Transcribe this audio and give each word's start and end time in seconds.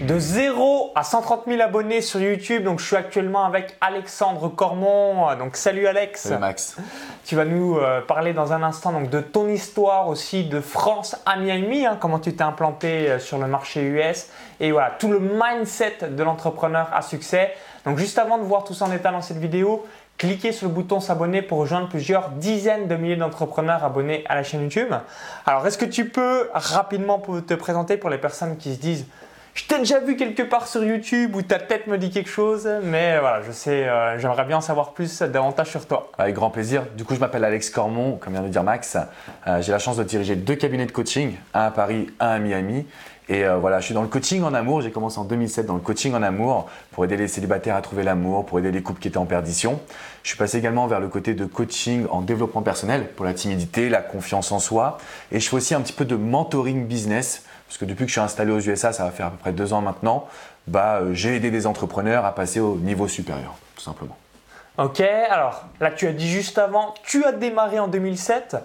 De 0.00 0.18
0 0.18 0.92
à 0.94 1.02
130 1.02 1.42
000 1.46 1.60
abonnés 1.60 2.00
sur 2.00 2.22
YouTube, 2.22 2.64
donc 2.64 2.80
je 2.80 2.86
suis 2.86 2.96
actuellement 2.96 3.44
avec 3.44 3.76
Alexandre 3.82 4.48
Cormont. 4.48 5.36
Donc 5.36 5.56
salut 5.56 5.86
Alex. 5.86 6.22
Salut 6.22 6.40
Max. 6.40 6.76
Tu 7.26 7.36
vas 7.36 7.44
nous 7.44 7.76
euh, 7.76 8.00
parler 8.00 8.32
dans 8.32 8.54
un 8.54 8.62
instant 8.62 8.92
donc, 8.92 9.10
de 9.10 9.20
ton 9.20 9.46
histoire 9.48 10.08
aussi 10.08 10.44
de 10.44 10.62
France 10.62 11.16
à 11.26 11.36
Miami, 11.36 11.84
hein, 11.84 11.98
comment 12.00 12.18
tu 12.18 12.34
t'es 12.34 12.42
implanté 12.42 13.10
euh, 13.10 13.18
sur 13.18 13.36
le 13.36 13.46
marché 13.46 13.82
US 13.82 14.28
et 14.58 14.72
voilà 14.72 14.90
tout 14.98 15.08
le 15.08 15.20
mindset 15.20 15.98
de 16.10 16.22
l'entrepreneur 16.22 16.88
à 16.94 17.02
succès. 17.02 17.52
Donc 17.84 17.98
juste 17.98 18.18
avant 18.18 18.38
de 18.38 18.44
voir 18.44 18.64
tout 18.64 18.72
ça 18.72 18.86
en 18.86 18.92
état 18.92 19.12
dans 19.12 19.20
cette 19.20 19.36
vidéo, 19.36 19.84
cliquez 20.16 20.52
sur 20.52 20.66
le 20.66 20.72
bouton 20.72 21.00
s'abonner 21.00 21.42
pour 21.42 21.58
rejoindre 21.58 21.90
plusieurs 21.90 22.30
dizaines 22.30 22.88
de 22.88 22.96
milliers 22.96 23.16
d'entrepreneurs 23.16 23.84
abonnés 23.84 24.24
à 24.30 24.34
la 24.34 24.44
chaîne 24.44 24.62
YouTube. 24.62 24.94
Alors, 25.44 25.66
est-ce 25.66 25.76
que 25.76 25.84
tu 25.84 26.08
peux 26.08 26.48
rapidement 26.54 27.18
te 27.18 27.54
présenter 27.54 27.98
pour 27.98 28.08
les 28.08 28.18
personnes 28.18 28.56
qui 28.56 28.74
se 28.74 28.80
disent 28.80 29.06
je 29.60 29.66
t'ai 29.66 29.78
déjà 29.78 30.00
vu 30.00 30.16
quelque 30.16 30.42
part 30.42 30.66
sur 30.66 30.82
YouTube 30.82 31.36
ou 31.36 31.42
ta 31.42 31.58
tête 31.58 31.86
me 31.86 31.98
dit 31.98 32.10
quelque 32.10 32.30
chose, 32.30 32.66
mais 32.82 33.18
voilà, 33.18 33.42
je 33.42 33.52
sais, 33.52 33.86
euh, 33.86 34.18
j'aimerais 34.18 34.46
bien 34.46 34.56
en 34.56 34.62
savoir 34.62 34.92
plus 34.92 35.20
davantage 35.20 35.68
sur 35.68 35.86
toi. 35.86 36.10
Avec 36.16 36.34
grand 36.34 36.48
plaisir. 36.48 36.84
Du 36.96 37.04
coup, 37.04 37.14
je 37.14 37.20
m'appelle 37.20 37.44
Alex 37.44 37.68
Cormont, 37.68 38.16
comme 38.16 38.32
vient 38.32 38.42
de 38.42 38.48
dire 38.48 38.64
Max. 38.64 38.96
Euh, 39.46 39.60
j'ai 39.60 39.70
la 39.70 39.78
chance 39.78 39.98
de 39.98 40.04
diriger 40.04 40.34
deux 40.34 40.54
cabinets 40.54 40.86
de 40.86 40.92
coaching, 40.92 41.34
un 41.52 41.66
à 41.66 41.70
Paris, 41.70 42.06
un 42.20 42.28
à 42.28 42.38
Miami. 42.38 42.86
Et 43.28 43.44
euh, 43.44 43.58
voilà, 43.58 43.80
je 43.80 43.84
suis 43.84 43.94
dans 43.94 44.00
le 44.02 44.08
coaching 44.08 44.42
en 44.42 44.54
amour. 44.54 44.80
J'ai 44.80 44.90
commencé 44.90 45.18
en 45.18 45.24
2007 45.24 45.66
dans 45.66 45.74
le 45.74 45.80
coaching 45.80 46.14
en 46.14 46.22
amour 46.22 46.70
pour 46.92 47.04
aider 47.04 47.18
les 47.18 47.28
célibataires 47.28 47.76
à 47.76 47.82
trouver 47.82 48.02
l'amour, 48.02 48.46
pour 48.46 48.58
aider 48.58 48.72
les 48.72 48.82
couples 48.82 49.00
qui 49.00 49.08
étaient 49.08 49.18
en 49.18 49.26
perdition. 49.26 49.78
Je 50.22 50.30
suis 50.30 50.38
passé 50.38 50.56
également 50.56 50.86
vers 50.86 51.00
le 51.00 51.08
côté 51.08 51.34
de 51.34 51.44
coaching 51.44 52.06
en 52.10 52.22
développement 52.22 52.62
personnel 52.62 53.08
pour 53.14 53.26
la 53.26 53.34
timidité, 53.34 53.90
la 53.90 54.00
confiance 54.00 54.52
en 54.52 54.58
soi. 54.58 54.96
Et 55.32 55.38
je 55.38 55.48
fais 55.48 55.56
aussi 55.56 55.74
un 55.74 55.82
petit 55.82 55.92
peu 55.92 56.06
de 56.06 56.16
mentoring 56.16 56.86
business 56.86 57.44
parce 57.70 57.78
que 57.78 57.84
depuis 57.84 58.04
que 58.04 58.08
je 58.08 58.14
suis 58.14 58.20
installé 58.20 58.50
aux 58.50 58.58
USA, 58.58 58.92
ça 58.92 59.04
va 59.04 59.12
faire 59.12 59.26
à 59.26 59.30
peu 59.30 59.36
près 59.36 59.52
deux 59.52 59.72
ans 59.72 59.80
maintenant, 59.80 60.26
bah, 60.66 60.96
euh, 60.96 61.14
j'ai 61.14 61.36
aidé 61.36 61.52
des 61.52 61.68
entrepreneurs 61.68 62.24
à 62.24 62.34
passer 62.34 62.58
au 62.58 62.74
niveau 62.74 63.06
supérieur, 63.06 63.54
tout 63.76 63.82
simplement. 63.82 64.16
Ok, 64.76 65.00
alors 65.00 65.66
là 65.80 65.92
tu 65.92 66.08
as 66.08 66.12
dit 66.12 66.28
juste 66.28 66.58
avant, 66.58 66.94
tu 67.04 67.24
as 67.24 67.30
démarré 67.30 67.78
en 67.78 67.86
2007. 67.86 68.56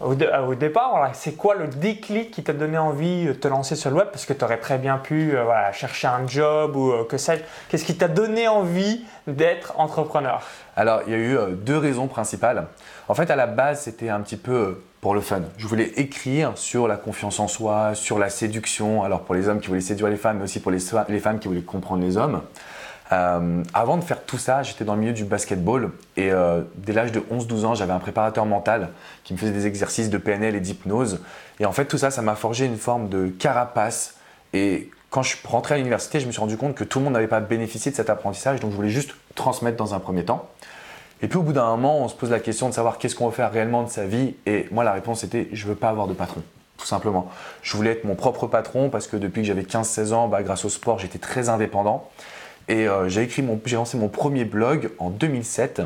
Au, 0.00 0.12
euh, 0.12 0.54
départ, 0.54 1.10
c'est 1.14 1.36
quoi 1.36 1.54
le 1.54 1.68
déclic 1.68 2.32
qui 2.32 2.42
t'a 2.42 2.52
donné 2.52 2.78
envie 2.78 3.26
de 3.26 3.32
te 3.32 3.46
lancer 3.46 3.76
sur 3.76 3.90
le 3.90 3.96
web? 3.96 4.08
Parce 4.12 4.26
que 4.26 4.32
tu 4.32 4.44
aurais 4.44 4.58
très 4.58 4.78
bien 4.78 4.98
pu 4.98 5.36
euh, 5.36 5.44
chercher 5.72 6.08
un 6.08 6.26
job 6.26 6.74
ou 6.74 6.90
euh, 6.90 7.04
que 7.04 7.16
sais-je. 7.16 7.42
Qu'est-ce 7.68 7.84
qui 7.84 7.96
t'a 7.96 8.08
donné 8.08 8.46
envie 8.46 9.04
d'être 9.28 9.78
entrepreneur? 9.78 10.42
Alors, 10.76 11.02
il 11.06 11.12
y 11.12 11.14
a 11.14 11.18
eu 11.18 11.36
deux 11.52 11.78
raisons 11.78 12.06
principales. 12.06 12.66
En 13.08 13.14
fait, 13.14 13.30
à 13.30 13.36
la 13.36 13.46
base, 13.46 13.82
c'était 13.82 14.08
un 14.08 14.20
petit 14.20 14.36
peu 14.36 14.80
pour 15.00 15.14
le 15.14 15.20
fun. 15.20 15.42
Je 15.58 15.66
voulais 15.66 15.92
écrire 15.96 16.56
sur 16.56 16.88
la 16.88 16.96
confiance 16.96 17.38
en 17.40 17.48
soi, 17.48 17.94
sur 17.94 18.18
la 18.18 18.30
séduction. 18.30 19.04
Alors, 19.04 19.22
pour 19.22 19.34
les 19.34 19.48
hommes 19.48 19.60
qui 19.60 19.68
voulaient 19.68 19.80
séduire 19.80 20.08
les 20.08 20.16
femmes, 20.16 20.38
mais 20.38 20.44
aussi 20.44 20.60
pour 20.60 20.72
les 20.72 20.80
femmes 20.80 21.38
qui 21.38 21.48
voulaient 21.48 21.60
comprendre 21.60 22.02
les 22.02 22.16
hommes. 22.16 22.42
Euh, 23.10 23.62
avant 23.72 23.96
de 23.96 24.04
faire 24.04 24.24
tout 24.24 24.38
ça, 24.38 24.62
j'étais 24.62 24.84
dans 24.84 24.94
le 24.94 25.00
milieu 25.00 25.12
du 25.14 25.24
basketball 25.24 25.92
et 26.16 26.30
euh, 26.30 26.62
dès 26.76 26.92
l'âge 26.92 27.12
de 27.12 27.20
11-12 27.20 27.64
ans, 27.64 27.74
j'avais 27.74 27.92
un 27.92 27.98
préparateur 28.00 28.44
mental 28.44 28.90
qui 29.24 29.32
me 29.32 29.38
faisait 29.38 29.52
des 29.52 29.66
exercices 29.66 30.10
de 30.10 30.18
PNL 30.18 30.54
et 30.54 30.60
d'hypnose. 30.60 31.20
Et 31.58 31.64
en 31.64 31.72
fait, 31.72 31.86
tout 31.86 31.96
ça, 31.96 32.10
ça 32.10 32.20
m'a 32.20 32.34
forgé 32.34 32.66
une 32.66 32.76
forme 32.76 33.08
de 33.08 33.28
carapace. 33.28 34.16
Et 34.52 34.90
quand 35.10 35.22
je 35.22 35.36
suis 35.36 35.48
rentré 35.48 35.74
à 35.74 35.78
l'université, 35.78 36.20
je 36.20 36.26
me 36.26 36.32
suis 36.32 36.40
rendu 36.40 36.58
compte 36.58 36.74
que 36.74 36.84
tout 36.84 36.98
le 36.98 37.04
monde 37.04 37.14
n'avait 37.14 37.28
pas 37.28 37.40
bénéficié 37.40 37.90
de 37.90 37.96
cet 37.96 38.10
apprentissage, 38.10 38.60
donc 38.60 38.72
je 38.72 38.76
voulais 38.76 38.90
juste 38.90 39.14
transmettre 39.34 39.78
dans 39.78 39.94
un 39.94 40.00
premier 40.00 40.24
temps. 40.24 40.48
Et 41.20 41.28
puis 41.28 41.38
au 41.38 41.42
bout 41.42 41.52
d'un 41.52 41.66
moment, 41.66 42.00
on 42.00 42.08
se 42.08 42.14
pose 42.14 42.30
la 42.30 42.40
question 42.40 42.68
de 42.68 42.74
savoir 42.74 42.98
qu'est-ce 42.98 43.14
qu'on 43.14 43.26
veut 43.26 43.34
faire 43.34 43.50
réellement 43.52 43.82
de 43.82 43.90
sa 43.90 44.06
vie. 44.06 44.34
Et 44.46 44.66
moi, 44.70 44.84
la 44.84 44.92
réponse 44.92 45.24
était 45.24 45.48
je 45.52 45.66
veux 45.66 45.74
pas 45.74 45.88
avoir 45.88 46.06
de 46.06 46.14
patron 46.14 46.42
tout 46.78 46.86
simplement. 46.86 47.28
Je 47.60 47.76
voulais 47.76 47.90
être 47.90 48.04
mon 48.04 48.14
propre 48.14 48.46
patron 48.46 48.88
parce 48.88 49.08
que 49.08 49.16
depuis 49.16 49.42
que 49.42 49.48
j'avais 49.48 49.62
15-16 49.62 50.12
ans, 50.12 50.28
bah, 50.28 50.42
grâce 50.42 50.64
au 50.64 50.68
sport, 50.68 50.98
j'étais 50.98 51.18
très 51.18 51.48
indépendant. 51.48 52.08
Et 52.68 52.88
euh, 52.88 53.08
j'ai 53.08 53.22
écrit 53.22 53.44
j'ai 53.64 53.76
lancé 53.76 53.98
mon 53.98 54.08
premier 54.08 54.44
blog 54.44 54.90
en 54.98 55.10
2007. 55.10 55.82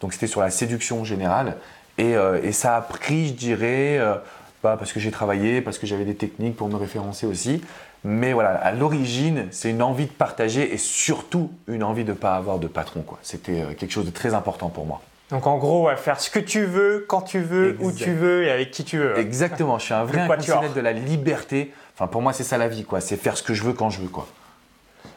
Donc 0.00 0.12
c'était 0.12 0.26
sur 0.26 0.40
la 0.40 0.50
séduction 0.50 1.04
générale. 1.04 1.56
Et, 1.96 2.16
euh, 2.16 2.50
ça 2.52 2.76
a 2.76 2.80
pris, 2.80 3.28
je 3.28 3.32
dirais, 3.34 3.98
euh, 3.98 4.16
bah, 4.62 4.76
parce 4.78 4.92
que 4.92 5.00
j'ai 5.00 5.12
travaillé, 5.12 5.60
parce 5.60 5.78
que 5.78 5.86
j'avais 5.86 6.04
des 6.04 6.16
techniques 6.16 6.56
pour 6.56 6.68
me 6.68 6.76
référencer 6.76 7.26
aussi. 7.26 7.62
Mais 8.04 8.34
voilà, 8.34 8.50
à 8.50 8.72
l'origine, 8.72 9.48
c'est 9.50 9.70
une 9.70 9.82
envie 9.82 10.06
de 10.06 10.12
partager 10.12 10.74
et 10.74 10.76
surtout 10.76 11.50
une 11.68 11.82
envie 11.82 12.04
de 12.04 12.12
ne 12.12 12.16
pas 12.16 12.36
avoir 12.36 12.58
de 12.58 12.66
patron. 12.66 13.04
C'était 13.22 13.64
quelque 13.78 13.92
chose 13.92 14.04
de 14.04 14.10
très 14.10 14.34
important 14.34 14.68
pour 14.68 14.84
moi. 14.84 15.00
Donc 15.30 15.46
en 15.46 15.56
gros, 15.56 15.88
faire 15.96 16.20
ce 16.20 16.28
que 16.28 16.38
tu 16.38 16.64
veux, 16.64 17.06
quand 17.08 17.22
tu 17.22 17.40
veux, 17.40 17.76
où 17.80 17.92
tu 17.92 18.12
veux 18.12 18.44
et 18.44 18.50
avec 18.50 18.70
qui 18.70 18.84
tu 18.84 18.98
veux. 18.98 19.18
Exactement, 19.18 19.78
je 19.78 19.86
suis 19.86 19.94
un 19.94 20.04
vrai 20.04 20.20
inconditionnel 20.20 20.74
de 20.74 20.80
la 20.80 20.92
liberté. 20.92 21.72
Enfin, 21.94 22.06
pour 22.06 22.20
moi, 22.20 22.32
c'est 22.32 22.44
ça 22.44 22.58
la 22.58 22.68
vie, 22.68 22.84
quoi. 22.84 23.00
C'est 23.00 23.16
faire 23.16 23.36
ce 23.36 23.42
que 23.42 23.54
je 23.54 23.62
veux 23.62 23.72
quand 23.72 23.88
je 23.88 24.00
veux, 24.02 24.08
quoi. 24.08 24.26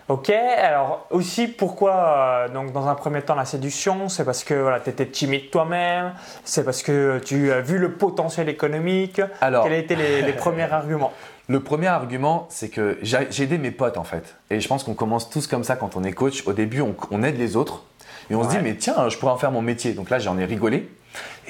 Ok, 0.10 0.30
alors 0.30 1.06
aussi 1.10 1.50
pourquoi 1.50 1.94
euh, 1.94 2.48
donc 2.48 2.72
dans 2.72 2.88
un 2.88 2.96
premier 2.96 3.22
temps 3.22 3.36
la 3.36 3.44
séduction, 3.44 4.08
c'est 4.08 4.24
parce 4.24 4.46
que 4.46 4.54
voilà, 4.54 4.80
tu 4.80 4.90
étais 4.90 5.06
timide 5.06 5.50
toi-même, 5.50 6.14
c'est 6.46 6.64
parce 6.64 6.82
que 6.82 7.20
tu 7.20 7.52
as 7.52 7.60
vu 7.60 7.78
le 7.78 7.92
potentiel 7.92 8.48
économique? 8.48 9.20
Alors, 9.42 9.66
quels 9.66 9.74
étaient 9.74 9.96
les, 9.96 10.22
les 10.22 10.32
premiers 10.32 10.64
arguments? 10.72 11.12
Le 11.50 11.62
premier 11.62 11.88
argument, 11.88 12.48
c'est 12.50 12.68
que 12.68 12.98
j'ai 13.02 13.44
aidé 13.44 13.58
mes 13.58 13.72
potes 13.72 13.98
en 13.98 14.04
fait. 14.04 14.36
Et 14.50 14.60
je 14.60 14.68
pense 14.68 14.84
qu'on 14.84 14.94
commence 14.94 15.30
tous 15.30 15.48
comme 15.48 15.64
ça 15.64 15.78
quand 15.78 15.96
on 15.96 16.04
est 16.04 16.12
coach. 16.12 16.46
Au 16.46 16.52
début, 16.52 16.82
on, 16.82 17.24
aide 17.24 17.38
les 17.38 17.56
autres 17.56 17.84
et 18.30 18.36
on 18.36 18.44
se 18.44 18.50
dit 18.50 18.62
mais 18.62 18.76
tiens, 18.76 19.08
je 19.08 19.18
pourrais 19.18 19.32
en 19.32 19.38
faire 19.38 19.52
mon 19.52 19.62
métier. 19.62 19.94
Donc 19.94 20.10
là, 20.10 20.20
j'en 20.20 20.38
ai 20.38 20.44
rigolé. 20.44 20.90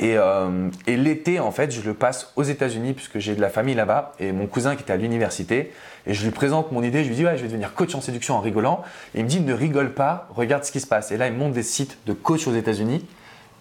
Euh, 0.03 0.69
et, 0.85 0.97
l'été, 0.97 1.39
en 1.39 1.51
fait, 1.51 1.71
je 1.71 1.81
le 1.81 1.95
passe 1.95 2.31
aux 2.35 2.43
États-Unis 2.43 2.93
puisque 2.93 3.17
j'ai 3.17 3.35
de 3.35 3.41
la 3.41 3.49
famille 3.49 3.73
là-bas 3.73 4.13
et 4.19 4.31
mon 4.31 4.45
cousin 4.45 4.75
qui 4.75 4.83
était 4.83 4.93
à 4.93 4.97
l'université. 4.97 5.73
Et 6.05 6.13
je 6.13 6.23
lui 6.23 6.31
présente 6.31 6.71
mon 6.71 6.83
idée. 6.83 7.03
Je 7.03 7.09
lui 7.09 7.15
dis, 7.15 7.25
ouais, 7.25 7.35
je 7.35 7.41
vais 7.41 7.47
devenir 7.47 7.73
coach 7.73 7.95
en 7.95 8.01
séduction 8.01 8.35
en 8.35 8.41
rigolant. 8.41 8.83
Et 9.15 9.19
il 9.19 9.23
me 9.23 9.29
dit, 9.29 9.39
ne 9.39 9.53
rigole 9.53 9.93
pas, 9.93 10.29
regarde 10.35 10.63
ce 10.63 10.71
qui 10.71 10.79
se 10.79 10.87
passe. 10.87 11.11
Et 11.11 11.17
là, 11.17 11.27
il 11.27 11.33
monte 11.33 11.53
des 11.53 11.63
sites 11.63 11.97
de 12.05 12.13
coach 12.13 12.47
aux 12.47 12.53
États-Unis 12.53 13.03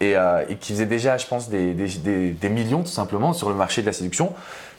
et, 0.00 0.16
euh, 0.16 0.44
qui 0.60 0.72
faisaient 0.72 0.86
déjà, 0.86 1.16
je 1.16 1.26
pense, 1.26 1.48
des, 1.48 1.72
des, 1.72 2.48
millions 2.48 2.82
tout 2.82 2.90
simplement 2.90 3.32
sur 3.32 3.48
le 3.48 3.54
marché 3.54 3.80
de 3.80 3.86
la 3.86 3.92
séduction. 3.92 4.32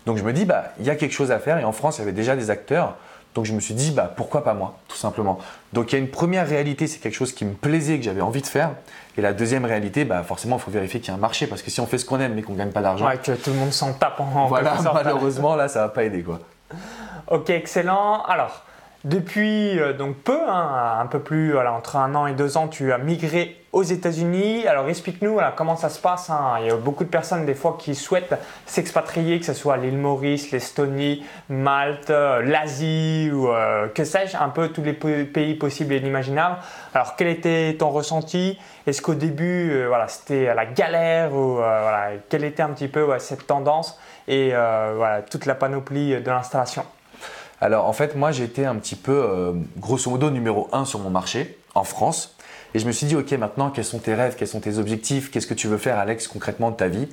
Donc 0.07 0.17
je 0.17 0.23
me 0.23 0.31
dis, 0.31 0.45
bah, 0.45 0.71
il 0.79 0.85
y 0.85 0.89
a 0.89 0.95
quelque 0.95 1.11
chose 1.11 1.31
à 1.31 1.37
faire. 1.37 1.59
Et 1.59 1.65
en 1.65 1.73
France, 1.73 1.97
il 1.97 1.99
y 1.99 2.03
avait 2.03 2.13
déjà 2.13 2.37
des 2.37 2.49
acteurs. 2.49 2.95
Donc 3.35 3.43
je 3.43 3.51
me 3.51 3.59
suis 3.59 3.73
dit, 3.73 3.91
bah, 3.91 4.11
pourquoi 4.15 4.41
pas 4.41 4.53
moi, 4.53 4.79
tout 4.87 4.95
simplement. 4.95 5.37
Donc 5.73 5.91
il 5.91 5.95
y 5.95 5.99
a 5.99 6.01
une 6.01 6.09
première 6.09 6.47
réalité, 6.47 6.87
c'est 6.87 6.99
quelque 6.99 7.13
chose 7.13 7.33
qui 7.33 7.43
me 7.43 7.53
plaisait, 7.53 7.97
que 7.97 8.03
j'avais 8.05 8.21
envie 8.21 8.41
de 8.41 8.47
faire. 8.47 8.71
Et 9.17 9.21
la 9.21 9.33
deuxième 9.33 9.65
réalité, 9.65 10.05
bah, 10.05 10.23
forcément, 10.23 10.55
il 10.55 10.61
faut 10.61 10.71
vérifier 10.71 11.01
qu'il 11.01 11.09
y 11.09 11.11
a 11.11 11.15
un 11.15 11.19
marché, 11.19 11.45
parce 11.45 11.61
que 11.61 11.69
si 11.69 11.81
on 11.81 11.85
fait 11.87 11.97
ce 11.97 12.05
qu'on 12.05 12.21
aime 12.21 12.35
mais 12.35 12.41
qu'on 12.41 12.53
ne 12.53 12.57
gagne 12.57 12.71
pas 12.71 12.81
d'argent. 12.81 13.05
Ouais, 13.05 13.17
que 13.17 13.33
tout 13.33 13.49
le 13.49 13.57
monde 13.57 13.73
s'en 13.73 13.91
tape 13.91 14.19
en 14.21 14.47
Voilà, 14.47 14.77
malheureusement, 14.93 15.55
là, 15.57 15.67
ça 15.67 15.81
va 15.81 15.89
pas 15.89 16.05
aider. 16.05 16.23
quoi. 16.23 16.39
Ok, 17.27 17.49
excellent. 17.49 18.23
Alors, 18.23 18.63
depuis 19.03 19.79
euh, 19.79 19.93
donc 19.93 20.15
peu, 20.17 20.39
hein, 20.49 20.97
un 20.99 21.05
peu 21.05 21.19
plus, 21.19 21.57
entre 21.57 21.95
un 21.95 22.15
an 22.15 22.27
et 22.27 22.33
deux 22.33 22.57
ans, 22.57 22.67
tu 22.67 22.91
as 22.91 22.97
migré 22.97 23.55
aux 23.71 23.83
États-Unis. 23.83 24.65
Alors 24.65 24.89
explique-nous 24.89 25.39
comment 25.55 25.75
ça 25.75 25.89
se 25.89 25.99
passe. 25.99 26.29
Hein. 26.29 26.55
Il 26.61 26.67
y 26.67 26.69
a 26.71 26.75
beaucoup 26.75 27.03
de 27.03 27.09
personnes 27.09 27.45
des 27.45 27.53
fois 27.53 27.77
qui 27.79 27.93
souhaitent 27.93 28.33
s'expatrier, 28.65 29.39
que 29.39 29.45
ce 29.45 29.53
soit 29.53 29.77
l'île 29.77 29.97
Maurice, 29.97 30.51
l'Estonie, 30.51 31.23
Malte, 31.49 32.09
euh, 32.09 32.41
l'Asie 32.41 33.29
ou 33.31 33.49
euh, 33.49 33.87
que 33.89 34.03
sais-je, 34.03 34.35
un 34.35 34.49
peu 34.49 34.69
tous 34.69 34.81
les 34.81 34.93
pays 34.93 35.53
possibles 35.55 35.93
et 35.93 35.97
inimaginables. 35.97 36.57
Alors 36.93 37.15
quel 37.15 37.27
était 37.27 37.75
ton 37.77 37.89
ressenti? 37.89 38.57
Est-ce 38.87 39.01
qu'au 39.01 39.15
début, 39.15 39.85
c'était 40.07 40.53
la 40.55 40.65
galère 40.65 41.33
ou 41.33 41.55
voilà, 41.55 42.11
quelle 42.29 42.45
était 42.45 42.63
un 42.63 42.69
petit 42.69 42.87
peu 42.87 43.05
cette 43.19 43.45
tendance 43.45 43.99
et 44.29 44.53
toute 45.29 45.45
la 45.45 45.55
panoplie 45.55 46.21
de 46.21 46.29
l'installation? 46.31 46.85
Alors 47.61 47.85
en 47.85 47.93
fait, 47.93 48.15
moi 48.15 48.31
j'étais 48.31 48.65
un 48.65 48.75
petit 48.75 48.95
peu, 48.95 49.11
euh, 49.11 49.53
grosso 49.77 50.09
modo, 50.09 50.29
numéro 50.29 50.69
un 50.71 50.85
sur 50.85 50.99
mon 50.99 51.09
marché 51.09 51.57
en 51.75 51.83
France. 51.83 52.35
Et 52.73 52.79
je 52.79 52.85
me 52.85 52.91
suis 52.91 53.07
dit, 53.07 53.15
ok, 53.15 53.31
maintenant, 53.33 53.69
quels 53.71 53.85
sont 53.85 53.99
tes 53.99 54.13
rêves, 54.13 54.35
quels 54.37 54.47
sont 54.47 54.59
tes 54.59 54.77
objectifs, 54.77 55.31
qu'est-ce 55.31 55.47
que 55.47 55.53
tu 55.53 55.67
veux 55.67 55.77
faire, 55.77 55.97
Alex, 55.97 56.27
concrètement 56.27 56.69
de 56.69 56.75
ta 56.75 56.87
vie? 56.87 57.07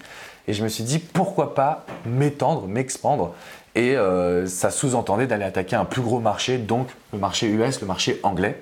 Et 0.49 0.53
je 0.53 0.63
me 0.63 0.69
suis 0.69 0.85
dit, 0.85 0.99
pourquoi 0.99 1.55
pas 1.55 1.87
m'étendre, 2.05 2.67
m'expandre? 2.67 3.33
Et 3.75 3.97
euh, 3.97 4.47
ça 4.47 4.71
sous-entendait 4.71 5.27
d'aller 5.27 5.45
attaquer 5.45 5.77
un 5.77 5.85
plus 5.85 6.03
gros 6.03 6.21
marché, 6.21 6.59
donc 6.59 6.89
le 7.13 7.19
marché 7.19 7.47
US, 7.47 7.81
le 7.81 7.87
marché 7.87 8.21
anglais. 8.23 8.61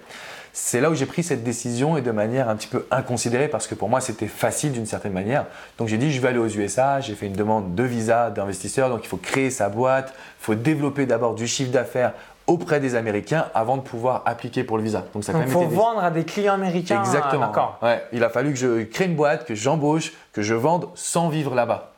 C'est 0.54 0.82
là 0.82 0.90
où 0.90 0.94
j'ai 0.94 1.06
pris 1.06 1.22
cette 1.22 1.42
décision 1.42 1.96
et 1.96 2.02
de 2.02 2.10
manière 2.10 2.50
un 2.50 2.56
petit 2.56 2.66
peu 2.66 2.86
inconsidérée 2.90 3.48
parce 3.48 3.66
que 3.66 3.74
pour 3.74 3.88
moi 3.88 4.02
c'était 4.02 4.26
facile 4.26 4.72
d'une 4.72 4.84
certaine 4.84 5.12
manière. 5.12 5.46
Donc 5.78 5.88
j'ai 5.88 5.96
dit 5.96 6.12
je 6.12 6.20
vais 6.20 6.28
aller 6.28 6.38
aux 6.38 6.48
USA, 6.48 7.00
j'ai 7.00 7.14
fait 7.14 7.26
une 7.26 7.32
demande 7.32 7.74
de 7.74 7.82
visa 7.82 8.28
d'investisseur, 8.28 8.90
donc 8.90 9.00
il 9.02 9.08
faut 9.08 9.16
créer 9.16 9.48
sa 9.48 9.70
boîte, 9.70 10.12
il 10.40 10.44
faut 10.44 10.54
développer 10.54 11.06
d'abord 11.06 11.34
du 11.34 11.46
chiffre 11.46 11.70
d'affaires 11.70 12.12
auprès 12.46 12.80
des 12.80 12.96
Américains 12.96 13.46
avant 13.54 13.78
de 13.78 13.82
pouvoir 13.82 14.22
appliquer 14.26 14.62
pour 14.62 14.76
le 14.76 14.82
visa. 14.82 15.04
Donc 15.14 15.24
ça 15.24 15.32
il 15.40 15.50
faut 15.50 15.62
vendre 15.62 16.04
à 16.04 16.10
des 16.10 16.24
clients 16.24 16.54
américains. 16.54 17.00
Exactement. 17.00 17.50
Ouais, 17.80 18.04
il 18.12 18.22
a 18.22 18.28
fallu 18.28 18.50
que 18.50 18.58
je 18.58 18.82
crée 18.82 19.06
une 19.06 19.16
boîte, 19.16 19.46
que 19.46 19.54
j'embauche, 19.54 20.12
que 20.34 20.42
je 20.42 20.54
vende 20.54 20.88
sans 20.94 21.28
vivre 21.28 21.54
là-bas 21.54 21.88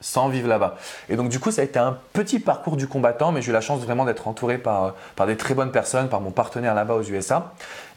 sans 0.00 0.28
vivre 0.28 0.48
là-bas. 0.48 0.74
Et 1.08 1.16
donc 1.16 1.30
du 1.30 1.40
coup, 1.40 1.50
ça 1.50 1.62
a 1.62 1.64
été 1.64 1.78
un 1.78 1.96
petit 2.12 2.38
parcours 2.38 2.76
du 2.76 2.86
combattant, 2.86 3.32
mais 3.32 3.40
j'ai 3.40 3.50
eu 3.50 3.54
la 3.54 3.62
chance 3.62 3.80
vraiment 3.80 4.04
d'être 4.04 4.28
entouré 4.28 4.58
par, 4.58 4.92
par 5.16 5.26
des 5.26 5.34
très 5.34 5.54
bonnes 5.54 5.70
personnes, 5.70 6.10
par 6.10 6.20
mon 6.20 6.30
partenaire 6.30 6.74
là-bas 6.74 6.96
aux 6.96 7.02
USA 7.02 7.54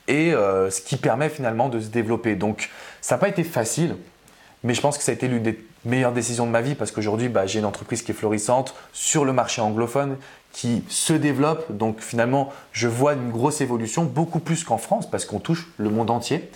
et 0.08 0.34
euh, 0.34 0.70
ce 0.70 0.82
qui 0.82 0.98
permet 0.98 1.30
finalement 1.30 1.70
de 1.70 1.80
se 1.80 1.88
développer. 1.88 2.36
Donc 2.36 2.70
ça 3.02 3.16
n'a 3.16 3.20
pas 3.20 3.30
été 3.30 3.44
facile, 3.44 3.96
mais 4.64 4.74
je 4.74 4.82
pense 4.82 4.98
que 4.98 5.04
ça 5.04 5.12
a 5.12 5.16
été 5.16 5.28
l'une 5.28 5.44
des 5.44 5.60
meilleures 5.86 6.12
décisions 6.12 6.46
de 6.46 6.52
ma 6.52 6.62
vie 6.62 6.76
parce 6.76 6.92
qu'aujourd'hui 6.92 7.30
bah, 7.30 7.46
j'ai 7.46 7.60
une 7.60 7.66
entreprise 7.66 8.02
qui 8.02 8.12
est 8.12 8.16
florissante 8.16 8.76
sur 8.94 9.26
le 9.26 9.34
marché 9.34 9.62
anglophone 9.62 10.18
qui 10.58 10.84
se 10.90 11.14
développe. 11.14 11.72
Donc 11.72 12.00
finalement, 12.00 12.52
je 12.72 12.88
vois 12.88 13.14
une 13.14 13.30
grosse 13.30 13.62
évolution, 13.62 14.04
beaucoup 14.04 14.40
plus 14.40 14.64
qu'en 14.64 14.78
France, 14.80 15.10
parce 15.10 15.26
qu'on 15.26 15.40
touche 15.40 15.68
le 15.78 15.90
monde 15.90 16.10
entier. 16.10 16.50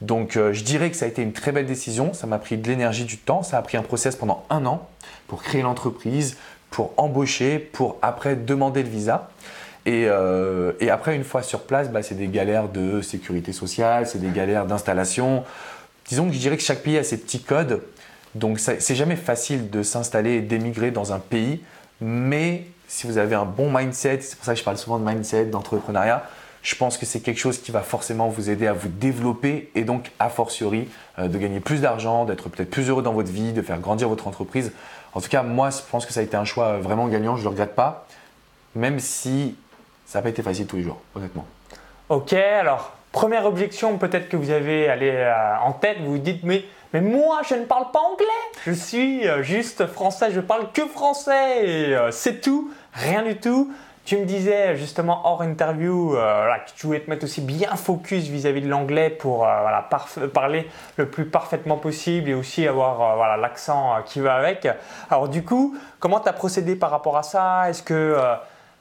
Donc 0.00 0.36
euh, 0.36 0.52
je 0.52 0.62
dirais 0.62 0.90
que 0.90 0.96
ça 0.96 1.04
a 1.06 1.08
été 1.08 1.22
une 1.22 1.32
très 1.32 1.52
belle 1.52 1.66
décision. 1.66 2.12
Ça 2.12 2.26
m'a 2.26 2.38
pris 2.38 2.56
de 2.56 2.68
l'énergie, 2.68 3.04
du 3.04 3.18
temps. 3.18 3.42
Ça 3.42 3.58
a 3.58 3.62
pris 3.62 3.76
un 3.76 3.82
process 3.82 4.16
pendant 4.16 4.44
un 4.50 4.66
an 4.66 4.88
pour 5.26 5.42
créer 5.42 5.62
l'entreprise, 5.62 6.36
pour 6.70 6.92
embaucher, 6.96 7.58
pour 7.58 7.98
après 8.02 8.36
demander 8.36 8.82
le 8.82 8.88
visa. 8.88 9.30
Et, 9.86 10.04
euh, 10.06 10.72
après, 10.90 11.16
une 11.16 11.24
fois 11.24 11.42
sur 11.42 11.62
place, 11.62 11.90
bah, 11.90 12.02
c'est 12.02 12.14
des 12.14 12.28
galères 12.28 12.68
de 12.68 13.00
sécurité 13.00 13.52
sociale, 13.52 14.06
c'est 14.06 14.20
des 14.20 14.30
galères 14.30 14.66
d'installation. 14.66 15.44
Disons 16.06 16.28
que 16.28 16.34
je 16.34 16.38
dirais 16.38 16.56
que 16.56 16.62
chaque 16.62 16.82
pays 16.82 16.98
a 16.98 17.04
ses 17.04 17.18
petits 17.18 17.42
codes. 17.42 17.82
Donc 18.34 18.60
c'est 18.60 18.94
jamais 18.94 19.16
facile 19.16 19.70
de 19.70 19.82
s'installer 19.82 20.34
et 20.34 20.40
d'émigrer 20.40 20.92
dans 20.92 21.12
un 21.12 21.18
pays. 21.18 21.60
Mais 22.00 22.64
si 22.86 23.06
vous 23.06 23.18
avez 23.18 23.34
un 23.34 23.44
bon 23.44 23.70
mindset, 23.72 24.20
c'est 24.20 24.36
pour 24.36 24.44
ça 24.44 24.52
que 24.52 24.58
je 24.58 24.64
parle 24.64 24.78
souvent 24.78 24.98
de 24.98 25.04
mindset, 25.04 25.46
d'entrepreneuriat, 25.46 26.24
je 26.62 26.74
pense 26.74 26.98
que 26.98 27.06
c'est 27.06 27.20
quelque 27.20 27.38
chose 27.38 27.58
qui 27.58 27.72
va 27.72 27.80
forcément 27.80 28.28
vous 28.28 28.50
aider 28.50 28.66
à 28.66 28.72
vous 28.72 28.88
développer 28.88 29.70
et 29.74 29.84
donc 29.84 30.10
a 30.18 30.28
fortiori 30.28 30.88
euh, 31.18 31.26
de 31.26 31.38
gagner 31.38 31.60
plus 31.60 31.80
d'argent, 31.80 32.24
d'être 32.24 32.48
peut-être 32.48 32.70
plus 32.70 32.88
heureux 32.88 33.02
dans 33.02 33.14
votre 33.14 33.30
vie, 33.30 33.52
de 33.52 33.62
faire 33.62 33.80
grandir 33.80 34.08
votre 34.08 34.28
entreprise. 34.28 34.72
En 35.14 35.20
tout 35.20 35.28
cas, 35.28 35.42
moi, 35.42 35.70
je 35.70 35.78
pense 35.90 36.06
que 36.06 36.12
ça 36.12 36.20
a 36.20 36.22
été 36.22 36.36
un 36.36 36.44
choix 36.44 36.78
vraiment 36.78 37.08
gagnant, 37.08 37.34
je 37.34 37.40
ne 37.40 37.44
le 37.44 37.50
regrette 37.50 37.74
pas, 37.74 38.06
même 38.74 39.00
si 39.00 39.56
ça 40.10 40.18
n'a 40.18 40.24
pas 40.24 40.30
été 40.30 40.42
facile 40.42 40.66
tous 40.66 40.74
les 40.74 40.82
jours, 40.82 40.98
honnêtement. 41.14 41.46
Ok, 42.08 42.32
alors, 42.32 42.94
première 43.12 43.46
objection 43.46 43.96
peut-être 43.96 44.28
que 44.28 44.36
vous 44.36 44.50
avez 44.50 44.88
allé, 44.88 45.12
euh, 45.12 45.32
en 45.62 45.72
tête, 45.72 45.98
vous 46.00 46.10
vous 46.10 46.18
dites, 46.18 46.42
mais, 46.42 46.64
mais 46.92 47.00
moi, 47.00 47.42
je 47.48 47.54
ne 47.54 47.64
parle 47.64 47.92
pas 47.92 48.00
anglais, 48.00 48.26
je 48.66 48.72
suis 48.72 49.28
euh, 49.28 49.44
juste 49.44 49.86
français, 49.86 50.32
je 50.32 50.40
parle 50.40 50.72
que 50.72 50.84
français, 50.86 51.64
et 51.64 51.96
c'est 52.10 52.40
tout, 52.40 52.72
rien 52.92 53.22
du 53.22 53.36
tout. 53.36 53.72
Tu 54.04 54.16
me 54.16 54.24
disais 54.24 54.74
justement 54.76 55.20
hors 55.24 55.42
interview 55.42 56.16
euh, 56.16 56.46
que 56.66 56.72
tu 56.74 56.86
voulais 56.86 57.00
te 57.00 57.08
mettre 57.08 57.22
aussi 57.24 57.42
bien 57.42 57.76
focus 57.76 58.24
vis-à-vis 58.24 58.62
de 58.62 58.68
l'anglais 58.68 59.10
pour 59.10 59.46
euh, 59.46 60.26
parler 60.34 60.68
le 60.96 61.08
plus 61.08 61.26
parfaitement 61.26 61.76
possible 61.76 62.30
et 62.30 62.34
aussi 62.34 62.66
avoir 62.66 63.20
euh, 63.20 63.36
l'accent 63.36 64.02
qui 64.06 64.18
va 64.18 64.34
avec. 64.34 64.66
Alors 65.10 65.28
du 65.28 65.44
coup, 65.44 65.76
comment 66.00 66.18
tu 66.18 66.28
as 66.28 66.32
procédé 66.32 66.74
par 66.74 66.90
rapport 66.90 67.16
à 67.18 67.22
ça? 67.22 67.68
Est-ce 67.68 67.84
que 67.84 68.16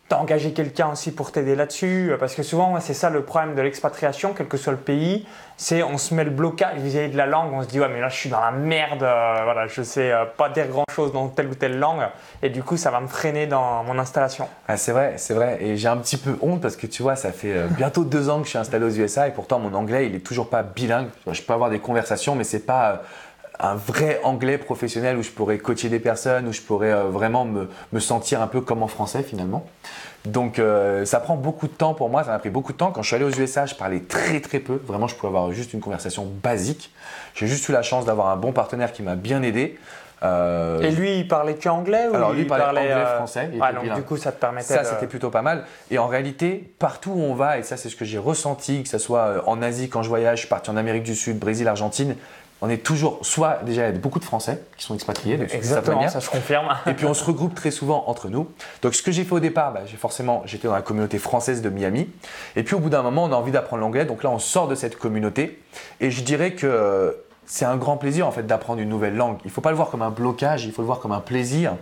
tu 0.09 0.15
as 0.15 0.19
engagé 0.19 0.51
quelqu'un 0.53 0.91
aussi 0.91 1.11
pour 1.11 1.31
t'aider 1.31 1.55
là-dessus 1.55 2.13
Parce 2.19 2.35
que 2.35 2.43
souvent, 2.43 2.79
c'est 2.79 2.93
ça 2.93 3.09
le 3.09 3.23
problème 3.23 3.55
de 3.55 3.61
l'expatriation, 3.61 4.33
quel 4.35 4.47
que 4.47 4.57
soit 4.57 4.73
le 4.73 4.79
pays, 4.79 5.25
c'est 5.59 5.83
on 5.83 5.97
se 5.97 6.13
met 6.13 6.23
le 6.23 6.31
blocage 6.31 6.77
vis-à-vis 6.77 7.11
de 7.11 7.17
la 7.17 7.25
langue, 7.25 7.51
on 7.53 7.61
se 7.61 7.67
dit 7.67 7.81
ouais 7.81 7.89
mais 7.89 7.99
là 7.99 8.07
je 8.07 8.15
suis 8.15 8.29
dans 8.29 8.39
la 8.39 8.51
merde, 8.51 9.03
euh, 9.03 9.41
voilà, 9.43 9.67
je 9.67 9.83
sais 9.83 10.09
euh, 10.09 10.23
pas 10.25 10.47
dire 10.47 10.67
grand-chose 10.67 11.11
dans 11.11 11.27
telle 11.27 11.47
ou 11.47 11.53
telle 11.55 11.77
langue, 11.77 12.07
et 12.41 12.49
du 12.49 12.63
coup 12.63 12.77
ça 12.77 12.91
va 12.91 13.01
me 13.01 13.07
freiner 13.07 13.45
dans 13.45 13.83
mon 13.83 13.99
installation. 13.99 14.47
Ah, 14.69 14.77
c'est 14.77 14.93
vrai, 14.93 15.15
c'est 15.17 15.33
vrai, 15.33 15.57
et 15.61 15.75
j'ai 15.75 15.89
un 15.89 15.97
petit 15.97 16.15
peu 16.15 16.37
honte 16.41 16.61
parce 16.61 16.77
que 16.77 16.87
tu 16.87 17.03
vois, 17.03 17.17
ça 17.17 17.33
fait 17.33 17.51
euh, 17.53 17.67
bientôt 17.67 18.05
deux 18.05 18.29
ans 18.29 18.39
que 18.39 18.45
je 18.45 18.51
suis 18.51 18.57
installé 18.57 18.85
aux 18.85 18.89
USA 18.89 19.27
et 19.27 19.31
pourtant 19.31 19.59
mon 19.59 19.73
anglais 19.73 20.07
il 20.07 20.15
est 20.15 20.25
toujours 20.25 20.49
pas 20.49 20.63
bilingue. 20.63 21.09
Je 21.29 21.41
peux 21.41 21.53
avoir 21.53 21.69
des 21.69 21.79
conversations, 21.79 22.35
mais 22.35 22.45
c'est 22.45 22.65
pas 22.65 23.03
un 23.59 23.75
vrai 23.75 24.21
anglais 24.23 24.57
professionnel 24.57 25.17
où 25.17 25.23
je 25.23 25.31
pourrais 25.31 25.57
coacher 25.57 25.89
des 25.89 25.99
personnes, 25.99 26.47
où 26.47 26.53
je 26.53 26.61
pourrais 26.61 26.93
vraiment 27.03 27.45
me, 27.45 27.69
me 27.91 27.99
sentir 27.99 28.41
un 28.41 28.47
peu 28.47 28.61
comme 28.61 28.83
en 28.83 28.87
français 28.87 29.23
finalement. 29.23 29.65
Donc 30.25 30.59
euh, 30.59 31.05
ça 31.05 31.19
prend 31.19 31.35
beaucoup 31.35 31.67
de 31.67 31.71
temps 31.71 31.93
pour 31.93 32.09
moi, 32.09 32.23
ça 32.23 32.31
m'a 32.31 32.39
pris 32.39 32.49
beaucoup 32.49 32.73
de 32.73 32.77
temps. 32.77 32.91
Quand 32.91 33.01
je 33.01 33.07
suis 33.07 33.15
allé 33.15 33.25
aux 33.25 33.31
USA, 33.31 33.65
je 33.65 33.75
parlais 33.75 34.01
très 34.01 34.41
très 34.41 34.59
peu. 34.59 34.79
Vraiment, 34.85 35.07
je 35.07 35.15
pouvais 35.15 35.29
avoir 35.29 35.51
juste 35.51 35.73
une 35.73 35.79
conversation 35.79 36.27
basique. 36.43 36.91
J'ai 37.35 37.47
juste 37.47 37.67
eu 37.69 37.71
la 37.71 37.83
chance 37.83 38.05
d'avoir 38.05 38.27
un 38.27 38.35
bon 38.35 38.51
partenaire 38.51 38.91
qui 38.91 39.01
m'a 39.01 39.15
bien 39.15 39.41
aidé. 39.43 39.77
Euh, 40.21 40.81
et 40.81 40.91
lui, 40.91 41.19
il 41.19 41.27
parlait 41.29 41.53
que 41.53 41.69
anglais 41.69 42.09
ou 42.11 42.15
Alors 42.15 42.33
lui, 42.33 42.41
il 42.41 42.47
parlait, 42.47 42.81
anglais, 42.81 42.91
euh, 42.91 43.15
français. 43.15 43.49
Ah, 43.61 43.71
donc 43.71 43.93
du 43.93 44.01
coup, 44.01 44.17
ça 44.17 44.33
te 44.33 44.39
permettait. 44.41 44.73
Ça, 44.73 44.83
c'était 44.83 45.07
plutôt 45.07 45.29
pas 45.29 45.41
mal. 45.41 45.63
Et 45.89 45.97
en 45.97 46.07
réalité, 46.07 46.73
partout 46.77 47.11
où 47.11 47.21
on 47.21 47.35
va, 47.35 47.57
et 47.57 47.63
ça, 47.63 47.77
c'est 47.77 47.87
ce 47.87 47.95
que 47.95 48.03
j'ai 48.03 48.17
ressenti, 48.17 48.83
que 48.83 48.89
ce 48.89 48.97
soit 48.97 49.47
en 49.47 49.61
Asie 49.61 49.87
quand 49.87 50.03
je 50.03 50.09
voyage, 50.09 50.39
je 50.39 50.41
suis 50.41 50.49
parti 50.49 50.69
en 50.69 50.75
Amérique 50.75 51.03
du 51.03 51.15
Sud, 51.15 51.39
Brésil, 51.39 51.69
Argentine, 51.69 52.17
on 52.61 52.69
est 52.69 52.83
toujours, 52.83 53.19
soit 53.21 53.59
déjà 53.63 53.87
il 53.87 53.93
y 53.93 53.95
a 53.95 53.99
beaucoup 53.99 54.19
de 54.19 54.25
Français 54.25 54.61
qui 54.77 54.83
sont 54.83 54.93
expatriés, 54.93 55.39
Exactement, 55.53 56.07
ça 56.09 56.19
se 56.19 56.29
confirme. 56.29 56.67
et 56.87 56.93
puis 56.93 57.05
on 57.05 57.13
se 57.13 57.23
regroupe 57.23 57.55
très 57.55 57.71
souvent 57.71 58.03
entre 58.07 58.27
nous. 58.27 58.49
Donc 58.81 58.95
ce 58.95 59.01
que 59.01 59.11
j'ai 59.11 59.23
fait 59.23 59.33
au 59.33 59.39
départ, 59.39 59.71
bah, 59.71 59.81
j'ai 59.85 59.97
forcément, 59.97 60.43
j'étais 60.45 60.67
dans 60.67 60.73
la 60.73 60.81
communauté 60.81 61.19
française 61.19 61.61
de 61.61 61.69
Miami. 61.69 62.09
Et 62.55 62.63
puis 62.63 62.75
au 62.75 62.79
bout 62.79 62.89
d'un 62.89 63.01
moment, 63.01 63.23
on 63.25 63.31
a 63.31 63.35
envie 63.35 63.51
d'apprendre 63.51 63.81
l'anglais. 63.81 64.05
Donc 64.05 64.23
là, 64.23 64.29
on 64.29 64.39
sort 64.39 64.67
de 64.67 64.75
cette 64.75 64.97
communauté. 64.97 65.61
Et 66.01 66.11
je 66.11 66.21
dirais 66.21 66.51
que 66.51 67.17
c'est 67.45 67.65
un 67.65 67.77
grand 67.77 67.97
plaisir 67.97 68.27
en 68.27 68.31
fait 68.31 68.43
d'apprendre 68.43 68.81
une 68.81 68.89
nouvelle 68.89 69.15
langue. 69.15 69.37
Il 69.43 69.47
ne 69.47 69.51
faut 69.51 69.61
pas 69.61 69.71
le 69.71 69.77
voir 69.77 69.89
comme 69.89 70.01
un 70.01 70.11
blocage, 70.11 70.65
il 70.65 70.71
faut 70.71 70.81
le 70.81 70.85
voir 70.85 70.99
comme 70.99 71.13
un 71.13 71.21
plaisir. 71.21 71.75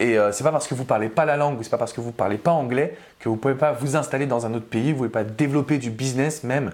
Et 0.00 0.18
euh, 0.18 0.32
c'est 0.32 0.42
pas 0.42 0.50
parce 0.50 0.66
que 0.66 0.74
vous 0.74 0.84
parlez 0.84 1.08
pas 1.08 1.24
la 1.24 1.36
langue 1.36 1.60
ou 1.60 1.62
c'est 1.62 1.70
pas 1.70 1.78
parce 1.78 1.92
que 1.92 2.00
vous 2.00 2.10
parlez 2.12 2.38
pas 2.38 2.50
anglais 2.50 2.96
que 3.20 3.28
vous 3.28 3.36
pouvez 3.36 3.54
pas 3.54 3.72
vous 3.72 3.94
installer 3.94 4.26
dans 4.26 4.44
un 4.44 4.54
autre 4.54 4.66
pays, 4.66 4.90
vous 4.90 4.98
pouvez 4.98 5.08
pas 5.08 5.22
développer 5.22 5.78
du 5.78 5.90
business 5.90 6.42
même. 6.42 6.72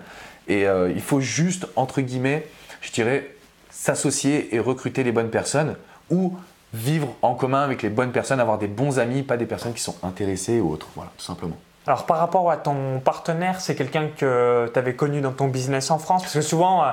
Et 0.48 0.66
euh, 0.66 0.90
il 0.90 1.02
faut 1.02 1.20
juste 1.20 1.66
entre 1.76 2.00
guillemets, 2.00 2.46
je 2.80 2.92
dirais, 2.92 3.28
s'associer 3.70 4.54
et 4.54 4.58
recruter 4.58 5.02
les 5.02 5.12
bonnes 5.12 5.30
personnes 5.30 5.76
ou 6.10 6.36
vivre 6.72 7.08
en 7.22 7.34
commun 7.34 7.62
avec 7.62 7.82
les 7.82 7.88
bonnes 7.88 8.12
personnes, 8.12 8.40
avoir 8.40 8.58
des 8.58 8.68
bons 8.68 8.98
amis, 8.98 9.22
pas 9.22 9.36
des 9.36 9.46
personnes 9.46 9.72
qui 9.72 9.82
sont 9.82 9.96
intéressées 10.02 10.60
ou 10.60 10.70
autres. 10.70 10.88
Voilà, 10.94 11.10
tout 11.16 11.24
simplement. 11.24 11.56
Alors 11.86 12.06
par 12.06 12.18
rapport 12.18 12.50
à 12.50 12.56
ton 12.56 13.00
partenaire, 13.00 13.60
c'est 13.60 13.74
quelqu'un 13.74 14.08
que 14.16 14.70
tu 14.72 14.78
avais 14.78 14.94
connu 14.94 15.20
dans 15.20 15.32
ton 15.32 15.48
business 15.48 15.90
en 15.90 15.98
France? 15.98 16.22
Parce 16.22 16.34
que 16.34 16.40
souvent, 16.40 16.84
euh, 16.84 16.90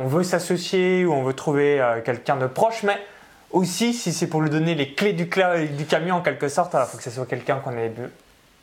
on 0.00 0.06
veut 0.06 0.22
s'associer 0.22 1.04
ou 1.04 1.12
on 1.12 1.22
veut 1.22 1.34
trouver 1.34 1.80
euh, 1.80 2.00
quelqu'un 2.00 2.36
de 2.36 2.46
proche, 2.46 2.82
mais 2.82 2.98
aussi 3.50 3.92
si 3.92 4.12
c'est 4.12 4.26
pour 4.26 4.40
lui 4.40 4.50
donner 4.50 4.74
les 4.74 4.94
clés 4.94 5.12
du, 5.12 5.28
camion 5.28 6.16
en 6.16 6.20
quelque 6.20 6.48
sorte, 6.48 6.74
il 6.74 6.86
faut 6.86 6.96
que 6.96 7.02
ce 7.04 7.10
soit 7.10 7.26
quelqu'un 7.26 7.56
qu'on 7.56 7.76
ait 7.76 7.92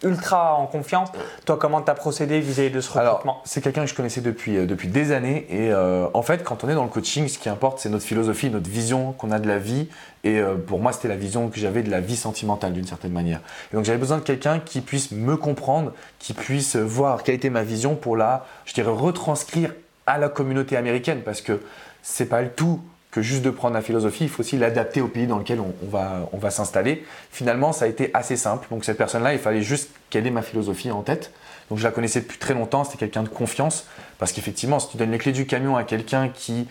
ultra 0.03 0.55
en 0.55 0.67
confiance. 0.67 1.09
Toi, 1.45 1.57
comment 1.59 1.81
tu 1.81 1.91
as 1.91 1.93
procédé 1.93 2.39
vis-à-vis 2.39 2.71
de 2.71 2.81
ce 2.81 2.91
recrutement? 2.91 3.41
C'est 3.45 3.61
quelqu'un 3.61 3.81
que 3.81 3.89
je 3.89 3.95
connaissais 3.95 4.21
depuis, 4.21 4.57
euh, 4.57 4.65
depuis 4.65 4.87
des 4.87 5.11
années. 5.11 5.45
Et 5.49 5.71
euh, 5.71 6.07
en 6.13 6.21
fait, 6.21 6.43
quand 6.43 6.63
on 6.63 6.69
est 6.69 6.73
dans 6.73 6.83
le 6.83 6.89
coaching, 6.89 7.27
ce 7.27 7.37
qui 7.37 7.49
importe, 7.49 7.79
c'est 7.79 7.89
notre 7.89 8.05
philosophie, 8.05 8.49
notre 8.49 8.69
vision 8.69 9.13
qu'on 9.13 9.31
a 9.31 9.39
de 9.39 9.47
la 9.47 9.59
vie. 9.59 9.87
Et 10.23 10.39
euh, 10.39 10.55
pour 10.55 10.79
moi, 10.79 10.91
c'était 10.91 11.07
la 11.07 11.15
vision 11.15 11.49
que 11.49 11.59
j'avais 11.59 11.83
de 11.83 11.91
la 11.91 11.99
vie 11.99 12.15
sentimentale 12.15 12.73
d'une 12.73 12.87
certaine 12.87 13.11
manière. 13.11 13.41
Et 13.71 13.75
donc, 13.75 13.85
j'avais 13.85 13.97
besoin 13.97 14.17
de 14.17 14.23
quelqu'un 14.23 14.59
qui 14.59 14.81
puisse 14.81 15.11
me 15.11 15.37
comprendre, 15.37 15.93
qui 16.19 16.33
puisse 16.33 16.75
voir 16.75 17.23
quelle 17.23 17.35
était 17.35 17.49
ma 17.49 17.63
vision 17.63 17.95
pour 17.95 18.17
la, 18.17 18.45
je 18.65 18.73
dirais, 18.73 18.91
retranscrire 18.91 19.73
à 20.07 20.17
la 20.17 20.29
communauté 20.29 20.77
américaine. 20.77 21.21
Parce 21.23 21.41
que 21.41 21.61
c'est 22.01 22.25
pas 22.25 22.41
le 22.41 22.49
tout 22.49 22.81
que 23.11 23.21
juste 23.21 23.41
de 23.41 23.49
prendre 23.49 23.73
la 23.73 23.81
philosophie, 23.81 24.23
il 24.23 24.29
faut 24.29 24.39
aussi 24.39 24.57
l'adapter 24.57 25.01
au 25.01 25.07
pays 25.07 25.27
dans 25.27 25.37
lequel 25.37 25.59
on, 25.59 25.73
va, 25.83 26.29
on 26.31 26.37
va 26.37 26.49
s'installer. 26.49 27.05
Finalement, 27.29 27.73
ça 27.73 27.85
a 27.85 27.87
été 27.89 28.09
assez 28.13 28.37
simple. 28.37 28.67
Donc 28.71 28.85
cette 28.85 28.97
personne-là, 28.97 29.33
il 29.33 29.39
fallait 29.39 29.61
juste 29.61 29.89
qu'elle 30.09 30.25
ait 30.25 30.31
ma 30.31 30.41
philosophie 30.41 30.91
en 30.91 31.01
tête. 31.01 31.31
Donc 31.69 31.77
je 31.77 31.83
la 31.83 31.91
connaissais 31.91 32.21
depuis 32.21 32.37
très 32.37 32.53
longtemps, 32.53 32.83
c'était 32.83 32.97
quelqu'un 32.97 33.23
de 33.23 33.29
confiance. 33.29 33.85
Parce 34.17 34.31
qu'effectivement, 34.31 34.79
si 34.79 34.89
tu 34.89 34.97
donnes 34.97 35.11
les 35.11 35.17
clés 35.17 35.33
du 35.33 35.45
camion 35.45 35.75
à 35.75 35.83
quelqu'un 35.83 36.29
qui 36.29 36.67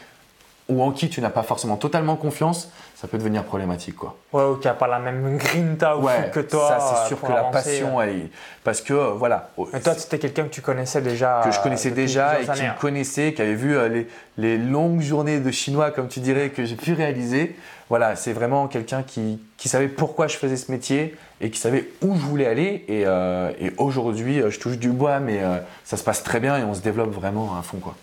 ou 0.70 0.82
en 0.82 0.92
qui 0.92 1.10
tu 1.10 1.20
n'as 1.20 1.30
pas 1.30 1.42
forcément 1.42 1.76
totalement 1.76 2.16
confiance, 2.16 2.70
ça 2.94 3.08
peut 3.08 3.18
devenir 3.18 3.44
problématique. 3.44 3.96
Quoi. 3.96 4.16
Ouais, 4.32 4.44
ou 4.44 4.56
qui 4.56 4.66
n'a 4.66 4.74
pas 4.74 4.86
la 4.86 4.98
même 4.98 5.36
grinta 5.36 5.96
ouais, 5.96 6.30
que 6.32 6.40
toi. 6.40 6.68
Ça, 6.68 6.96
c'est 7.02 7.08
sûr 7.08 7.20
que 7.20 7.32
la 7.32 7.44
passion, 7.44 8.00
elle, 8.00 8.28
parce 8.62 8.80
que 8.80 8.92
euh, 8.92 9.10
voilà. 9.12 9.50
Mais 9.72 9.80
toi, 9.80 9.94
c'était 9.94 10.18
quelqu'un 10.18 10.44
que 10.44 10.50
tu 10.50 10.60
connaissais 10.60 11.00
déjà. 11.00 11.40
Que 11.44 11.50
je 11.50 11.60
connaissais 11.60 11.90
déjà 11.90 12.40
et 12.40 12.44
qui 12.44 12.62
me 12.62 12.68
hein. 12.68 12.74
connaissait, 12.78 13.32
qui 13.32 13.42
avait 13.42 13.54
vu 13.54 13.76
euh, 13.76 13.88
les, 13.88 14.06
les, 14.36 14.58
longues 14.58 15.00
journées 15.00 15.40
de 15.40 15.50
chinois, 15.50 15.90
comme 15.90 16.08
tu 16.08 16.20
dirais, 16.20 16.50
que 16.50 16.64
j'ai 16.64 16.76
pu 16.76 16.92
réaliser. 16.92 17.56
Voilà, 17.88 18.14
c'est 18.16 18.32
vraiment 18.32 18.68
quelqu'un 18.68 19.02
qui, 19.02 19.42
qui, 19.56 19.68
savait 19.68 19.88
pourquoi 19.88 20.28
je 20.28 20.36
faisais 20.36 20.56
ce 20.56 20.70
métier 20.70 21.16
et 21.40 21.50
qui 21.50 21.58
savait 21.58 21.88
où 22.02 22.14
je 22.14 22.20
voulais 22.20 22.46
aller. 22.46 22.84
Et, 22.86 23.04
euh, 23.06 23.50
et 23.60 23.72
aujourd'hui, 23.78 24.42
je 24.48 24.60
touche 24.60 24.78
du 24.78 24.90
bois, 24.90 25.18
mais 25.18 25.40
ça 25.84 25.96
se 25.96 26.04
passe 26.04 26.22
très 26.22 26.38
bien 26.38 26.56
et 26.58 26.62
on 26.62 26.74
se 26.74 26.82
développe 26.82 27.12
vraiment 27.12 27.58
à 27.58 27.62
fond. 27.62 27.78
Quoi. 27.78 27.96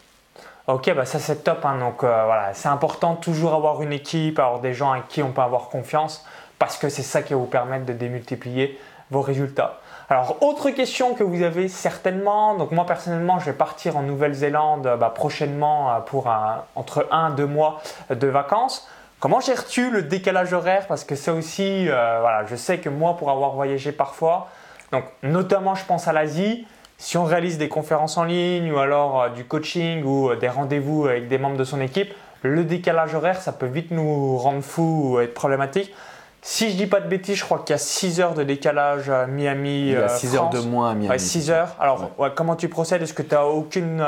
Ok, 0.68 0.94
bah 0.94 1.06
ça 1.06 1.18
c'est 1.18 1.46
top. 1.46 1.64
Hein. 1.64 1.80
Donc 1.80 2.04
euh, 2.04 2.26
voilà, 2.26 2.54
c'est 2.54 2.68
important 2.68 3.16
toujours 3.16 3.54
avoir 3.54 3.82
une 3.82 3.94
équipe, 3.94 4.38
avoir 4.38 4.60
des 4.60 4.74
gens 4.74 4.92
avec 4.92 5.08
qui 5.08 5.24
on 5.24 5.32
peut 5.32 5.42
avoir 5.42 5.70
confiance, 5.70 6.26
parce 6.60 6.78
que 6.78 6.90
c'est 6.90 7.04
ça 7.04 7.22
qui 7.22 7.34
va 7.34 7.40
vous 7.40 7.46
permettre 7.46 7.86
de 7.86 7.94
démultiplier 7.94 8.78
vos 9.10 9.22
résultats. 9.22 9.80
Alors 10.10 10.38
autre 10.42 10.70
question 10.72 11.14
que 11.14 11.24
vous 11.24 11.42
avez 11.42 11.70
certainement. 11.70 12.56
Donc 12.56 12.72
moi 12.72 12.86
personnellement, 12.86 13.40
je 13.40 13.46
vais 13.46 13.54
partir 13.54 13.96
en 13.96 14.02
Nouvelle-Zélande 14.02 14.98
bah, 15.00 15.14
prochainement 15.16 15.90
euh, 15.94 16.00
pour 16.02 16.30
entre 16.76 17.08
1 17.12 17.32
et 17.32 17.36
2 17.38 17.46
mois 17.46 17.82
de 18.10 18.28
vacances. 18.28 18.90
Comment 19.20 19.40
gères-tu 19.40 19.90
le 19.90 20.04
décalage 20.04 20.52
horaire? 20.52 20.86
Parce 20.88 21.06
que 21.06 21.16
ça 21.16 21.34
aussi, 21.34 21.90
euh, 21.90 22.18
voilà, 22.20 22.46
je 22.46 22.58
sais 22.58 22.80
que 22.80 22.90
moi, 22.90 23.16
pour 23.16 23.32
avoir 23.32 23.52
voyagé 23.52 23.92
parfois, 23.94 24.50
donc 24.92 25.06
notamment 25.24 25.76
je 25.76 25.86
pense 25.86 26.10
à 26.10 26.14
l'Asie, 26.14 26.68
si 26.98 27.18
on 27.18 27.24
réalise 27.26 27.58
des 27.58 27.70
conférences 27.70 28.18
en 28.18 28.24
ligne 28.24 28.72
ou 28.72 28.80
alors 28.80 29.22
euh, 29.22 29.30
du 29.30 29.46
coaching 29.46 30.04
ou 30.04 30.30
euh, 30.30 30.36
des 30.36 30.50
rendez-vous 30.50 31.06
avec 31.06 31.28
des 31.28 31.38
membres 31.38 31.58
de 31.58 31.64
son 31.64 31.80
équipe, 31.80 32.14
le 32.42 32.64
décalage 32.64 33.14
horaire, 33.14 33.42
ça 33.42 33.52
peut 33.52 33.68
vite 33.68 33.92
nous 33.92 34.38
rendre 34.38 34.62
fous 34.62 35.12
ou 35.12 35.20
être 35.20 35.34
problématique. 35.34 35.94
Si 36.42 36.72
je 36.72 36.76
dis 36.76 36.88
pas 36.88 37.02
de 37.02 37.08
bêtises, 37.08 37.38
je 37.38 37.44
crois 37.44 37.60
qu'il 37.60 37.74
y 37.74 37.76
a 37.76 37.80
6 37.80 38.22
heures 38.22 38.34
de 38.34 38.44
décalage 38.44 39.10
à 39.10 39.26
Miami. 39.28 39.88
Il 39.88 39.92
y 39.92 39.96
a 39.96 40.08
6 40.08 40.36
heures 40.36 40.50
de 40.50 40.60
moins 40.60 40.92
à 40.92 40.94
Miami. 40.94 41.10
Ouais, 41.10 41.20
6 41.20 41.50
heures. 41.50 41.76
Alors, 41.80 42.12
comment 42.36 42.56
tu 42.56 42.70
procèdes? 42.70 43.02
Est-ce 43.02 43.14
que 43.14 43.24
tu 43.24 43.34
n'as 43.34 43.44
aucune 43.44 44.02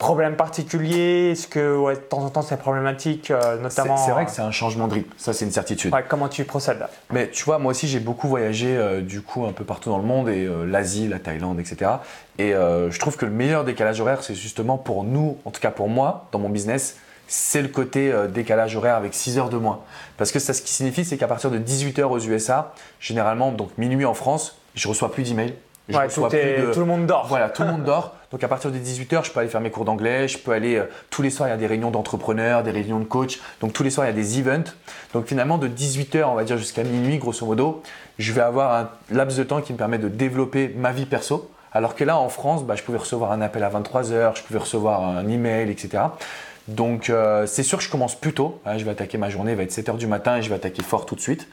problème 0.00 0.34
particulier 0.34 1.30
Est-ce 1.32 1.46
que 1.46 1.76
ouais, 1.76 1.94
de 1.94 2.00
temps 2.00 2.24
en 2.24 2.30
temps 2.30 2.42
c'est 2.42 2.56
problématique, 2.56 3.30
euh, 3.30 3.60
notamment 3.60 3.98
C'est 3.98 4.10
vrai 4.10 4.24
que 4.24 4.30
c'est 4.30 4.40
un 4.40 4.50
changement 4.50 4.88
de 4.88 4.94
rythme, 4.94 5.12
ça 5.18 5.34
c'est 5.34 5.44
une 5.44 5.52
certitude. 5.52 5.92
Ouais, 5.92 6.04
comment 6.08 6.28
tu 6.28 6.44
procèdes 6.44 6.84
Mais 7.12 7.30
tu 7.30 7.44
vois, 7.44 7.58
moi 7.58 7.70
aussi 7.70 7.86
j'ai 7.86 8.00
beaucoup 8.00 8.26
voyagé 8.26 8.76
euh, 8.76 9.02
du 9.02 9.20
coup 9.20 9.44
un 9.44 9.52
peu 9.52 9.62
partout 9.62 9.90
dans 9.90 9.98
le 9.98 10.04
monde 10.04 10.30
et 10.30 10.46
euh, 10.46 10.64
l'Asie, 10.64 11.06
la 11.06 11.18
Thaïlande, 11.18 11.60
etc. 11.60 11.92
Et 12.38 12.52
je 12.52 12.98
trouve 12.98 13.18
que 13.18 13.26
le 13.26 13.30
meilleur 13.30 13.64
décalage 13.64 14.00
horaire, 14.00 14.22
c'est 14.22 14.34
justement 14.34 14.78
pour 14.78 15.04
nous, 15.04 15.36
en 15.44 15.50
tout 15.50 15.60
cas 15.60 15.70
pour 15.70 15.90
moi, 15.90 16.26
dans 16.32 16.38
mon 16.38 16.48
business, 16.48 16.96
c'est 17.28 17.60
le 17.60 17.68
côté 17.68 18.10
décalage 18.32 18.74
horaire 18.76 18.96
avec 18.96 19.12
6 19.12 19.36
heures 19.36 19.50
de 19.50 19.58
moins. 19.58 19.80
Parce 20.16 20.32
que 20.32 20.38
ça, 20.38 20.54
ce 20.54 20.62
qui 20.62 20.72
signifie, 20.72 21.04
c'est 21.04 21.18
qu'à 21.18 21.28
partir 21.28 21.50
de 21.50 21.58
18 21.58 21.98
heures 21.98 22.10
aux 22.10 22.18
USA, 22.18 22.72
généralement, 22.98 23.52
donc 23.52 23.76
minuit 23.76 24.06
en 24.06 24.14
France, 24.14 24.58
je 24.74 24.88
reçois 24.88 25.12
plus 25.12 25.24
d'emails 25.24 25.54
Ouais, 25.94 26.08
tout, 26.08 26.22
tout, 26.72 26.80
le 26.80 26.86
monde 26.86 27.06
dort. 27.06 27.26
Voilà, 27.26 27.48
tout 27.48 27.62
le 27.62 27.68
monde 27.68 27.84
dort. 27.84 28.14
Donc 28.30 28.44
à 28.44 28.48
partir 28.48 28.70
de 28.70 28.78
18h, 28.78 29.24
je 29.24 29.32
peux 29.32 29.40
aller 29.40 29.48
faire 29.48 29.60
mes 29.60 29.70
cours 29.70 29.84
d'anglais, 29.84 30.28
je 30.28 30.38
peux 30.38 30.52
aller 30.52 30.76
euh, 30.76 30.84
tous 31.10 31.20
les 31.20 31.30
soirs, 31.30 31.48
il 31.48 31.52
y 31.52 31.54
a 31.54 31.58
des 31.58 31.66
réunions 31.66 31.90
d'entrepreneurs, 31.90 32.62
des 32.62 32.70
réunions 32.70 33.00
de 33.00 33.04
coach. 33.04 33.40
Donc 33.60 33.72
tous 33.72 33.82
les 33.82 33.90
soirs, 33.90 34.06
il 34.06 34.10
y 34.10 34.12
a 34.12 34.16
des 34.16 34.38
events. 34.38 34.70
Donc 35.14 35.26
finalement, 35.26 35.58
de 35.58 35.68
18h, 35.68 36.24
on 36.24 36.34
va 36.34 36.44
dire 36.44 36.56
jusqu'à 36.56 36.84
minuit, 36.84 37.18
grosso 37.18 37.44
modo, 37.44 37.82
je 38.18 38.32
vais 38.32 38.40
avoir 38.40 38.74
un 38.74 38.90
laps 39.10 39.36
de 39.36 39.44
temps 39.44 39.60
qui 39.60 39.72
me 39.72 39.78
permet 39.78 39.98
de 39.98 40.08
développer 40.08 40.72
ma 40.76 40.92
vie 40.92 41.06
perso. 41.06 41.50
Alors 41.72 41.94
que 41.94 42.04
là, 42.04 42.18
en 42.18 42.28
France, 42.28 42.64
bah, 42.64 42.76
je 42.76 42.82
pouvais 42.82 42.98
recevoir 42.98 43.32
un 43.32 43.40
appel 43.40 43.64
à 43.64 43.70
23h, 43.70 44.36
je 44.36 44.42
pouvais 44.42 44.58
recevoir 44.58 45.02
un 45.02 45.28
email, 45.28 45.70
etc. 45.70 46.04
Donc 46.68 47.10
euh, 47.10 47.46
c'est 47.46 47.62
sûr 47.64 47.78
que 47.78 47.84
je 47.84 47.90
commence 47.90 48.14
plus 48.14 48.32
tôt. 48.32 48.60
je 48.76 48.84
vais 48.84 48.90
attaquer 48.92 49.18
ma 49.18 49.28
journée, 49.28 49.52
il 49.52 49.56
va 49.56 49.64
être 49.64 49.72
7h 49.72 49.96
du 49.96 50.06
matin 50.06 50.36
et 50.36 50.42
je 50.42 50.48
vais 50.48 50.54
attaquer 50.54 50.82
fort 50.82 51.04
tout 51.04 51.16
de 51.16 51.20
suite. 51.20 51.48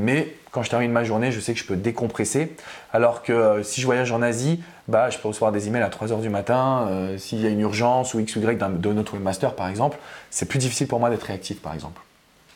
Mais 0.00 0.34
quand 0.50 0.62
je 0.62 0.70
termine 0.70 0.90
ma 0.90 1.04
journée, 1.04 1.30
je 1.30 1.40
sais 1.40 1.52
que 1.52 1.60
je 1.60 1.64
peux 1.64 1.76
décompresser. 1.76 2.52
Alors 2.92 3.22
que 3.22 3.32
euh, 3.32 3.62
si 3.62 3.80
je 3.80 3.86
voyage 3.86 4.10
en 4.12 4.22
Asie, 4.22 4.62
bah, 4.88 5.10
je 5.10 5.18
peux 5.18 5.28
recevoir 5.28 5.52
des 5.52 5.68
emails 5.68 5.82
à 5.82 5.90
3h 5.90 6.20
du 6.20 6.30
matin. 6.30 6.88
Euh, 6.88 7.18
s'il 7.18 7.40
y 7.40 7.46
a 7.46 7.50
une 7.50 7.60
urgence 7.60 8.14
ou 8.14 8.20
X 8.20 8.34
ou 8.36 8.40
Y 8.40 8.58
de 8.58 8.92
notre 8.92 9.14
webmaster, 9.14 9.54
par 9.54 9.68
exemple, 9.68 9.98
c'est 10.30 10.46
plus 10.46 10.58
difficile 10.58 10.88
pour 10.88 11.00
moi 11.00 11.10
d'être 11.10 11.24
réactif, 11.24 11.60
par 11.60 11.74
exemple. 11.74 12.00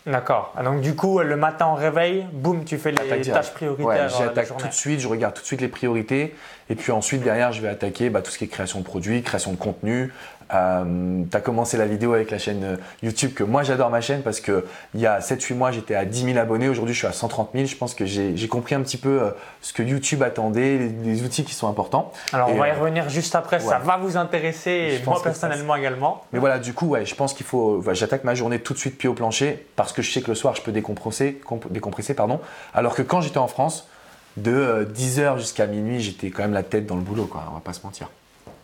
D'accord. 0.07 0.53
Ah, 0.55 0.63
donc 0.63 0.83
du 0.83 0.95
coup, 0.95 1.21
le 1.21 1.37
matin 1.37 1.69
au 1.69 1.75
réveil, 1.75 2.27
boum, 2.33 2.65
tu 2.65 2.77
fais 2.77 2.93
les 2.93 3.23
tâches 3.23 3.53
prioritaires. 3.55 3.87
Ouais, 3.87 3.99
euh, 4.01 4.09
j'attaque 4.09 4.55
tout 4.57 4.69
de 4.69 4.73
suite, 4.73 5.01
je 5.01 5.09
regarde 5.09 5.35
tout 5.35 5.41
de 5.41 5.47
suite 5.47 5.63
les 5.63 5.69
priorités. 5.69 6.35
Et 6.69 6.75
puis 6.75 6.93
ensuite, 6.93 7.23
derrière, 7.23 7.53
je 7.53 7.63
vais 7.63 7.69
attaquer 7.69 8.11
bah, 8.11 8.21
tout 8.21 8.31
ce 8.31 8.37
qui 8.37 8.45
est 8.45 8.49
création 8.49 8.81
de 8.81 8.85
produits, 8.85 9.23
création 9.23 9.53
de 9.53 9.57
contenu, 9.57 10.13
euh, 10.53 11.23
tu 11.31 11.37
as 11.37 11.41
commencé 11.41 11.77
la 11.77 11.87
vidéo 11.87 12.13
avec 12.15 12.31
la 12.31 12.39
chaîne 12.39 12.65
euh, 12.65 12.77
YouTube 13.03 13.35
que 13.35 13.45
moi 13.45 13.63
j'adore 13.63 13.91
ma 13.91 14.01
chaîne 14.01 14.23
parce 14.23 14.41
que 14.41 14.67
il 14.95 15.01
y 15.01 15.07
a 15.07 15.21
7-8 15.21 15.55
mois 15.55 15.71
j'étais 15.71 15.95
à 15.95 16.05
10 16.05 16.25
000 16.33 16.39
abonnés, 16.39 16.69
aujourd'hui 16.69 16.95
je 16.95 16.99
suis 16.99 17.07
à 17.07 17.13
130 17.13 17.51
000. 17.55 17.67
Je 17.67 17.77
pense 17.77 17.95
que 17.95 18.05
j'ai 18.07 18.49
compris 18.49 18.75
un 18.75 18.83
petit 18.83 18.97
peu 18.97 19.23
euh, 19.23 19.31
ce 19.63 19.73
que 19.73 19.83
YouTube 19.83 20.23
attendait, 20.23 20.91
les, 21.03 21.23
outils 21.23 21.45
qui 21.45 21.55
sont 21.55 21.69
importants. 21.69 22.13
Alors 22.33 22.51
on 22.51 22.57
va 22.57 22.69
y 22.69 22.73
revenir 22.73 23.09
juste 23.09 23.35
après, 23.35 23.61
ça 23.61 23.79
va 23.79 23.97
vous 23.97 24.17
intéresser 24.17 25.01
et 25.01 25.05
moi 25.07 25.23
personnellement 25.23 25.77
également. 25.77 26.25
Mais 26.33 26.39
voilà, 26.39 26.59
du 26.59 26.75
coup, 26.75 26.87
ouais, 26.87 27.07
je 27.07 27.15
pense 27.15 27.35
qu'il 27.35 27.47
faut. 27.47 27.83
J'attaque 27.93 28.25
ma 28.25 28.35
journée 28.35 28.59
tout 28.59 28.75
de 28.75 28.79
suite 28.79 28.99
pied 28.99 29.09
au 29.09 29.15
plancher 29.15 29.67
parce 29.77 29.93
que 29.93 30.03
je 30.03 30.11
sais 30.11 30.21
que 30.21 30.29
le 30.29 30.35
soir 30.35 30.55
je 30.55 30.63
peux 30.63 30.73
décompresser, 30.73 31.41
décompresser 31.71 32.15
pardon. 32.15 32.41
alors 32.75 32.95
que 32.95 33.03
quand 33.03 33.21
j'étais 33.21 33.39
en 33.39 33.49
France, 33.49 33.89
de 34.37 34.89
10h 34.95 35.39
jusqu'à 35.39 35.67
minuit, 35.67 36.01
j'étais 36.01 36.31
quand 36.31 36.43
même 36.43 36.53
la 36.53 36.63
tête 36.63 36.87
dans 36.87 36.97
le 36.97 37.03
boulot, 37.03 37.27
quoi, 37.27 37.45
on 37.51 37.55
va 37.55 37.61
pas 37.61 37.73
se 37.73 37.85
mentir. 37.85 38.09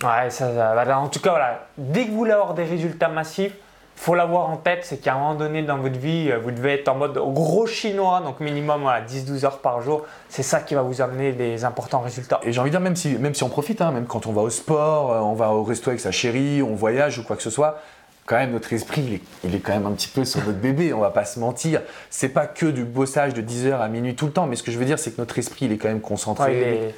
Ouais, 0.03 0.31
ça, 0.31 0.51
bah, 0.51 0.99
en 0.99 1.09
tout 1.09 1.21
cas, 1.21 1.31
voilà, 1.31 1.67
dès 1.77 2.07
que 2.07 2.11
vous 2.11 2.17
voulez 2.17 2.33
avoir 2.33 2.55
des 2.55 2.65
résultats 2.65 3.09
massifs, 3.09 3.53
faut 4.01 4.15
l'avoir 4.15 4.49
en 4.49 4.57
tête, 4.57 4.81
c'est 4.85 4.97
qu'à 4.97 5.13
un 5.13 5.19
moment 5.19 5.35
donné 5.35 5.63
dans 5.63 5.77
votre 5.77 5.99
vie, 5.99 6.31
euh, 6.31 6.39
vous 6.39 6.53
devez 6.53 6.73
être 6.73 6.89
en 6.89 6.95
mode 6.95 7.19
gros 7.19 7.67
chinois, 7.67 8.23
donc 8.25 8.41
minimum 8.41 8.87
à 8.87 9.03
10-12 9.03 9.45
heures 9.45 9.59
par 9.59 9.83
jour. 9.83 10.07
C'est 10.31 10.43
ça 10.43 10.61
qui 10.61 10.75
va 10.75 10.81
vous 10.81 11.03
amener 11.03 11.33
des 11.33 11.67
importants 11.67 12.01
résultats. 12.01 12.41
Et 12.43 12.51
j'ai 12.51 12.61
envie 12.61 12.71
de 12.71 12.77
dire, 12.77 12.81
même 12.81 12.97
si, 12.97 13.11
même 13.19 13.35
si 13.35 13.43
on 13.43 13.51
profite, 13.51 13.83
hein, 13.83 13.91
même 13.91 14.07
quand 14.07 14.27
on 14.27 14.33
va 14.33 14.41
au 14.41 14.49
sport, 14.49 15.13
euh, 15.13 15.19
on 15.19 15.35
va 15.35 15.51
au 15.51 15.65
resto 15.65 15.91
avec 15.91 16.01
sa 16.01 16.13
chérie, 16.13 16.63
on 16.63 16.75
voyage 16.75 17.19
ou 17.19 17.25
quoi 17.25 17.37
que 17.37 17.43
ce 17.43 17.51
soit, 17.51 17.83
quand 18.25 18.37
même 18.37 18.53
notre 18.53 18.73
esprit, 18.73 19.21
il 19.45 19.55
est, 19.55 19.59
quand 19.59 19.73
même 19.73 19.85
un 19.85 19.93
petit 19.93 20.09
peu 20.09 20.25
sur 20.25 20.41
notre 20.47 20.61
bébé, 20.61 20.95
on 20.95 21.01
va 21.01 21.11
pas 21.11 21.27
se 21.27 21.39
mentir. 21.39 21.83
C'est 22.09 22.31
pas 22.31 22.47
que 22.47 22.65
du 22.65 22.85
bossage 22.85 23.35
de 23.35 23.43
10 23.43 23.67
heures 23.67 23.83
à 23.83 23.89
minuit 23.89 24.15
tout 24.15 24.25
le 24.25 24.33
temps, 24.33 24.47
mais 24.47 24.57
ce 24.57 24.63
que 24.63 24.73
je 24.73 24.79
veux 24.79 24.87
dire, 24.87 24.99
c'est 24.99 25.11
que 25.11 25.21
notre 25.21 25.39
esprit, 25.39 25.67
il 25.67 25.73
est 25.73 25.77
quand 25.77 25.89
même 25.89 26.01
concentré 26.01 26.95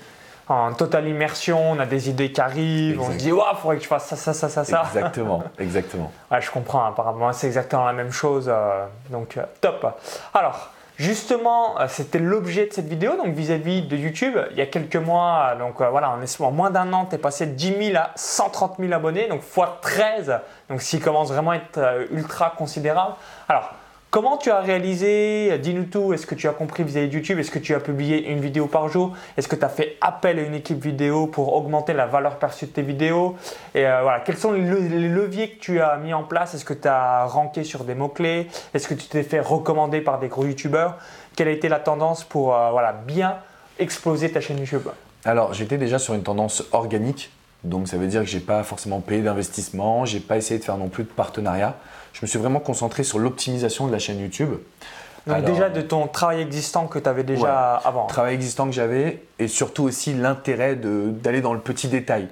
en 0.48 0.72
totale 0.72 1.08
immersion, 1.08 1.72
on 1.72 1.78
a 1.78 1.86
des 1.86 2.10
idées 2.10 2.32
qui 2.32 2.40
arrivent, 2.40 3.00
on 3.00 3.12
se 3.12 3.16
dit, 3.16 3.32
waouh, 3.32 3.46
il 3.52 3.56
faudrait 3.56 3.76
que 3.76 3.82
je 3.82 3.88
fasse 3.88 4.06
ça, 4.06 4.16
ça, 4.16 4.32
ça, 4.32 4.48
ça, 4.48 4.64
ça. 4.64 4.82
Exactement, 4.86 5.44
exactement. 5.58 6.12
ouais, 6.30 6.40
je 6.40 6.50
comprends, 6.50 6.84
apparemment, 6.84 7.32
c'est 7.32 7.46
exactement 7.46 7.84
la 7.84 7.92
même 7.92 8.12
chose. 8.12 8.50
Euh, 8.52 8.86
donc, 9.10 9.36
euh, 9.36 9.44
top. 9.60 9.86
Alors, 10.34 10.70
justement, 10.96 11.80
euh, 11.80 11.86
c'était 11.88 12.18
l'objet 12.18 12.66
de 12.66 12.72
cette 12.72 12.88
vidéo, 12.88 13.16
donc 13.16 13.34
vis-à-vis 13.34 13.82
de 13.82 13.96
YouTube. 13.96 14.36
Il 14.50 14.56
y 14.56 14.62
a 14.62 14.66
quelques 14.66 14.96
mois, 14.96 15.54
donc 15.58 15.80
voilà, 15.80 16.10
en, 16.10 16.44
en 16.44 16.50
moins 16.50 16.70
d'un 16.70 16.92
an, 16.92 17.06
tu 17.06 17.14
es 17.14 17.18
passé 17.18 17.46
de 17.46 17.52
10 17.52 17.90
000 17.92 17.96
à 17.96 18.10
130 18.16 18.76
000 18.80 18.92
abonnés, 18.92 19.28
donc 19.28 19.42
x 19.42 19.60
13, 19.80 20.40
donc 20.68 20.82
ce 20.82 20.90
qui 20.96 21.00
commence 21.00 21.30
vraiment 21.30 21.52
à 21.52 21.56
être 21.56 22.08
ultra 22.10 22.50
considérable. 22.50 23.14
Alors, 23.48 23.74
Comment 24.12 24.36
tu 24.36 24.50
as 24.50 24.60
réalisé 24.60 25.56
Dis-nous 25.56 25.84
tout. 25.84 26.12
Est-ce 26.12 26.26
que 26.26 26.34
tu 26.34 26.46
as 26.46 26.52
compris 26.52 26.84
vis-à-vis 26.84 27.08
de 27.08 27.14
YouTube 27.14 27.38
Est-ce 27.38 27.50
que 27.50 27.58
tu 27.58 27.74
as 27.74 27.80
publié 27.80 28.30
une 28.30 28.40
vidéo 28.40 28.66
par 28.66 28.90
jour 28.90 29.16
Est-ce 29.38 29.48
que 29.48 29.56
tu 29.56 29.64
as 29.64 29.70
fait 29.70 29.96
appel 30.02 30.38
à 30.38 30.42
une 30.42 30.52
équipe 30.52 30.82
vidéo 30.82 31.26
pour 31.26 31.56
augmenter 31.56 31.94
la 31.94 32.04
valeur 32.04 32.36
perçue 32.36 32.66
de 32.66 32.72
tes 32.72 32.82
vidéos 32.82 33.36
Et 33.74 33.86
euh, 33.86 34.02
voilà, 34.02 34.20
quels 34.20 34.36
sont 34.36 34.52
les, 34.52 34.60
leviers 34.60 35.52
que 35.52 35.60
tu 35.60 35.80
as 35.80 35.96
mis 35.96 36.12
en 36.12 36.24
place 36.24 36.52
Est-ce 36.52 36.66
que 36.66 36.74
tu 36.74 36.88
as 36.88 37.24
ranké 37.24 37.64
sur 37.64 37.84
des 37.84 37.94
mots-clés 37.94 38.48
Est-ce 38.74 38.86
que 38.86 38.92
tu 38.92 39.06
t'es 39.06 39.22
fait 39.22 39.40
recommander 39.40 40.02
par 40.02 40.18
des 40.18 40.28
gros 40.28 40.44
YouTubeurs 40.44 40.98
Quelle 41.34 41.48
a 41.48 41.52
été 41.52 41.70
la 41.70 41.78
tendance 41.78 42.22
pour 42.22 42.54
euh, 42.54 42.70
voilà, 42.70 42.92
bien 42.92 43.38
exploser 43.78 44.30
ta 44.30 44.42
chaîne 44.42 44.58
YouTube? 44.58 44.88
Alors, 45.24 45.54
j'étais 45.54 45.78
déjà 45.78 45.98
sur 45.98 46.12
une 46.12 46.22
tendance 46.22 46.64
organique. 46.72 47.30
Donc, 47.64 47.88
ça 47.88 47.96
veut 47.96 48.08
dire 48.08 48.20
que 48.20 48.28
je 48.28 48.36
n'ai 48.36 48.42
pas 48.42 48.62
forcément 48.62 49.00
payé 49.00 49.22
d'investissement. 49.22 50.04
Je 50.04 50.16
n'ai 50.16 50.20
pas 50.20 50.36
essayé 50.36 50.60
de 50.60 50.64
faire 50.64 50.76
non 50.76 50.88
plus 50.88 51.04
de 51.04 51.08
partenariat 51.08 51.78
je 52.12 52.20
me 52.22 52.26
suis 52.26 52.38
vraiment 52.38 52.60
concentré 52.60 53.04
sur 53.04 53.18
l'optimisation 53.18 53.86
de 53.86 53.92
la 53.92 53.98
chaîne 53.98 54.20
YouTube. 54.20 54.50
Donc 55.26 55.44
déjà 55.44 55.70
de 55.70 55.80
ton 55.80 56.08
travail 56.08 56.40
existant 56.40 56.86
que 56.86 56.98
tu 56.98 57.08
avais 57.08 57.22
déjà 57.22 57.74
avant. 57.74 58.06
Travail 58.06 58.34
existant 58.34 58.66
que 58.66 58.72
j'avais 58.72 59.22
et 59.38 59.48
surtout 59.48 59.84
aussi 59.84 60.14
l'intérêt 60.14 60.74
d'aller 60.76 61.40
dans 61.40 61.54
le 61.54 61.60
petit 61.60 61.88
détail. 61.88 62.28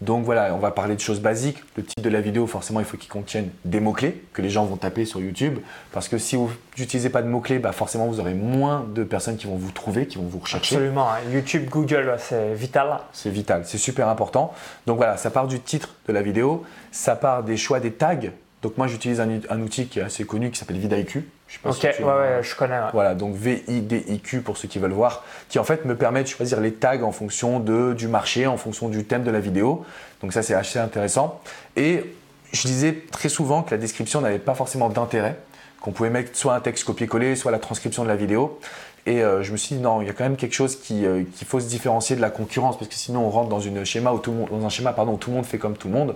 Donc 0.00 0.24
voilà, 0.24 0.52
on 0.52 0.58
va 0.58 0.72
parler 0.72 0.96
de 0.96 1.00
choses 1.00 1.20
basiques. 1.20 1.62
Le 1.76 1.84
titre 1.84 2.02
de 2.02 2.08
la 2.08 2.20
vidéo, 2.20 2.48
forcément, 2.48 2.80
il 2.80 2.86
faut 2.86 2.96
qu'il 2.96 3.08
contienne 3.08 3.50
des 3.64 3.78
mots-clés 3.78 4.24
que 4.32 4.42
les 4.42 4.50
gens 4.50 4.64
vont 4.64 4.76
taper 4.76 5.04
sur 5.04 5.20
YouTube. 5.20 5.60
Parce 5.92 6.08
que 6.08 6.18
si 6.18 6.34
vous 6.34 6.50
n'utilisez 6.76 7.08
pas 7.08 7.22
de 7.22 7.28
mots-clés, 7.28 7.60
bah 7.60 7.70
forcément, 7.70 8.06
vous 8.06 8.18
aurez 8.18 8.34
moins 8.34 8.84
de 8.92 9.04
personnes 9.04 9.36
qui 9.36 9.46
vont 9.46 9.54
vous 9.54 9.70
trouver, 9.70 10.08
qui 10.08 10.18
vont 10.18 10.24
vous 10.24 10.40
rechercher. 10.40 10.74
Absolument. 10.74 11.08
Hein. 11.08 11.18
YouTube, 11.32 11.68
Google, 11.70 12.16
c'est 12.18 12.52
vital. 12.52 12.98
C'est 13.12 13.30
vital, 13.30 13.62
c'est 13.64 13.78
super 13.78 14.08
important. 14.08 14.52
Donc 14.88 14.96
voilà, 14.96 15.16
ça 15.16 15.30
part 15.30 15.46
du 15.46 15.60
titre 15.60 15.90
de 16.08 16.12
la 16.12 16.22
vidéo, 16.22 16.64
ça 16.90 17.14
part 17.14 17.44
des 17.44 17.56
choix 17.56 17.78
des 17.78 17.92
tags 17.92 18.18
donc 18.62 18.78
moi 18.78 18.86
j'utilise 18.86 19.20
un, 19.20 19.60
outil 19.60 19.86
qui 19.86 19.98
est 19.98 20.02
assez 20.02 20.24
connu 20.24 20.50
qui 20.52 20.58
s'appelle 20.58 20.78
VidIQ. 20.78 21.28
Je 21.48 21.54
sais 21.54 21.60
pas 21.60 21.70
ok, 21.70 21.82
ouais, 21.82 22.04
ouais, 22.04 22.42
je 22.42 22.54
connais. 22.54 22.78
Voilà, 22.92 23.14
donc 23.14 23.34
V-I-D-I-Q 23.34 24.40
pour 24.40 24.56
ceux 24.56 24.68
qui 24.68 24.78
veulent 24.78 24.92
voir, 24.92 25.24
qui 25.48 25.58
en 25.58 25.64
fait 25.64 25.84
me 25.84 25.96
permet 25.96 26.22
de 26.22 26.28
choisir 26.28 26.60
les 26.60 26.72
tags 26.72 27.02
en 27.02 27.10
fonction 27.10 27.58
de, 27.58 27.92
du 27.92 28.06
marché, 28.06 28.46
en 28.46 28.56
fonction 28.56 28.88
du 28.88 29.04
thème 29.04 29.24
de 29.24 29.32
la 29.32 29.40
vidéo. 29.40 29.84
Donc 30.22 30.32
ça 30.32 30.42
c'est 30.42 30.54
assez 30.54 30.78
intéressant. 30.78 31.40
Et 31.76 32.04
je 32.52 32.62
disais 32.62 33.02
très 33.10 33.28
souvent 33.28 33.64
que 33.64 33.72
la 33.72 33.78
description 33.78 34.20
n'avait 34.20 34.38
pas 34.38 34.54
forcément 34.54 34.88
d'intérêt, 34.88 35.36
qu'on 35.80 35.90
pouvait 35.90 36.10
mettre 36.10 36.36
soit 36.36 36.54
un 36.54 36.60
texte 36.60 36.84
copier-coller, 36.84 37.34
soit 37.34 37.50
la 37.50 37.58
transcription 37.58 38.04
de 38.04 38.08
la 38.08 38.16
vidéo. 38.16 38.60
Et 39.06 39.22
euh, 39.22 39.42
je 39.42 39.50
me 39.52 39.56
suis 39.56 39.76
dit 39.76 39.80
non, 39.80 40.00
il 40.00 40.06
y 40.06 40.10
a 40.10 40.12
quand 40.12 40.24
même 40.24 40.36
quelque 40.36 40.54
chose 40.54 40.78
euh, 40.92 41.24
qu'il 41.36 41.46
faut 41.46 41.58
se 41.58 41.66
différencier 41.66 42.14
de 42.14 42.20
la 42.20 42.30
concurrence 42.30 42.78
parce 42.78 42.88
que 42.88 42.94
sinon 42.94 43.26
on 43.26 43.30
rentre 43.30 43.48
dans 43.48 43.60
une 43.60 43.84
schéma 43.84 44.12
où 44.12 44.18
tout 44.18 44.32
dans 44.48 44.64
un 44.64 44.68
schéma 44.68 44.92
pardon 44.92 45.14
où 45.14 45.16
tout 45.16 45.30
le 45.30 45.36
monde 45.36 45.46
fait 45.46 45.58
comme 45.58 45.76
tout 45.76 45.88
le 45.88 45.94
monde. 45.94 46.14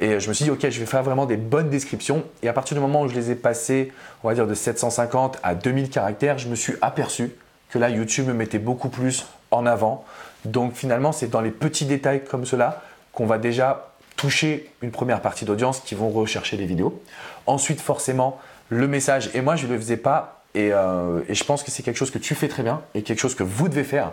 Et 0.00 0.18
je 0.18 0.28
me 0.28 0.34
suis 0.34 0.44
dit, 0.44 0.50
ok, 0.50 0.68
je 0.68 0.80
vais 0.80 0.86
faire 0.86 1.04
vraiment 1.04 1.26
des 1.26 1.36
bonnes 1.36 1.70
descriptions. 1.70 2.24
Et 2.42 2.48
à 2.48 2.52
partir 2.52 2.76
du 2.76 2.80
moment 2.80 3.02
où 3.02 3.08
je 3.08 3.14
les 3.14 3.30
ai 3.30 3.36
passées, 3.36 3.92
on 4.24 4.28
va 4.28 4.34
dire 4.34 4.48
de 4.48 4.54
750 4.54 5.38
à 5.44 5.54
2000 5.54 5.90
caractères, 5.90 6.38
je 6.38 6.48
me 6.48 6.56
suis 6.56 6.74
aperçu 6.80 7.36
que 7.70 7.78
là, 7.78 7.88
YouTube 7.88 8.26
me 8.26 8.34
mettait 8.34 8.58
beaucoup 8.58 8.88
plus 8.88 9.26
en 9.52 9.64
avant. 9.64 10.04
Donc 10.44 10.74
finalement, 10.74 11.12
c'est 11.12 11.28
dans 11.28 11.40
les 11.40 11.52
petits 11.52 11.84
détails 11.84 12.24
comme 12.24 12.44
cela 12.46 12.82
qu'on 13.12 13.26
va 13.26 13.38
déjà 13.38 13.92
toucher 14.16 14.70
une 14.82 14.90
première 14.90 15.20
partie 15.20 15.44
d'audience 15.44 15.80
qui 15.80 15.94
vont 15.94 16.10
rechercher 16.10 16.56
les 16.56 16.66
vidéos. 16.66 17.00
Ensuite, 17.46 17.80
forcément, 17.80 18.40
le 18.68 18.88
message. 18.88 19.30
Et 19.34 19.40
moi, 19.40 19.56
je 19.56 19.66
ne 19.66 19.72
le 19.72 19.78
faisais 19.78 19.96
pas. 19.96 20.41
Et, 20.54 20.72
euh, 20.72 21.20
et 21.28 21.34
je 21.34 21.44
pense 21.44 21.62
que 21.62 21.70
c'est 21.70 21.82
quelque 21.82 21.96
chose 21.96 22.10
que 22.10 22.18
tu 22.18 22.34
fais 22.34 22.48
très 22.48 22.62
bien 22.62 22.82
et 22.94 23.02
quelque 23.02 23.20
chose 23.20 23.34
que 23.34 23.42
vous 23.42 23.68
devez 23.68 23.84
faire 23.84 24.12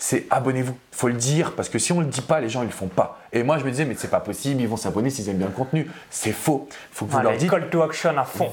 c'est 0.00 0.26
abonnez-vous. 0.30 0.74
Faut 0.92 1.08
le 1.08 1.14
dire 1.14 1.52
parce 1.52 1.68
que 1.68 1.78
si 1.78 1.92
on 1.92 2.00
le 2.00 2.06
dit 2.06 2.22
pas, 2.22 2.40
les 2.40 2.48
gens 2.48 2.62
ils 2.62 2.66
le 2.66 2.72
font 2.72 2.88
pas. 2.88 3.20
Et 3.32 3.42
moi 3.42 3.58
je 3.58 3.64
me 3.64 3.70
disais 3.70 3.84
mais 3.84 3.94
c'est 3.96 4.08
pas 4.08 4.20
possible, 4.20 4.60
ils 4.60 4.66
vont 4.66 4.78
s'abonner 4.78 5.10
s'ils 5.10 5.28
aiment 5.28 5.36
bien 5.36 5.46
le 5.46 5.52
contenu. 5.52 5.88
C'est 6.08 6.32
faux. 6.32 6.68
Faut 6.90 7.04
que 7.04 7.12
vous 7.12 7.20
leur 7.20 7.36
dites. 7.36 7.50
Call 7.50 7.68
to 7.68 7.82
action 7.82 8.16
à 8.16 8.24
fond. 8.24 8.50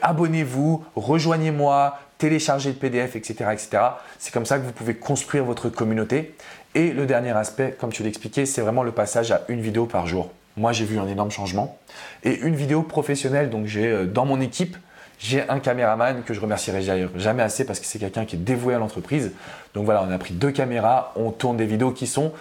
abonnez-vous, 0.00 0.82
rejoignez-moi, 0.96 1.98
téléchargez 2.16 2.70
le 2.70 2.76
PDF, 2.76 3.14
etc., 3.14 3.50
etc. 3.52 3.82
C'est 4.18 4.32
comme 4.32 4.46
ça 4.46 4.58
que 4.58 4.64
vous 4.64 4.72
pouvez 4.72 4.94
construire 4.94 5.44
votre 5.44 5.68
communauté. 5.68 6.34
Et 6.74 6.92
le 6.92 7.04
dernier 7.04 7.32
aspect, 7.32 7.76
comme 7.78 7.92
tu 7.92 8.02
l'expliquais, 8.02 8.46
c'est 8.46 8.62
vraiment 8.62 8.82
le 8.82 8.92
passage 8.92 9.32
à 9.32 9.42
une 9.48 9.60
vidéo 9.60 9.84
par 9.84 10.06
jour. 10.06 10.30
Moi, 10.56 10.72
j'ai 10.72 10.84
vu 10.84 10.98
un 10.98 11.08
énorme 11.08 11.30
changement. 11.30 11.78
Et 12.22 12.38
une 12.38 12.54
vidéo 12.54 12.82
professionnelle, 12.82 13.50
donc 13.50 13.66
j'ai 13.66 13.86
euh, 13.86 14.06
dans 14.06 14.24
mon 14.24 14.40
équipe, 14.40 14.76
j'ai 15.20 15.46
un 15.50 15.60
caméraman 15.60 16.22
que 16.22 16.32
je 16.32 16.40
remercierai 16.40 16.82
jamais 17.16 17.42
assez 17.42 17.64
parce 17.64 17.78
que 17.78 17.84
c'est 17.84 17.98
quelqu'un 17.98 18.24
qui 18.24 18.36
est 18.36 18.38
dévoué 18.38 18.74
à 18.74 18.78
l'entreprise. 18.78 19.32
Donc 19.74 19.84
voilà, 19.84 20.02
on 20.02 20.10
a 20.10 20.18
pris 20.18 20.32
deux 20.32 20.50
caméras, 20.50 21.12
on 21.14 21.30
tourne 21.30 21.58
des 21.58 21.66
vidéos 21.66 21.90
qui 21.90 22.06
sont 22.06 22.32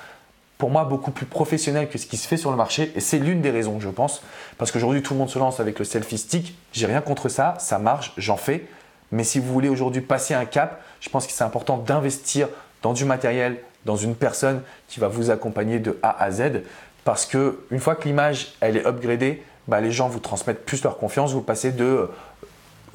pour 0.58 0.70
moi 0.70 0.86
beaucoup 0.86 1.12
plus 1.12 1.26
professionnel 1.26 1.90
que 1.90 1.98
ce 1.98 2.06
qui 2.06 2.16
se 2.16 2.26
fait 2.26 2.38
sur 2.38 2.52
le 2.52 2.58
marché. 2.58 2.94
Et 2.96 3.02
c'est 3.02 3.20
l'une 3.20 3.42
des 3.42 3.52
raisons 3.52 3.82
je 3.82 3.90
pense 3.90 4.24
parce 4.58 4.72
qu'aujourd'hui 4.72 5.02
tout 5.02 5.14
le 5.14 5.20
monde 5.20 5.30
se 5.30 5.38
lance 5.38 5.60
avec 5.60 5.78
le 5.78 5.84
selfie 5.84 6.18
stick. 6.18 6.58
J'ai 6.72 6.86
rien 6.86 7.02
contre 7.02 7.28
ça 7.28 7.56
ça 7.60 7.80
marche 7.80 8.14
j'en 8.18 8.38
fais. 8.38 8.66
Mais 9.12 9.26
si 9.26 9.40
vous 9.40 9.52
voulez 9.52 9.70
aujourd'hui 9.70 10.02
passer 10.02 10.34
un 10.34 10.46
cap 10.46 10.82
je 11.02 11.10
pense 11.10 11.28
que 11.28 11.34
c'est 11.34 11.44
important 11.44 11.78
d'investir 11.78 12.48
dans 12.82 12.94
du 12.94 13.04
matériel 13.04 13.58
dans 13.86 13.98
une 13.98 14.16
personne 14.16 14.62
qui 14.88 15.02
va 15.02 15.10
vous 15.10 15.32
accompagner 15.32 15.80
de 15.80 16.00
A 16.02 16.24
à 16.24 16.32
Z. 16.32 16.62
Parce 17.04 17.26
que 17.26 17.60
une 17.72 17.80
fois 17.80 17.96
que 17.96 18.08
l'image 18.08 18.54
elle 18.62 18.78
est 18.78 18.88
upgradée 18.88 19.44
bah, 19.70 19.82
les 19.82 19.92
gens 19.92 20.10
vous 20.10 20.20
transmettent 20.20 20.66
plus 20.66 20.84
leur 20.84 20.98
confiance. 20.98 21.32
Vous 21.32 21.42
passez 21.42 21.72
de 21.72 22.10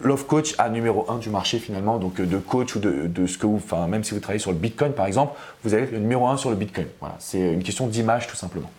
love 0.01 0.27
coach 0.27 0.55
à 0.59 0.69
numéro 0.69 1.07
1 1.09 1.19
du 1.19 1.31
marché 1.31 1.59
finalement, 1.59 1.99
donc 1.99 2.21
de 2.21 2.39
coach 2.39 2.77
ou 2.77 2.79
de, 2.81 3.27
ce 3.27 3.39
que 3.39 3.47
vous, 3.47 3.57
enfin 3.57 3.87
même 3.87 4.05
si 4.05 4.15
vous 4.15 4.21
travaillez 4.21 4.41
sur 4.41 4.53
le 4.53 4.59
Bitcoin 4.59 4.93
par 4.93 5.07
exemple, 5.07 5.39
vous 5.63 5.75
allez 5.75 5.85
être 5.85 5.93
le 5.93 5.99
numéro 5.99 6.27
1 6.27 6.37
sur 6.37 6.51
le 6.51 6.57
Bitcoin. 6.57 6.87
Voilà, 7.01 7.17
c'est 7.19 7.41
une 7.41 7.63
question 7.63 7.87
d'image 7.87 8.27
tout 8.27 8.37
simplement. 8.37 8.71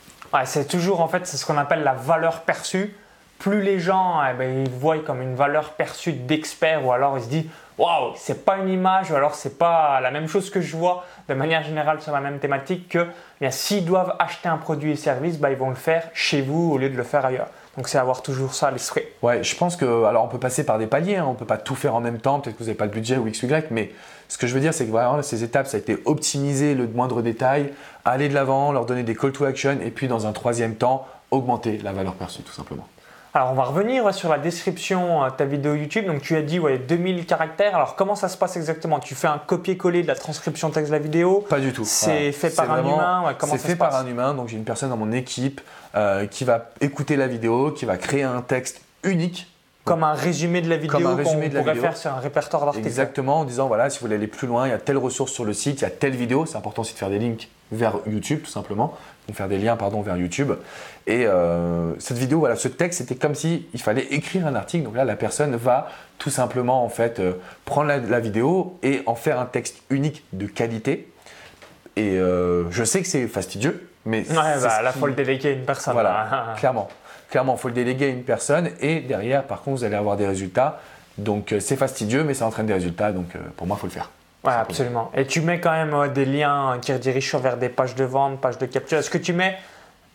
C'est 0.43 0.67
toujours 0.67 0.99
en 0.99 1.07
fait 1.07 1.25
c'est 1.25 1.37
ce 1.37 1.45
qu'on 1.45 1.57
appelle 1.57 1.83
la 1.83 1.93
valeur 1.93 2.41
perçue. 2.41 2.93
Plus 3.39 3.61
les 3.61 3.79
gens 3.79 4.21
eh 4.29 4.33
ben, 4.33 4.65
ils 4.65 4.71
voient 4.71 4.99
comme 4.99 5.21
une 5.21 5.35
valeur 5.35 5.73
perçue 5.73 6.13
d'expert 6.13 6.85
ou 6.85 6.91
alors 6.91 7.17
ils 7.17 7.23
se 7.23 7.29
disent 7.29 7.45
waouh 7.77 8.13
c'est 8.15 8.45
pas 8.45 8.57
une 8.57 8.69
image 8.69 9.11
ou 9.11 9.15
alors 9.15 9.35
c'est 9.35 9.57
pas 9.57 9.99
la 9.99 10.09
même 10.09 10.27
chose 10.27 10.49
que 10.49 10.61
je 10.61 10.75
vois 10.77 11.05
de 11.27 11.33
manière 11.33 11.63
générale 11.63 12.01
sur 12.01 12.13
la 12.13 12.21
même 12.21 12.39
thématique 12.39 12.87
que 12.89 13.07
eh 13.41 13.51
s'ils 13.51 13.83
doivent 13.83 14.15
acheter 14.19 14.47
un 14.47 14.57
produit 14.57 14.91
et 14.91 14.95
service, 14.95 15.37
bah, 15.37 15.51
ils 15.51 15.57
vont 15.57 15.69
le 15.69 15.75
faire 15.75 16.09
chez 16.13 16.41
vous 16.41 16.71
au 16.71 16.77
lieu 16.77 16.89
de 16.89 16.95
le 16.95 17.03
faire 17.03 17.25
ailleurs. 17.25 17.49
Donc 17.77 17.89
c'est 17.89 17.97
avoir 17.97 18.21
toujours 18.21 18.53
ça 18.53 18.67
à 18.67 18.71
l'esprit. 18.71 19.03
Ouais, 19.21 19.43
je 19.43 19.55
pense 19.55 19.75
que 19.75 20.03
alors 20.05 20.23
on 20.23 20.27
peut 20.27 20.39
passer 20.39 20.63
par 20.63 20.77
des 20.77 20.87
paliers, 20.87 21.17
hein, 21.17 21.25
on 21.27 21.33
peut 21.33 21.45
pas 21.45 21.57
tout 21.57 21.75
faire 21.75 21.95
en 21.95 22.01
même 22.01 22.19
temps, 22.19 22.39
peut-être 22.39 22.55
que 22.55 22.59
vous 22.59 22.67
n'avez 22.67 22.77
pas 22.77 22.85
le 22.85 22.91
budget 22.91 23.17
ou 23.17 23.27
x 23.27 23.43
ou 23.43 23.47
y, 23.47 23.65
mais 23.71 23.91
ce 24.29 24.37
que 24.37 24.47
je 24.47 24.53
veux 24.53 24.61
dire 24.61 24.73
c'est 24.73 24.85
que 24.85 24.91
voilà, 24.91 25.21
ces 25.23 25.43
étapes 25.43 25.67
ça 25.67 25.77
a 25.77 25.79
été 25.79 25.97
optimiser 26.05 26.73
le 26.73 26.87
moindre 26.87 27.21
détail, 27.21 27.73
aller 28.05 28.29
de 28.29 28.33
l'avant, 28.33 28.71
leur 28.71 28.85
donner 28.85 29.03
des 29.03 29.15
call 29.15 29.33
to 29.33 29.43
action 29.45 29.77
et 29.83 29.91
puis 29.91 30.07
dans 30.07 30.25
un 30.25 30.31
troisième 30.31 30.75
temps 30.75 31.05
augmenter 31.31 31.79
la 31.79 31.91
valeur 31.91 32.13
perçue 32.13 32.43
tout 32.43 32.53
simplement. 32.53 32.87
Alors 33.35 33.51
on 33.51 33.53
va 33.53 33.63
revenir 33.63 34.13
sur 34.13 34.29
la 34.29 34.37
description 34.37 35.25
de 35.25 35.29
ta 35.29 35.43
vidéo 35.43 35.75
YouTube. 35.75 36.05
Donc 36.05 36.21
tu 36.21 36.37
as 36.37 36.41
dit 36.41 36.57
ouais, 36.57 36.77
2000 36.77 37.25
caractères. 37.25 37.75
Alors 37.75 37.97
comment 37.97 38.15
ça 38.15 38.29
se 38.29 38.37
passe 38.37 38.55
exactement? 38.55 38.99
Tu 38.99 39.13
fais 39.13 39.27
un 39.27 39.39
copier-coller 39.39 40.03
de 40.03 40.07
la 40.07 40.15
transcription 40.15 40.69
texte 40.69 40.89
de 40.89 40.95
la 40.95 41.03
vidéo? 41.03 41.45
Pas 41.49 41.59
du 41.59 41.73
tout. 41.73 41.83
C'est 41.83 42.31
fait 42.31 42.49
par 42.55 42.71
un 42.71 42.79
humain? 42.79 43.35
C'est 43.41 43.57
fait 43.57 43.75
par 43.75 43.93
un 43.93 44.07
humain. 44.07 44.33
Donc 44.33 44.47
j'ai 44.47 44.55
une 44.55 44.63
personne 44.63 44.89
dans 44.89 44.95
mon 44.95 45.11
équipe 45.11 45.59
euh, 45.95 46.27
qui 46.27 46.45
va 46.45 46.69
écouter 46.79 47.17
la 47.17 47.27
vidéo, 47.27 47.71
qui 47.71 47.83
va 47.83 47.97
créer 47.97 48.23
un 48.23 48.41
texte 48.41 48.81
unique 49.03 49.51
comme 49.85 50.03
un 50.03 50.13
résumé 50.13 50.61
de 50.61 50.69
la 50.69 50.77
vidéo 50.77 50.99
qu'on 50.99 51.23
pourrait 51.23 51.75
faire 51.75 51.95
sur 51.95 52.11
un 52.11 52.19
répertoire 52.19 52.65
d'articles. 52.65 52.87
Exactement, 52.87 53.39
en 53.39 53.45
disant 53.45 53.67
voilà, 53.67 53.89
si 53.89 53.99
vous 53.99 54.07
voulez 54.07 54.15
aller 54.15 54.27
plus 54.27 54.47
loin, 54.47 54.67
il 54.67 54.71
y 54.71 54.73
a 54.73 54.77
telle 54.77 54.97
ressource 54.97 55.31
sur 55.31 55.45
le 55.45 55.53
site, 55.53 55.79
il 55.79 55.83
y 55.83 55.87
a 55.87 55.91
telle 55.91 56.15
vidéo. 56.15 56.45
C'est 56.45 56.57
important 56.57 56.81
aussi 56.81 56.93
de 56.93 56.97
faire 56.97 57.09
des 57.09 57.19
links 57.19 57.47
vers 57.71 57.99
YouTube 58.05 58.41
tout 58.43 58.51
simplement 58.51 58.97
faire 59.33 59.47
des 59.47 59.57
liens 59.57 59.75
pardon, 59.75 60.01
vers 60.01 60.17
YouTube. 60.17 60.51
Et 61.07 61.25
euh, 61.25 61.93
cette 61.99 62.17
vidéo, 62.17 62.39
voilà, 62.39 62.55
ce 62.55 62.67
texte, 62.67 62.99
c'était 62.99 63.15
comme 63.15 63.35
si 63.35 63.67
il 63.73 63.81
fallait 63.81 64.05
écrire 64.11 64.45
un 64.45 64.55
article. 64.55 64.83
Donc 64.83 64.95
là, 64.95 65.05
la 65.05 65.15
personne 65.15 65.55
va 65.55 65.89
tout 66.17 66.29
simplement 66.29 66.83
en 66.83 66.89
fait 66.89 67.19
euh, 67.19 67.33
prendre 67.65 67.87
la, 67.87 68.19
vidéo 68.19 68.77
et 68.83 69.01
en 69.05 69.15
faire 69.15 69.39
un 69.39 69.45
texte 69.45 69.81
unique 69.89 70.23
de 70.33 70.45
qualité. 70.45 71.11
Et 71.95 72.19
euh, 72.19 72.69
je 72.71 72.83
sais 72.83 73.01
que 73.01 73.07
c'est 73.07 73.27
fastidieux, 73.27 73.87
mais 74.05 74.27
ouais, 74.29 74.35
bah, 74.35 74.81
là, 74.81 74.91
il 74.93 74.99
faut 74.99 75.07
le 75.07 75.13
déléguer 75.13 75.49
à 75.49 75.51
une 75.51 75.65
personne. 75.65 75.93
Voilà, 75.93 76.53
clairement. 76.57 76.89
Clairement, 77.29 77.55
il 77.57 77.59
faut 77.59 77.67
le 77.67 77.73
déléguer 77.73 78.05
à 78.05 78.09
une 78.09 78.23
personne 78.23 78.69
et 78.81 78.99
derrière, 78.99 79.43
par 79.43 79.61
contre, 79.61 79.79
vous 79.79 79.83
allez 79.83 79.95
avoir 79.95 80.17
des 80.17 80.27
résultats. 80.27 80.79
Donc 81.17 81.55
c'est 81.59 81.77
fastidieux, 81.77 82.23
mais 82.23 82.33
ça 82.33 82.45
entraîne 82.45 82.65
des 82.65 82.73
résultats. 82.73 83.11
Donc 83.11 83.27
pour 83.57 83.67
moi, 83.67 83.77
il 83.77 83.81
faut 83.81 83.87
le 83.87 83.93
faire. 83.93 84.09
Oui, 84.45 84.53
absolument. 84.53 85.11
Et 85.15 85.25
tu 85.25 85.41
mets 85.41 85.59
quand 85.59 85.71
même 85.71 85.93
euh, 85.93 86.07
des 86.07 86.25
liens 86.25 86.77
qui 86.81 86.93
redirigent 86.93 87.37
vers 87.37 87.57
des 87.57 87.69
pages 87.69 87.95
de 87.95 88.03
vente, 88.03 88.39
pages 88.39 88.57
de 88.57 88.65
capture. 88.65 88.97
Est-ce 88.97 89.09
que 89.09 89.17
tu 89.17 89.33
mets 89.33 89.57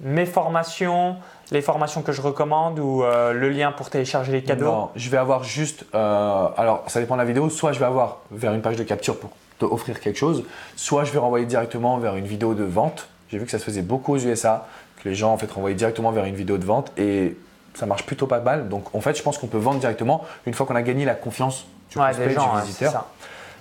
mes 0.00 0.24
formations, 0.24 1.16
les 1.50 1.60
formations 1.62 2.02
que 2.02 2.12
je 2.12 2.22
recommande 2.22 2.78
ou 2.78 3.02
euh, 3.02 3.32
le 3.32 3.50
lien 3.50 3.72
pour 3.72 3.90
télécharger 3.90 4.32
les 4.32 4.42
cadeaux? 4.42 4.64
Non, 4.64 4.90
je 4.94 5.10
vais 5.10 5.16
avoir 5.16 5.42
juste. 5.42 5.84
Euh, 5.94 6.46
alors, 6.56 6.84
ça 6.86 7.00
dépend 7.00 7.16
de 7.16 7.20
la 7.20 7.26
vidéo. 7.26 7.50
Soit 7.50 7.72
je 7.72 7.80
vais 7.80 7.86
avoir 7.86 8.18
vers 8.30 8.54
une 8.54 8.62
page 8.62 8.76
de 8.76 8.84
capture 8.84 9.18
pour 9.18 9.30
te 9.58 9.64
offrir 9.64 10.00
quelque 10.00 10.16
chose, 10.16 10.44
soit 10.76 11.04
je 11.04 11.12
vais 11.12 11.18
renvoyer 11.18 11.44
directement 11.44 11.98
vers 11.98 12.14
une 12.16 12.24
vidéo 12.24 12.54
de 12.54 12.64
vente. 12.64 13.08
J'ai 13.30 13.38
vu 13.38 13.44
que 13.44 13.50
ça 13.50 13.58
se 13.58 13.64
faisait 13.64 13.82
beaucoup 13.82 14.14
aux 14.14 14.18
USA, 14.18 14.66
que 15.02 15.08
les 15.08 15.14
gens 15.14 15.32
en 15.32 15.38
fait 15.38 15.50
renvoyaient 15.50 15.76
directement 15.76 16.12
vers 16.12 16.24
une 16.24 16.34
vidéo 16.34 16.58
de 16.58 16.64
vente 16.64 16.92
et 16.98 17.36
ça 17.74 17.86
marche 17.86 18.04
plutôt 18.04 18.26
pas 18.26 18.40
mal. 18.40 18.68
Donc, 18.68 18.94
en 18.94 19.00
fait, 19.00 19.16
je 19.16 19.22
pense 19.22 19.38
qu'on 19.38 19.46
peut 19.46 19.58
vendre 19.58 19.80
directement 19.80 20.24
une 20.46 20.54
fois 20.54 20.66
qu'on 20.66 20.76
a 20.76 20.82
gagné 20.82 21.04
la 21.04 21.14
confiance 21.14 21.66
du 21.90 21.98
des 21.98 22.34
gens, 22.34 22.56
du 22.56 22.62
visiteur. 22.62 23.06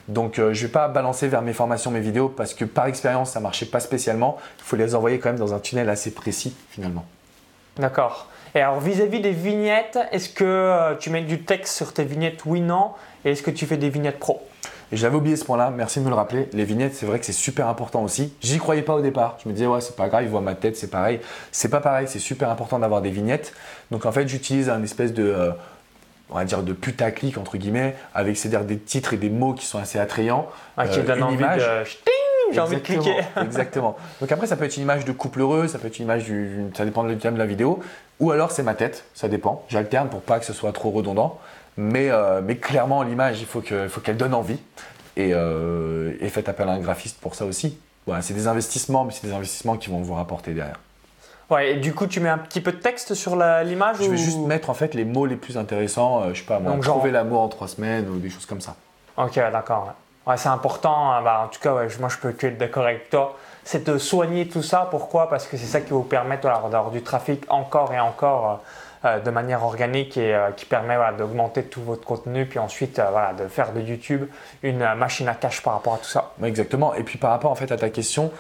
Donc 0.10 0.39
euh, 0.39 0.54
je 0.54 0.63
ne 0.63 0.67
vais 0.67 0.71
pas 0.71 0.88
balancer 0.88 1.28
vers 1.28 1.43
mes 1.43 1.54
formations, 1.54 1.91
mes 1.91 1.99
vidéos, 1.99 2.30
parce 2.30 2.56
que 2.56 2.65
par 2.65 2.88
expérience, 2.88 3.32
ça 3.32 3.39
ne 3.39 3.43
marchait 3.43 3.67
pas 3.67 3.80
spécialement. 3.80 4.38
Il 4.58 4.63
faut 4.63 4.75
les 4.75 4.95
envoyer 4.95 5.19
quand 5.19 5.30
même 5.30 5.39
dans 5.39 5.54
un 5.54 5.60
tunnel 5.60 5.88
assez 5.88 6.12
précis 6.12 6.56
finalement. 6.71 7.06
D'accord. 7.78 8.28
Et 8.56 8.62
alors 8.62 8.80
vis-à-vis 8.80 9.21
des 9.21 9.32
vignettes, 9.32 9.99
est-ce 10.12 10.30
que 10.30 10.43
euh, 10.43 10.95
tu 10.95 11.12
mets 11.12 11.21
du 11.21 11.43
texte 11.43 11.75
sur 11.75 11.93
tes 11.93 12.04
vignettes 12.04 12.41
Oui, 12.45 12.60
non? 12.60 12.91
Et 13.23 13.32
est-ce 13.32 13.43
que 13.43 13.52
tu 13.52 13.67
fais 13.67 13.78
des 13.78 13.91
vignettes 13.91 14.17
pro? 14.17 14.41
J'avais 14.91 15.15
oublié 15.15 15.36
ce 15.36 15.45
point-là, 15.45 15.71
merci 15.75 15.99
de 15.99 16.06
me 16.06 16.10
le 16.10 16.15
rappeler. 16.15 16.49
Les 16.54 16.65
vignettes, 16.65 16.95
c'est 16.95 17.06
vrai 17.06 17.19
que 17.19 17.25
c'est 17.25 17.32
super 17.32 17.67
important 17.67 18.04
aussi. 18.04 18.34
J'y 18.41 18.58
croyais 18.58 18.82
pas 18.82 18.95
au 18.95 19.02
départ. 19.02 19.38
Je 19.43 19.49
me 19.49 19.54
disais, 19.54 19.67
ouais, 19.67 19.82
c'est 19.82 19.95
pas 19.95 20.08
grave, 20.08 20.23
ils 20.23 20.30
voient 20.30 20.41
ma 20.41 20.56
tête, 20.56 20.78
c'est 20.78 20.89
pareil. 20.89 21.19
C'est 21.52 21.69
pas 21.69 21.80
pareil, 21.80 22.08
c'est 22.08 22.19
super 22.19 22.49
important 22.49 22.80
d'avoir 22.80 23.02
des 23.02 23.12
vignettes. 23.12 23.54
Donc 23.91 24.06
en 24.06 24.12
fait, 24.12 24.28
j'utilise 24.28 24.69
un 24.69 24.82
espèce 24.82 25.13
de, 25.13 25.23
euh, 25.23 25.52
on 26.30 26.36
va 26.36 26.45
dire 26.45 26.63
de 26.63 26.73
putaclic 26.73 27.38
entre 27.38 27.58
guillemets, 27.58 27.95
avec 28.13 28.38
c'est-à-dire 28.38 28.65
des 28.65 28.78
titres 28.78 29.13
et 29.13 29.17
des 29.17 29.30
mots 29.30 29.54
qui 29.54 29.65
sont 29.65 29.80
assez 29.80 29.99
attrayants. 29.99 30.47
Ah, 30.78 30.88
qui 30.88 30.99
euh, 30.99 31.21
envie 31.21 31.38
de 31.38 31.43
j'ai 32.52 32.60
envie 32.60 32.78
de 32.78 32.82
cliquer. 32.82 33.15
exactement. 33.41 33.95
Donc 34.21 34.32
après, 34.32 34.47
ça 34.47 34.56
peut 34.56 34.65
être 34.65 34.75
une 34.78 34.84
image 34.84 35.06
de 35.06 35.12
couple 35.12 35.41
heureux, 35.41 35.67
ça 35.67 35.78
peut 35.78 35.88
être 35.88 35.99
une 35.99 36.06
image 36.06 36.23
du, 36.23 36.49
ça 36.75 36.86
dépend 36.86 37.04
de 37.04 37.13
de 37.13 37.38
la 37.38 37.45
vidéo, 37.45 37.80
ou 38.19 38.32
alors 38.32 38.52
c'est 38.52 38.63
ma 38.63 38.73
tête, 38.73 39.06
ça 39.13 39.28
dépend. 39.28 39.63
J'alterne 39.69 40.10
pour 40.10 40.21
pas 40.21 40.39
que 40.39 40.45
ce 40.45 40.54
soit 40.54 40.71
trop 40.71 40.89
redondant, 40.89 41.39
mais, 41.80 42.10
euh, 42.10 42.42
mais 42.44 42.58
clairement 42.58 43.04
l'image, 43.04 43.39
il 43.39 43.46
faut 43.46 43.62
qu'elle 43.62 43.89
faut 43.89 44.02
qu'elle 44.02 44.18
donne 44.18 44.34
envie. 44.34 44.60
Et, 45.15 45.32
euh, 45.34 46.13
et 46.20 46.30
faites 46.30 46.50
appel 46.50 46.68
à 46.70 46.74
un 46.74 46.80
graphiste 46.80 47.20
pour 47.20 47.36
ça 47.36 47.46
aussi. 47.46 47.78
Voilà, 48.06 48.22
c'est 48.22 48.34
des 48.34 48.48
investissements, 48.48 49.06
mais 49.06 49.12
c'est 49.12 49.28
des 49.28 49.34
investissements 49.34 49.78
qui 49.78 49.89
vont 49.89 50.02
vous 50.02 50.13
rapporter 50.13 50.54
derrière. 50.54 50.80
Ouais, 51.50 51.72
et 51.72 51.76
du 51.78 51.94
coup, 51.94 52.06
tu 52.06 52.20
mets 52.20 52.30
un 52.30 52.38
petit 52.38 52.62
peu 52.62 52.72
de 52.72 52.78
texte 52.78 53.15
sur 53.15 53.36
l'image 53.36 53.98
Je 54.00 54.10
vais 54.10 54.18
juste 54.18 54.39
mettre 54.39 54.70
en 54.70 54.74
fait 54.74 54.94
les 54.94 55.06
mots 55.06 55.26
les 55.26 55.36
plus 55.36 55.58
intéressants. 55.58 56.22
Euh, 56.22 56.34
je 56.34 56.39
sais 56.39 56.46
pas, 56.46 56.60
moi, 56.60 56.78
trouver 56.82 57.12
l'amour 57.12 57.42
en 57.42 57.48
trois 57.48 57.68
semaines 57.68 58.08
ou 58.10 58.20
des 58.20 58.30
choses 58.30 58.46
comme 58.46 58.62
ça. 58.62 58.76
Ok, 59.18 59.36
d'accord. 59.36 59.94
Ouais. 60.28 60.38
c'est 60.38 60.50
important. 60.50 61.12
Hein. 61.12 61.22
Bah, 61.24 61.44
en 61.46 61.48
tout 61.48 61.60
cas, 61.60 61.74
moi, 62.00 62.10
je 62.10 62.18
peux 62.18 62.32
que 62.32 62.48
être 62.48 62.58
d'accord 62.58 62.86
avec 62.86 63.10
toi. 63.10 63.36
C'est 63.63 63.88
de 63.89 63.98
soigner 63.98 64.48
tout 64.48 64.63
ça. 64.63 64.88
Pourquoi? 64.92 65.30
Parce 65.30 65.48
que 65.48 65.58
c'est 65.58 65.65
ça 65.65 65.82
qui 65.82 65.89
va 65.89 65.98
vous 65.98 66.04
permettre 66.04 66.44
d'avoir 66.44 66.92
du 66.92 67.02
trafic 67.02 67.44
encore 67.50 67.94
et 67.94 68.00
encore 68.00 68.52
euh, 68.52 68.56
de 69.04 69.30
manière 69.30 69.64
organique 69.64 70.18
et 70.18 70.38
qui 70.58 70.66
permet 70.66 70.98
d'augmenter 71.18 71.64
tout 71.64 71.82
votre 71.82 72.06
contenu. 72.06 72.46
Puis 72.46 72.60
ensuite, 72.60 73.02
voilà, 73.12 73.34
de 73.34 73.48
faire 73.48 73.74
de 73.74 73.82
YouTube 73.82 74.26
une 74.64 74.94
machine 74.96 75.28
à 75.28 75.36
cash 75.36 75.62
par 75.62 75.74
rapport 75.74 75.96
à 75.96 75.98
tout 75.98 76.10
ça. 76.10 76.34
Exactement. 76.44 76.94
Et 76.94 77.04
puis 77.04 77.18
par 77.18 77.32
rapport 77.32 77.52
en 77.52 77.56
fait 77.56 77.72
à 77.72 77.78
ta 77.78 77.90
question 77.90 78.32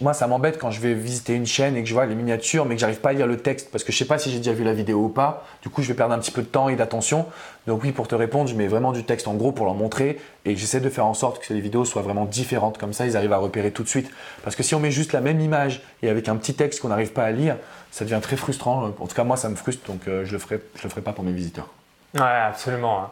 moi, 0.00 0.12
ça 0.12 0.26
m'embête 0.26 0.58
quand 0.58 0.70
je 0.70 0.80
vais 0.80 0.94
visiter 0.94 1.34
une 1.34 1.46
chaîne 1.46 1.76
et 1.76 1.82
que 1.82 1.88
je 1.88 1.94
vois 1.94 2.06
les 2.06 2.14
miniatures, 2.14 2.64
mais 2.64 2.74
que 2.74 2.80
j'arrive 2.80 3.00
pas 3.00 3.10
à 3.10 3.12
lire 3.12 3.26
le 3.26 3.36
texte 3.36 3.70
parce 3.70 3.84
que 3.84 3.92
je 3.92 3.98
sais 3.98 4.06
pas 4.06 4.18
si 4.18 4.30
j'ai 4.30 4.38
déjà 4.38 4.52
vu 4.52 4.64
la 4.64 4.72
vidéo 4.72 5.04
ou 5.04 5.08
pas. 5.08 5.44
Du 5.62 5.68
coup, 5.68 5.82
je 5.82 5.88
vais 5.88 5.94
perdre 5.94 6.14
un 6.14 6.18
petit 6.18 6.32
peu 6.32 6.42
de 6.42 6.46
temps 6.46 6.68
et 6.68 6.76
d'attention. 6.76 7.26
Donc 7.66 7.82
oui, 7.84 7.92
pour 7.92 8.08
te 8.08 8.14
répondre, 8.14 8.48
je 8.48 8.56
mets 8.56 8.66
vraiment 8.66 8.92
du 8.92 9.04
texte 9.04 9.28
en 9.28 9.34
gros 9.34 9.52
pour 9.52 9.66
leur 9.66 9.74
montrer 9.74 10.18
et 10.44 10.56
j'essaie 10.56 10.80
de 10.80 10.90
faire 10.90 11.06
en 11.06 11.14
sorte 11.14 11.44
que 11.44 11.52
les 11.54 11.60
vidéos 11.60 11.84
soient 11.84 12.02
vraiment 12.02 12.24
différentes. 12.24 12.78
Comme 12.78 12.92
ça, 12.92 13.06
ils 13.06 13.16
arrivent 13.16 13.32
à 13.32 13.38
repérer 13.38 13.70
tout 13.70 13.84
de 13.84 13.88
suite. 13.88 14.10
Parce 14.42 14.56
que 14.56 14.62
si 14.62 14.74
on 14.74 14.80
met 14.80 14.90
juste 14.90 15.12
la 15.12 15.20
même 15.20 15.40
image 15.40 15.82
et 16.02 16.08
avec 16.08 16.28
un 16.28 16.36
petit 16.36 16.54
texte 16.54 16.80
qu'on 16.80 16.88
n'arrive 16.88 17.12
pas 17.12 17.24
à 17.24 17.30
lire, 17.30 17.56
ça 17.90 18.04
devient 18.04 18.20
très 18.22 18.36
frustrant. 18.36 18.84
En 18.84 19.06
tout 19.06 19.14
cas, 19.14 19.24
moi, 19.24 19.36
ça 19.36 19.48
me 19.48 19.56
frustre, 19.56 19.86
donc 19.86 20.08
euh, 20.08 20.24
je 20.24 20.32
le 20.32 20.38
ferai, 20.38 20.60
je 20.76 20.82
le 20.84 20.88
ferai 20.88 21.00
pas 21.00 21.12
pour 21.12 21.24
mes 21.24 21.32
visiteurs. 21.32 21.68
Ouais, 22.14 22.22
absolument. 22.22 23.02
Hein. 23.02 23.10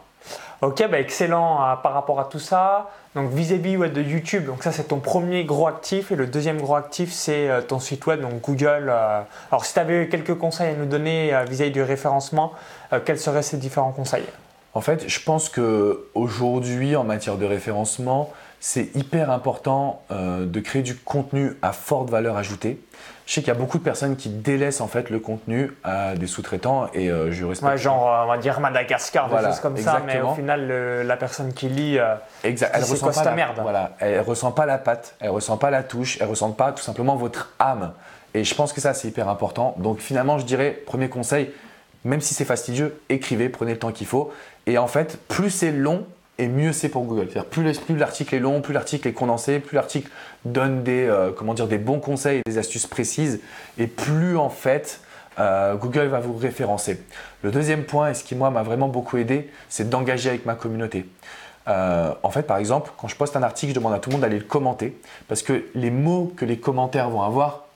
Ok, 0.61 0.83
bah 0.89 0.99
excellent 0.99 1.61
euh, 1.61 1.75
par 1.75 1.93
rapport 1.93 2.19
à 2.19 2.25
tout 2.25 2.39
ça. 2.39 2.89
Donc 3.13 3.31
vis-à-vis 3.31 3.77
de 3.77 4.01
YouTube, 4.01 4.45
donc 4.45 4.63
ça 4.63 4.71
c'est 4.71 4.85
ton 4.85 4.99
premier 4.99 5.43
gros 5.43 5.67
actif 5.67 6.11
et 6.11 6.15
le 6.15 6.27
deuxième 6.27 6.59
gros 6.59 6.75
actif 6.75 7.11
c'est 7.11 7.49
euh, 7.49 7.61
ton 7.61 7.79
site 7.79 8.05
web, 8.07 8.21
donc 8.21 8.41
Google. 8.41 8.89
Euh. 8.89 9.21
alors 9.51 9.65
si 9.65 9.73
tu 9.73 9.79
avais 9.79 10.07
quelques 10.07 10.35
conseils 10.35 10.73
à 10.73 10.75
nous 10.75 10.85
donner 10.85 11.31
vis-à-vis 11.47 11.71
du 11.71 11.83
référencement, 11.83 12.53
quels 13.05 13.19
seraient 13.19 13.43
ces 13.43 13.57
différents 13.57 13.91
conseils? 13.91 14.25
En 14.73 14.81
fait, 14.81 15.07
je 15.07 15.19
pense 15.23 15.49
qu'aujourd'hui 15.49 16.95
en 16.95 17.03
matière 17.03 17.37
de 17.37 17.45
référencement, 17.45 18.31
c'est 18.59 18.95
hyper 18.95 19.29
important 19.31 20.01
de 20.09 20.59
créer 20.59 20.81
du 20.81 20.95
contenu 20.95 21.53
à 21.61 21.73
forte 21.73 22.09
valeur 22.09 22.37
ajoutée. 22.37 22.79
Je 23.27 23.33
sais 23.33 23.41
qu'il 23.41 23.49
y 23.49 23.55
a 23.55 23.59
beaucoup 23.59 23.77
de 23.77 23.83
personnes 23.83 24.15
qui 24.15 24.29
délaissent 24.29 24.79
en 24.79 24.87
fait 24.87 25.09
le 25.09 25.19
contenu 25.19 25.73
à 25.83 26.15
des 26.15 26.27
sous-traitants 26.27 26.87
et 26.93 27.11
euh, 27.11 27.29
je 27.29 27.43
respecte. 27.43 27.69
Ouais, 27.69 27.77
genre 27.77 28.09
euh, 28.09 28.23
on 28.23 28.27
va 28.27 28.37
dire 28.37 28.61
Madagascar, 28.61 29.29
des 29.29 29.45
choses 29.45 29.59
comme 29.59 29.75
ça, 29.75 30.01
mais 30.05 30.21
au 30.21 30.33
final 30.33 30.71
la 31.05 31.17
personne 31.17 31.51
qui 31.51 31.67
lit, 31.67 31.99
euh, 31.99 32.15
exact. 32.45 32.71
elle 32.73 32.85
ressent 32.85 33.11
pas 33.11 33.23
la, 33.25 33.31
merde. 33.33 33.59
Voilà, 33.61 33.91
elle 33.99 34.21
ressent 34.21 34.51
pas 34.53 34.65
la 34.65 34.77
patte, 34.77 35.15
elle 35.19 35.31
ressent 35.31 35.57
pas 35.57 35.69
la 35.71 35.83
touche, 35.83 36.17
elle 36.21 36.29
ressent 36.29 36.51
pas 36.51 36.71
tout 36.71 36.81
simplement 36.81 37.17
votre 37.17 37.53
âme. 37.59 37.91
Et 38.33 38.45
je 38.45 38.55
pense 38.55 38.71
que 38.71 38.79
ça 38.79 38.93
c'est 38.93 39.09
hyper 39.09 39.27
important. 39.27 39.75
Donc 39.77 39.99
finalement 39.99 40.37
je 40.39 40.45
dirais 40.45 40.71
premier 40.85 41.09
conseil, 41.09 41.51
même 42.05 42.21
si 42.21 42.33
c'est 42.33 42.45
fastidieux, 42.45 42.97
écrivez, 43.09 43.49
prenez 43.49 43.73
le 43.73 43.79
temps 43.79 43.91
qu'il 43.91 44.07
faut. 44.07 44.31
Et 44.67 44.77
en 44.77 44.87
fait, 44.87 45.19
plus 45.27 45.49
c'est 45.49 45.73
long, 45.73 46.05
et 46.39 46.47
mieux 46.47 46.73
c'est 46.73 46.89
pour 46.89 47.03
Google. 47.03 47.27
Plus, 47.49 47.95
l'article 47.95 48.35
est 48.35 48.39
long, 48.39 48.61
plus 48.61 48.73
l'article 48.73 49.07
est 49.07 49.13
condensé, 49.13 49.59
plus 49.59 49.75
l'article 49.75 50.09
donne 50.45 50.83
des, 50.83 51.05
euh, 51.07 51.31
bons 51.79 51.99
conseils 51.99 52.39
et 52.39 52.49
des 52.49 52.57
astuces 52.57 52.87
précises, 52.87 53.39
et 53.77 53.87
plus 53.87 54.37
en 54.37 54.49
fait 54.49 55.01
euh, 55.39 55.75
Google 55.75 56.07
va 56.07 56.19
vous 56.19 56.35
référencer. 56.35 57.01
Le 57.43 57.51
deuxième 57.51 57.83
point, 57.83 58.09
et 58.09 58.13
ce 58.13 58.23
qui 58.23 58.35
moi 58.35 58.49
m'a 58.49 58.63
vraiment 58.63 58.87
beaucoup 58.87 59.17
aidé, 59.17 59.49
c'est 59.69 59.89
d'engager 59.89 60.29
avec 60.29 60.45
ma 60.45 60.55
communauté. 60.55 61.05
Euh, 61.67 62.13
en 62.23 62.29
fait, 62.29 62.43
par 62.43 62.57
exemple, 62.57 62.91
quand 62.97 63.07
je 63.07 63.15
poste 63.15 63.35
un 63.35 63.43
article, 63.43 63.73
je 63.73 63.75
demande 63.75 63.93
à 63.93 63.99
tout 63.99 64.09
le 64.09 64.13
monde 64.13 64.21
d'aller 64.21 64.39
le 64.39 64.45
commenter, 64.45 64.97
parce 65.27 65.41
que 65.41 65.65
les 65.75 65.91
mots 65.91 66.33
que 66.35 66.45
les 66.45 66.57
commentaires 66.57 67.09
vont 67.09 67.21
avoir 67.21 67.66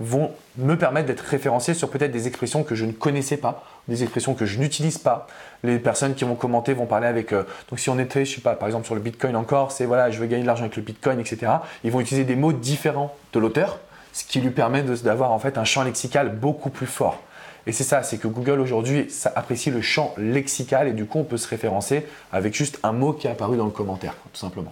vont 0.00 0.32
me 0.56 0.76
permettre 0.76 1.06
d'être 1.06 1.20
référencé 1.20 1.72
sur 1.72 1.88
peut-être 1.88 2.10
des 2.10 2.26
expressions 2.26 2.64
que 2.64 2.74
je 2.74 2.84
ne 2.84 2.92
connaissais 2.92 3.36
pas, 3.36 3.62
des 3.88 4.02
expressions 4.02 4.34
que 4.34 4.44
je 4.44 4.58
n'utilise 4.58 4.98
pas. 4.98 5.26
Les 5.62 5.78
personnes 5.78 6.14
qui 6.14 6.24
vont 6.24 6.34
commenter 6.34 6.74
vont 6.74 6.86
parler 6.86 7.06
avec. 7.06 7.32
Euh, 7.32 7.44
donc, 7.70 7.78
si 7.78 7.90
on 7.90 7.98
était, 7.98 8.24
je 8.24 8.34
sais 8.34 8.40
pas, 8.40 8.54
par 8.54 8.66
exemple 8.66 8.86
sur 8.86 8.94
le 8.94 9.00
Bitcoin 9.00 9.36
encore, 9.36 9.70
c'est 9.70 9.84
voilà, 9.84 10.10
je 10.10 10.18
veux 10.18 10.26
gagner 10.26 10.42
de 10.42 10.46
l'argent 10.46 10.64
avec 10.64 10.76
le 10.76 10.82
Bitcoin, 10.82 11.20
etc. 11.20 11.52
Ils 11.84 11.92
vont 11.92 12.00
utiliser 12.00 12.24
des 12.24 12.36
mots 12.36 12.52
différents 12.52 13.14
de 13.32 13.38
l'auteur, 13.38 13.78
ce 14.12 14.24
qui 14.24 14.40
lui 14.40 14.50
permet 14.50 14.82
d'avoir 14.82 15.30
en 15.32 15.38
fait 15.38 15.58
un 15.58 15.64
champ 15.64 15.84
lexical 15.84 16.30
beaucoup 16.30 16.70
plus 16.70 16.86
fort. 16.86 17.20
Et 17.66 17.72
c'est 17.72 17.84
ça, 17.84 18.02
c'est 18.02 18.18
que 18.18 18.28
Google 18.28 18.60
aujourd'hui 18.60 19.08
ça 19.08 19.32
apprécie 19.34 19.70
le 19.70 19.80
champ 19.80 20.12
lexical 20.18 20.86
et 20.86 20.92
du 20.92 21.06
coup 21.06 21.20
on 21.20 21.24
peut 21.24 21.38
se 21.38 21.48
référencer 21.48 22.06
avec 22.30 22.54
juste 22.54 22.78
un 22.82 22.92
mot 22.92 23.14
qui 23.14 23.26
est 23.26 23.30
apparu 23.30 23.56
dans 23.56 23.64
le 23.64 23.70
commentaire, 23.70 24.14
tout 24.32 24.38
simplement. 24.38 24.70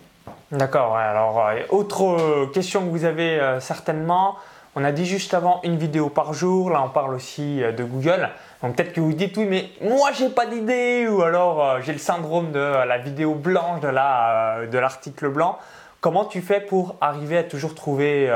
D'accord, 0.50 0.96
alors 0.98 1.40
euh, 1.40 1.62
autre 1.70 2.04
euh, 2.04 2.46
question 2.52 2.84
que 2.84 2.90
vous 2.90 3.06
avez 3.06 3.40
certainement, 3.60 4.36
on 4.74 4.84
a 4.84 4.92
dit 4.92 5.04
juste 5.04 5.34
avant 5.34 5.60
une 5.64 5.76
vidéo 5.76 6.08
par 6.08 6.32
jour, 6.32 6.70
là 6.70 6.82
on 6.82 6.88
parle 6.88 7.14
aussi 7.14 7.62
euh, 7.62 7.72
de 7.72 7.84
Google. 7.84 8.30
Donc 8.62 8.76
peut-être 8.76 8.92
que 8.92 9.00
vous 9.00 9.12
dites 9.12 9.36
oui 9.36 9.46
mais 9.48 9.68
moi 9.82 10.10
j'ai 10.12 10.30
pas 10.30 10.46
d'idée 10.46 11.06
ou 11.08 11.22
alors 11.22 11.62
euh, 11.62 11.80
j'ai 11.82 11.92
le 11.92 11.98
syndrome 11.98 12.52
de 12.52 12.58
euh, 12.58 12.84
la 12.86 12.98
vidéo 12.98 13.34
blanche, 13.34 13.80
de 13.80 14.78
l'article 14.78 15.28
blanc. 15.28 15.58
Comment 16.00 16.24
tu 16.24 16.40
fais 16.40 16.60
pour 16.60 16.96
arriver 17.00 17.38
à 17.38 17.44
toujours 17.44 17.76
trouver 17.76 18.28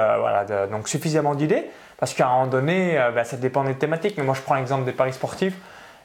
donc 0.71 0.87
suffisamment 0.87 1.35
d'idées? 1.35 1.69
Parce 1.99 2.15
qu'à 2.15 2.29
un 2.29 2.31
moment 2.31 2.47
donné, 2.47 2.97
bah, 3.13 3.25
ça 3.25 3.37
dépend 3.37 3.65
des 3.65 3.75
thématiques. 3.75 4.17
Mais 4.19 4.23
moi 4.23 4.37
je 4.37 4.43
prends 4.43 4.55
l'exemple 4.55 4.85
des 4.85 4.93
paris 4.93 5.13
sportifs. 5.13 5.57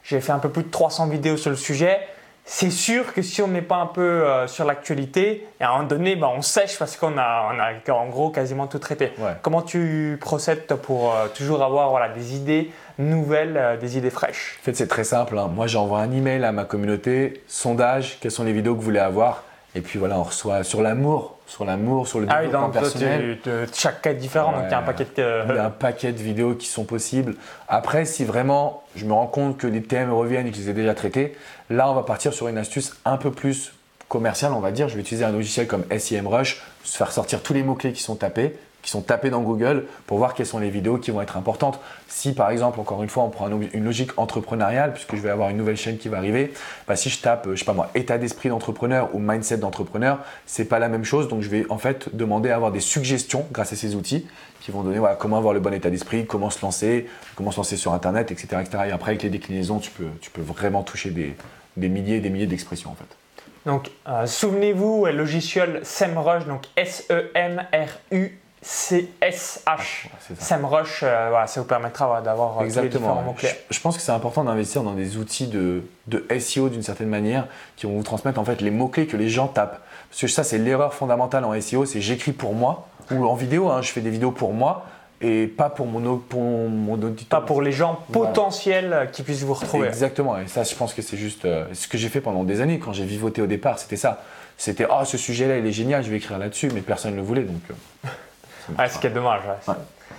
J'ai 0.02 0.20
fait 0.20 0.32
un 0.32 0.40
peu 0.40 0.48
plus 0.48 0.64
de 0.64 0.70
300 0.70 1.06
vidéos 1.06 1.36
sur 1.36 1.50
le 1.50 1.56
sujet 1.56 2.00
c'est 2.44 2.70
sûr 2.70 3.14
que 3.14 3.22
si 3.22 3.40
on 3.40 3.48
n'est 3.48 3.62
pas 3.62 3.76
un 3.76 3.86
peu 3.86 4.02
euh, 4.02 4.46
sur 4.48 4.64
l'actualité, 4.64 5.46
à 5.60 5.68
un 5.68 5.72
moment 5.76 5.84
donné, 5.84 6.16
bah, 6.16 6.28
on 6.34 6.42
sèche 6.42 6.78
parce 6.78 6.96
qu'on 6.96 7.16
a, 7.16 7.72
en 7.88 8.08
gros 8.08 8.30
quasiment 8.30 8.66
tout 8.66 8.80
traité. 8.80 9.12
Comment 9.42 9.62
tu 9.62 10.18
procèdes 10.20 10.66
pour 10.66 11.14
euh, 11.14 11.28
toujours 11.28 11.62
avoir 11.62 12.12
des 12.12 12.34
idées 12.34 12.72
nouvelles, 12.98 13.56
euh, 13.56 13.76
des 13.76 13.96
idées 13.96 14.10
fraîches? 14.10 14.58
En 14.60 14.64
fait, 14.64 14.76
c'est 14.76 14.88
très 14.88 15.04
simple. 15.04 15.38
Hein. 15.38 15.50
Moi, 15.54 15.68
j'envoie 15.68 16.00
un 16.00 16.10
email 16.10 16.44
à 16.44 16.52
ma 16.52 16.64
communauté, 16.64 17.42
sondage, 17.46 18.18
quelles 18.20 18.32
sont 18.32 18.44
les 18.44 18.52
vidéos 18.52 18.74
que 18.74 18.80
vous 18.80 18.86
voulez 18.86 18.98
avoir. 18.98 19.44
Et 19.74 19.80
puis 19.80 19.98
voilà, 19.98 20.18
on 20.18 20.24
reçoit 20.24 20.64
sur 20.64 20.82
l'amour, 20.82 21.38
sur 21.52 21.66
l'amour, 21.66 22.08
sur 22.08 22.18
le 22.18 22.26
ah 22.30 22.40
développement 22.40 22.68
oui, 22.68 22.72
personnel. 22.72 23.38
chaque 23.74 24.00
cas 24.00 24.12
est 24.12 24.14
différent, 24.14 24.52
donc 24.52 24.62
il 24.68 24.70
y 24.70 24.74
a 24.74 24.78
un 24.78 24.82
paquet 24.82 25.04
de... 25.04 25.42
Il 25.50 25.54
y 25.54 25.58
a 25.58 25.66
un 25.66 25.70
paquet 25.70 26.12
de 26.12 26.22
vidéos 26.22 26.54
qui 26.54 26.66
sont 26.66 26.84
possibles. 26.84 27.34
Après, 27.68 28.06
si 28.06 28.24
vraiment 28.24 28.82
je 28.96 29.04
me 29.04 29.12
rends 29.12 29.26
compte 29.26 29.58
que 29.58 29.66
les 29.66 29.82
thèmes 29.82 30.10
reviennent 30.10 30.46
et 30.46 30.50
que 30.50 30.56
je 30.56 30.62
les 30.62 30.70
ai 30.70 30.72
déjà 30.72 30.94
traités, 30.94 31.36
là, 31.68 31.90
on 31.90 31.94
va 31.94 32.04
partir 32.04 32.32
sur 32.32 32.48
une 32.48 32.56
astuce 32.56 32.96
un 33.04 33.18
peu 33.18 33.30
plus 33.30 33.74
commerciale, 34.08 34.52
on 34.54 34.60
va 34.60 34.70
dire. 34.70 34.88
Je 34.88 34.94
vais 34.94 35.02
utiliser 35.02 35.26
un 35.26 35.30
logiciel 35.30 35.66
comme 35.66 35.84
SEMrush, 35.94 36.62
faire 36.84 37.12
sortir 37.12 37.42
tous 37.42 37.52
les 37.52 37.62
mots-clés 37.62 37.92
qui 37.92 38.02
sont 38.02 38.16
tapés, 38.16 38.56
qui 38.82 38.90
sont 38.90 39.00
tapés 39.00 39.30
dans 39.30 39.40
Google 39.40 39.86
pour 40.06 40.18
voir 40.18 40.34
quelles 40.34 40.46
sont 40.46 40.58
les 40.58 40.70
vidéos 40.70 40.98
qui 40.98 41.10
vont 41.10 41.22
être 41.22 41.36
importantes. 41.36 41.80
Si 42.08 42.32
par 42.32 42.50
exemple, 42.50 42.80
encore 42.80 43.02
une 43.02 43.08
fois, 43.08 43.22
on 43.22 43.30
prend 43.30 43.48
une 43.48 43.84
logique 43.84 44.10
entrepreneuriale, 44.18 44.92
puisque 44.92 45.14
je 45.14 45.20
vais 45.20 45.30
avoir 45.30 45.50
une 45.50 45.56
nouvelle 45.56 45.76
chaîne 45.76 45.98
qui 45.98 46.08
va 46.08 46.18
arriver, 46.18 46.52
bah, 46.86 46.96
si 46.96 47.08
je 47.08 47.20
tape, 47.20 47.48
je 47.50 47.56
sais 47.56 47.64
pas 47.64 47.72
moi, 47.72 47.90
état 47.94 48.18
d'esprit 48.18 48.48
d'entrepreneur 48.48 49.14
ou 49.14 49.18
mindset 49.18 49.58
d'entrepreneur, 49.58 50.18
c'est 50.46 50.64
pas 50.64 50.78
la 50.78 50.88
même 50.88 51.04
chose. 51.04 51.28
Donc 51.28 51.42
je 51.42 51.48
vais 51.48 51.64
en 51.70 51.78
fait 51.78 52.14
demander 52.14 52.50
à 52.50 52.56
avoir 52.56 52.72
des 52.72 52.80
suggestions 52.80 53.46
grâce 53.52 53.72
à 53.72 53.76
ces 53.76 53.94
outils 53.94 54.26
qui 54.60 54.70
vont 54.70 54.82
donner 54.82 54.98
voilà, 54.98 55.16
comment 55.16 55.38
avoir 55.38 55.54
le 55.54 55.60
bon 55.60 55.72
état 55.72 55.90
d'esprit, 55.90 56.26
comment 56.26 56.50
se 56.50 56.62
lancer, 56.62 57.08
comment 57.36 57.50
se 57.50 57.56
lancer 57.56 57.76
sur 57.76 57.92
Internet, 57.92 58.30
etc., 58.30 58.58
etc. 58.60 58.84
Et 58.88 58.92
après, 58.92 59.12
avec 59.12 59.22
les 59.22 59.30
déclinaisons, 59.30 59.78
tu 59.78 59.90
peux, 59.90 60.06
tu 60.20 60.30
peux 60.30 60.42
vraiment 60.42 60.82
toucher 60.82 61.10
des, 61.10 61.34
des 61.76 61.88
milliers 61.88 62.16
et 62.16 62.20
des 62.20 62.30
milliers 62.30 62.46
d'expressions 62.46 62.90
en 62.90 62.94
fait. 62.94 63.16
Donc, 63.64 63.90
euh, 64.08 64.26
souvenez-vous, 64.26 65.06
logiciel 65.06 65.80
SEMrush, 65.84 66.46
donc 66.46 66.64
S-E-M-R-U 66.76 68.38
CSH, 68.62 70.08
SEMrush, 70.38 71.02
euh, 71.02 71.26
voilà, 71.30 71.48
ça 71.48 71.60
vous 71.60 71.66
permettra 71.66 72.22
d'avoir 72.22 72.60
euh, 72.60 72.64
les 72.64 72.88
différents 72.88 73.22
mots-clés. 73.22 73.48
Je, 73.70 73.80
pense 73.80 73.96
que 73.96 74.02
c'est 74.02 74.12
important 74.12 74.44
d'investir 74.44 74.84
dans 74.84 74.92
des 74.92 75.16
outils 75.16 75.48
de, 75.48 75.82
de 76.06 76.24
SEO 76.38 76.68
d'une 76.68 76.82
certaine 76.82 77.08
manière 77.08 77.48
qui 77.76 77.86
vont 77.86 77.96
vous 77.96 78.04
transmettre 78.04 78.38
en 78.38 78.44
fait 78.44 78.60
les 78.60 78.70
mots-clés 78.70 79.06
que 79.06 79.16
les 79.16 79.28
gens 79.28 79.48
tapent. 79.48 79.80
Parce 80.10 80.20
que 80.20 80.28
ça, 80.28 80.44
c'est 80.44 80.58
l'erreur 80.58 80.94
fondamentale 80.94 81.44
en 81.44 81.60
SEO, 81.60 81.86
c'est 81.86 82.00
j'écris 82.00 82.30
pour 82.30 82.54
moi, 82.54 82.86
ou 83.10 83.26
en 83.26 83.34
vidéo, 83.34 83.68
hein, 83.68 83.82
je 83.82 83.90
fais 83.90 84.00
des 84.00 84.10
vidéos 84.10 84.30
pour 84.30 84.52
moi, 84.52 84.84
et 85.20 85.48
pas 85.48 85.68
pour 85.68 85.86
mon, 85.86 86.18
pour 86.18 86.40
mon 86.40 86.94
auditoire. 86.94 87.40
Pas 87.42 87.46
pour 87.46 87.62
les 87.62 87.72
gens 87.72 88.00
potentiels 88.12 89.08
qui 89.12 89.24
puissent 89.24 89.42
vous 89.42 89.54
retrouver. 89.54 89.88
Exactement, 89.88 90.38
et 90.38 90.46
ça, 90.46 90.62
je 90.62 90.74
pense 90.76 90.94
que 90.94 91.02
c'est 91.02 91.16
juste 91.16 91.46
euh, 91.46 91.66
ce 91.72 91.88
que 91.88 91.98
j'ai 91.98 92.08
fait 92.08 92.20
pendant 92.20 92.44
des 92.44 92.60
années. 92.60 92.78
Quand 92.78 92.92
j'ai 92.92 93.04
vivoté 93.04 93.42
au 93.42 93.46
départ, 93.46 93.80
c'était 93.80 93.96
ça. 93.96 94.22
C'était, 94.56 94.86
ah, 94.88 95.04
ce 95.04 95.18
sujet-là, 95.18 95.58
il 95.58 95.66
est 95.66 95.72
génial, 95.72 96.04
je 96.04 96.10
vais 96.10 96.18
écrire 96.18 96.38
là-dessus, 96.38 96.70
mais 96.72 96.80
personne 96.80 97.12
ne 97.12 97.16
le 97.16 97.22
voulait. 97.22 97.42
Donc, 97.42 97.62
ah, 98.78 98.88
ce 98.88 98.98
qui 98.98 99.06
est 99.06 99.10
dommage. 99.10 99.42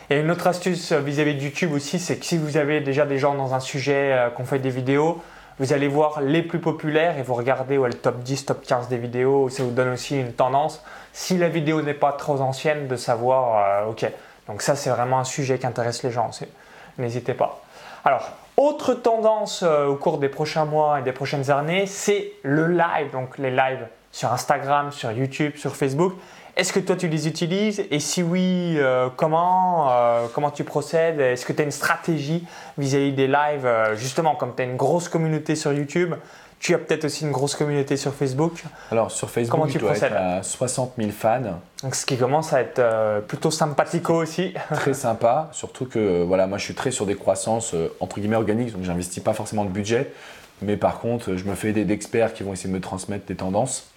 Et 0.10 0.20
une 0.20 0.32
autre 0.32 0.48
astuce 0.48 0.92
euh, 0.92 1.00
vis-à-vis 1.00 1.36
de 1.36 1.42
YouTube 1.42 1.72
aussi, 1.74 2.00
c'est 2.00 2.18
que 2.18 2.26
si 2.26 2.38
vous 2.38 2.58
avez 2.58 2.82
déjà 2.82 3.06
des 3.06 3.18
gens 3.18 3.36
dans 3.36 3.54
un 3.54 3.60
sujet 3.60 4.12
euh, 4.12 4.30
qu'on 4.30 4.46
fait 4.46 4.60
des 4.60 4.70
vidéos, 4.70 5.22
vous 5.60 5.72
allez 5.72 5.88
voir 5.88 6.22
les 6.22 6.42
plus 6.42 6.60
populaires 6.60 7.18
et 7.18 7.22
vous 7.22 7.36
regardez 7.36 7.78
le 7.78 7.94
top 7.94 8.20
10, 8.20 8.46
top 8.46 8.66
15 8.66 8.90
des 8.90 8.98
vidéos. 8.98 9.50
Ça 9.50 9.64
vous 9.64 9.72
donne 9.72 9.90
aussi 9.90 10.20
une 10.20 10.34
tendance. 10.34 10.84
Si 11.14 11.38
la 11.38 11.48
vidéo 11.48 11.82
n'est 11.82 11.94
pas 11.94 12.12
trop 12.12 12.42
ancienne, 12.42 12.88
de 12.88 12.96
savoir, 12.96 13.86
euh, 13.86 13.92
ok. 13.92 14.06
Donc 14.48 14.62
ça, 14.62 14.76
c'est 14.76 14.90
vraiment 14.90 15.20
un 15.20 15.24
sujet 15.24 15.58
qui 15.60 15.68
intéresse 15.68 16.04
les 16.04 16.12
gens. 16.12 16.32
N'hésitez 16.98 17.34
pas. 17.34 17.62
Alors, 18.04 18.32
autre 18.58 18.94
tendance 18.94 19.64
au 19.64 19.96
cours 19.96 20.18
des 20.18 20.28
prochains 20.28 20.66
mois 20.66 21.00
et 21.00 21.04
des 21.04 21.14
prochaines 21.14 21.50
années, 21.50 21.86
c'est 21.86 22.34
le 22.44 22.68
live. 22.68 23.12
Donc 23.14 23.38
les 23.38 23.52
lives 23.52 23.88
sur 24.12 24.34
Instagram, 24.34 24.92
sur 24.92 25.12
YouTube, 25.12 25.56
sur 25.56 25.76
Facebook. 25.76 26.14
Est-ce 26.56 26.72
que 26.72 26.80
toi 26.80 26.96
tu 26.96 27.08
les 27.08 27.28
utilises? 27.28 27.84
Et 27.90 28.00
si 28.00 28.22
oui, 28.22 28.76
euh, 28.78 29.10
comment, 29.16 29.90
euh, 29.90 30.28
comment 30.34 30.52
tu 30.52 30.64
procèdes? 30.64 31.20
Est-ce 31.20 31.48
que 31.48 31.54
tu 31.54 31.62
as 31.64 31.66
une 31.66 31.72
stratégie 31.72 32.46
vis-à-vis 32.78 33.12
des 33.12 33.26
lives 33.26 33.66
euh, 33.66 33.96
Justement, 33.96 34.36
comme 34.36 34.54
tu 34.56 34.62
as 34.62 34.66
une 34.66 34.76
grosse 34.76 35.10
communauté 35.10 35.56
sur 35.56 35.74
YouTube, 35.74 36.14
tu 36.60 36.76
as 36.76 36.78
peut-être 36.78 37.06
aussi 37.06 37.26
une 37.26 37.32
grosse 37.32 37.56
communauté 37.56 37.98
sur 37.98 38.14
Facebook? 38.14 38.64
Alors 38.92 39.10
sur 39.10 39.32
Facebook, 39.32 39.52
Comment 39.60 39.72
tu 39.72 39.80
dois 39.80 39.98
être 39.98 40.14
à 40.16 40.44
60 40.44 40.94
000 40.96 41.10
fans. 41.10 41.60
Donc, 41.82 41.96
ce 41.96 42.06
qui 42.06 42.18
commence 42.18 42.54
à 42.54 42.62
être 42.62 43.22
plutôt 43.28 43.50
sympathico 43.50 44.14
aussi. 44.14 44.54
très 44.74 44.94
sympa, 44.94 45.50
surtout 45.54 45.86
que 45.86 46.22
voilà, 46.22 46.46
moi 46.46 46.60
je 46.60 46.66
suis 46.66 46.76
très 46.76 46.92
sur 46.92 47.08
des 47.08 47.16
croissances 47.16 47.76
entre 48.00 48.20
guillemets 48.20 48.38
organiques, 48.38 48.72
donc 48.72 48.84
j'investis 48.84 49.22
pas 49.22 49.34
forcément 49.34 49.66
de 49.66 49.72
budget, 49.72 50.14
mais 50.62 50.78
par 50.78 51.00
contre 51.00 51.36
je 51.36 51.44
me 51.46 51.56
fais 51.56 51.70
aider 51.70 51.84
d'experts 51.84 52.34
qui 52.34 52.44
vont 52.44 52.54
essayer 52.54 52.70
de 52.70 52.76
me 52.76 52.82
transmettre 52.82 53.26
des 53.26 53.36
tendances. 53.36 53.93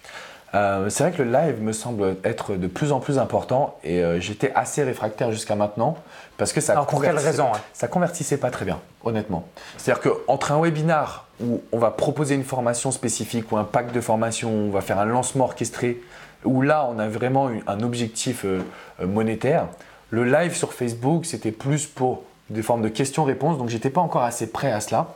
Euh, 0.53 0.89
c'est 0.89 1.03
vrai 1.03 1.11
que 1.11 1.21
le 1.21 1.31
live 1.31 1.61
me 1.61 1.73
semble 1.73 2.15
être 2.23 2.55
de 2.55 2.67
plus 2.67 2.93
en 2.93 2.99
plus 2.99 3.19
important 3.19 3.77
et 3.83 4.01
euh, 4.01 4.21
j'étais 4.21 4.53
assez 4.55 4.81
réfractaire 4.81 5.31
jusqu'à 5.31 5.55
maintenant 5.55 5.97
parce 6.37 6.53
que 6.53 6.61
ça 6.61 6.71
Alors 6.71 6.87
pour 6.87 7.01
quelle 7.01 7.17
raison 7.17 7.47
Ça 7.73 7.87
convertissait 7.89 8.37
pas 8.37 8.49
très 8.49 8.63
bien, 8.63 8.79
honnêtement. 9.03 9.45
C'est-à-dire 9.77 10.01
qu'entre 10.01 10.53
un 10.53 10.61
webinar 10.61 11.25
où 11.43 11.61
on 11.73 11.79
va 11.79 11.91
proposer 11.91 12.35
une 12.35 12.45
formation 12.45 12.91
spécifique 12.91 13.51
ou 13.51 13.57
un 13.57 13.65
pack 13.65 13.91
de 13.91 13.99
formation, 13.99 14.49
on 14.49 14.69
va 14.69 14.79
faire 14.79 14.99
un 14.99 15.05
lancement 15.05 15.45
orchestré, 15.45 16.01
où 16.45 16.61
là 16.61 16.87
on 16.89 16.97
a 16.97 17.09
vraiment 17.09 17.49
un 17.67 17.81
objectif 17.81 18.45
euh, 18.45 18.61
monétaire, 19.05 19.67
le 20.11 20.23
live 20.23 20.55
sur 20.55 20.71
Facebook 20.71 21.25
c'était 21.25 21.51
plus 21.51 21.87
pour 21.87 22.23
des 22.49 22.61
formes 22.61 22.81
de 22.81 22.89
questions-réponses, 22.89 23.57
donc 23.57 23.67
j'étais 23.67 23.89
pas 23.89 23.99
encore 23.99 24.23
assez 24.23 24.49
prêt 24.49 24.71
à 24.71 24.79
cela. 24.79 25.07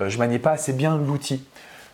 je 0.00 0.18
maniais 0.18 0.40
pas 0.40 0.50
assez 0.50 0.72
bien 0.72 0.98
l'outil. 0.98 1.44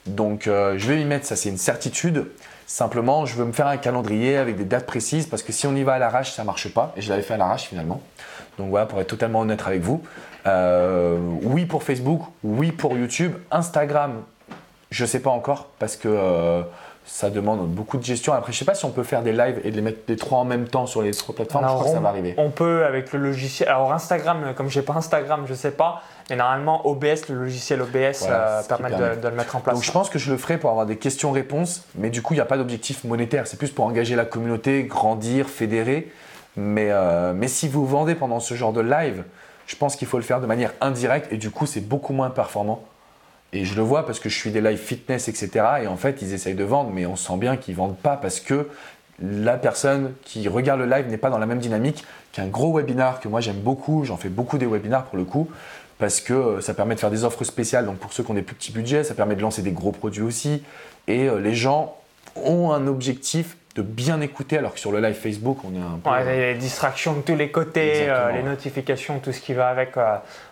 Donc 0.07 0.45
je 0.47 0.89
vais 0.89 1.03
y 1.03 1.05
mettre, 1.05 1.27
ça 1.27 1.37
c'est 1.37 1.51
une 1.51 1.59
certitude. 1.59 2.25
Simplement, 2.67 3.27
je 3.27 3.37
veux 3.37 3.45
me 3.45 3.53
faire 3.53 3.69
un 3.69 3.77
calendrier 3.77 4.37
avec 4.37 4.57
des 4.57 4.65
dates 4.65 4.87
précises 4.87 5.27
parce 5.27 5.45
que 5.45 5.53
si 5.53 5.69
on 5.69 5.77
y 5.77 5.85
va 5.85 5.95
à 5.95 5.99
l'arrache, 6.01 6.33
ça 6.33 6.43
ne 6.43 6.47
marche 6.47 6.69
pas. 6.73 6.93
Et 6.97 7.01
je 7.01 7.09
l'avais 7.09 7.23
fait 7.23 7.35
à 7.35 7.37
l'arrache 7.37 7.69
finalement. 7.69 8.01
Donc 8.59 8.71
voilà, 8.71 8.87
pour 8.87 9.01
être 9.01 9.07
totalement 9.07 9.41
honnête 9.41 9.63
avec 9.65 9.83
vous. 9.83 10.03
Euh, 10.47 11.19
oui 11.43 11.65
pour 11.67 11.85
Facebook, 11.85 12.23
oui 12.43 12.73
pour 12.73 12.97
YouTube. 12.97 13.35
Instagram, 13.53 14.23
je 14.91 15.05
ne 15.05 15.07
sais 15.09 15.21
pas 15.21 15.31
encore 15.31 15.69
parce 15.79 15.97
que 15.97 16.09
euh, 16.09 16.63
ça 17.05 17.31
demande 17.31 17.69
beaucoup 17.69 17.99
de 17.99 18.05
gestion. 18.05 18.33
Après, 18.33 18.53
je 18.53 18.57
ne 18.57 18.59
sais 18.59 18.65
pas 18.65 18.75
si 18.75 18.85
on 18.85 18.91
peut 18.91 19.05
faire 19.05 19.23
des 19.23 19.33
lives 19.33 19.61
et 19.63 19.71
de 19.71 19.77
les 19.77 19.83
mettre 19.83 20.01
les 20.09 20.17
trois 20.17 20.39
en 20.39 20.45
même 20.45 20.67
temps 20.67 20.87
sur 20.87 21.03
les 21.03 21.13
trois 21.13 21.37
plateformes. 21.37 21.65
je 21.69 21.73
crois 21.73 21.85
que 21.85 21.91
ça 21.93 22.01
va 22.01 22.09
arriver. 22.09 22.35
On 22.37 22.51
peut 22.51 22.85
avec 22.85 23.13
le 23.13 23.21
logiciel. 23.21 23.69
Alors 23.69 23.93
Instagram, 23.93 24.55
comme 24.57 24.71
je 24.71 24.81
n'ai 24.81 24.85
pas 24.85 24.95
Instagram, 24.95 25.43
je 25.47 25.53
ne 25.53 25.57
sais 25.57 25.71
pas. 25.71 26.03
Et 26.29 26.35
normalement, 26.35 26.87
OBS, 26.87 27.29
le 27.29 27.37
logiciel 27.37 27.81
OBS 27.83 28.27
euh, 28.29 28.63
permet, 28.65 28.91
De, 28.91 29.29
le 29.29 29.35
mettre 29.35 29.55
en 29.55 29.61
place. 29.61 29.77
Donc 29.77 29.85
je 29.85 29.93
pense 29.93 30.11
que 30.11 30.19
je 30.19 30.31
le 30.33 30.37
ferai 30.37 30.59
pour 30.59 30.71
avoir 30.71 30.85
des 30.85 30.97
questions-réponses, 30.97 31.85
mais 31.95 32.11
du 32.11 32.21
coup, 32.21 32.35
il 32.35 32.39
n'y 32.39 32.43
a 32.43 32.47
pas 32.47 32.57
d'objectif 32.57 33.05
monétaire. 33.05 33.47
C'est 33.47 33.59
plus 33.59 33.71
pour 33.71 33.85
engager 33.85 34.17
la 34.17 34.25
communauté, 34.25 34.85
grandir, 34.85 35.49
fédérer. 35.49 36.11
Mais, 36.57 36.89
euh, 36.91 37.33
mais 37.35 37.49
si 37.49 37.69
vous 37.69 37.87
vendez 37.87 38.15
pendant 38.15 38.41
ce 38.41 38.55
genre 38.55 38.73
de 38.73 38.81
live, 38.81 39.23
je 39.67 39.77
pense 39.77 39.95
qu'il 39.95 40.09
faut 40.09 40.17
le 40.17 40.25
faire 40.25 40.41
de 40.41 40.47
manière 40.47 40.73
indirecte 40.81 41.33
et 41.33 41.37
du 41.37 41.51
coup, 41.51 41.67
c'est 41.67 41.87
beaucoup 41.87 42.13
moins 42.13 42.31
performant 42.31 42.83
Et 43.53 43.65
je 43.65 43.77
le 43.77 43.83
vois 43.83 44.05
parce 44.07 44.19
que 44.19 44.29
je 44.29 44.37
suis 44.37 44.51
des 44.51 44.61
live 44.61 44.79
fitness, 44.79 45.29
etc. 45.29 45.51
Et 45.83 45.87
en 45.87 45.97
fait, 45.97 46.23
ils 46.23 46.33
essayent 46.33 46.55
de 46.55 46.65
vendre, 46.65 46.91
mais 46.93 47.07
on 47.07 47.17
sent 47.17 47.37
bien 47.37 47.57
qu'ils 47.57 47.75
ne 47.75 47.79
vendent 47.79 47.99
pas 47.99 48.17
parce 48.17 48.41
que 48.41 48.69
la 49.21 49.57
personne 49.57 50.13
qui 50.25 50.47
regarde 50.49 50.81
le 50.81 50.87
live 50.87 51.09
n'est 51.09 51.17
pas 51.17 51.31
dans 51.31 51.39
la 51.39 51.47
même 51.47 51.59
dynamique 51.59 52.05
qu'un 52.33 52.49
gros 52.49 52.77
webinar 52.77 53.21
que 53.21 53.29
moi 53.29 53.41
j'aime 53.41 53.61
beaucoup. 53.61 54.05
J'en 54.05 54.17
fais 54.17 54.29
beaucoup 54.29 54.59
des 54.59 54.67
webinars 54.67 55.05
pour 55.05 55.17
le 55.17 55.25
coup 55.25 55.49
parce 55.99 56.21
que 56.21 56.33
euh, 56.33 56.61
ça 56.61 56.75
permet 56.75 56.95
de 56.95 57.01
faire 57.01 57.11
des 57.11 57.25
offres 57.25 57.45
spéciales. 57.45 57.87
Donc 57.87 57.97
pour 57.97 58.13
ceux 58.13 58.23
qui 58.23 58.31
ont 58.31 58.35
des 58.35 58.43
plus 58.43 58.55
petits 58.55 58.73
budgets, 58.73 59.05
ça 59.05 59.15
permet 59.15 59.37
de 59.37 59.43
lancer 59.43 59.63
des 59.63 59.73
gros 59.73 59.93
produits 59.93 60.23
aussi. 60.23 60.63
Et 61.09 61.29
euh, 61.29 61.41
les 61.41 61.55
gens 61.55 61.97
ont 62.37 62.73
un 62.73 62.87
objectif 62.87 63.57
de 63.75 63.83
bien 63.83 64.21
écouter, 64.21 64.57
alors 64.57 64.75
que 64.75 64.81
sur 64.81 64.91
le 64.91 65.01
live 65.01 65.15
Facebook, 65.15 65.59
on 65.65 65.75
est 65.75 65.83
un 65.83 65.99
peu. 66.03 66.11
Ouais, 66.11 66.53
les 66.53 66.55
distractions 66.55 67.15
de 67.15 67.21
tous 67.21 67.37
les 67.37 67.51
côtés, 67.51 68.07
euh, 68.09 68.33
les 68.33 68.43
notifications, 68.43 69.19
tout 69.19 69.33
ce 69.33 69.41
qui 69.41 69.53
va 69.53 69.69
avec. 69.69 69.97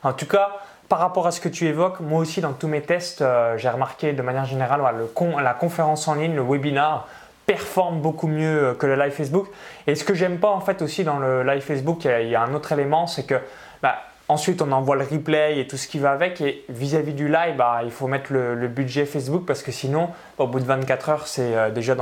En 0.03 0.13
tout 0.13 0.27
cas, 0.27 0.51
par 0.91 0.99
rapport 0.99 1.27
à 1.27 1.31
ce 1.31 1.41
que 1.41 1.49
tu 1.49 1.67
évoques, 1.67 2.01
moi 2.01 2.21
aussi 2.21 2.43
dans 2.43 2.53
tous 2.53 2.69
mes 2.69 2.83
tests, 2.83 3.25
j'ai 3.57 3.69
remarqué 3.71 4.13
de 4.13 4.21
manière 4.21 4.45
générale 4.45 4.83
le 4.99 5.43
la 5.43 5.55
conférence 5.55 6.07
en 6.07 6.15
ligne, 6.15 6.35
le 6.35 6.43
webinar 6.43 7.09
performe 7.47 8.01
beaucoup 8.01 8.27
mieux 8.27 8.77
que 8.79 8.87
le 8.87 8.95
live 8.95 9.13
Facebook. 9.13 9.49
Et 9.87 9.95
ce 9.95 10.05
que 10.05 10.15
j'aime 10.15 10.39
pas 10.39 10.51
en 10.51 10.61
fait 10.61 10.83
aussi 10.83 11.03
dans 11.03 11.19
le 11.19 11.43
live 11.45 11.63
Facebook, 11.63 12.05
il 12.05 12.29
y 12.29 12.35
a, 12.35 12.43
un 12.43 12.53
autre 12.53 12.73
élément, 12.73 13.07
c'est 13.07 13.25
que 13.25 13.37
bah, 13.83 13.97
Ensuite, 14.27 14.63
on 14.63 14.73
envoie 14.73 14.97
le 14.97 15.05
replay 15.05 15.61
et 15.61 15.67
tout 15.67 15.77
ce 15.77 15.87
qui 15.87 15.99
va 15.99 16.13
avec. 16.13 16.41
Et 16.41 16.65
vis-à-vis 16.71 17.13
du 17.13 17.29
live, 17.29 17.57
bah, 17.59 17.83
il 17.85 17.91
faut 17.91 18.07
mettre 18.07 18.33
le, 18.33 18.69
budget 18.69 19.05
Facebook 19.05 19.45
parce 19.47 19.63
que 19.63 19.71
sinon, 19.71 20.09
au 20.39 20.47
bout 20.47 20.61
de 20.61 20.65
24 20.65 21.09
heures, 21.11 21.27
c'est 21.27 21.55
euh, 21.55 21.71
déjà 21.71 21.95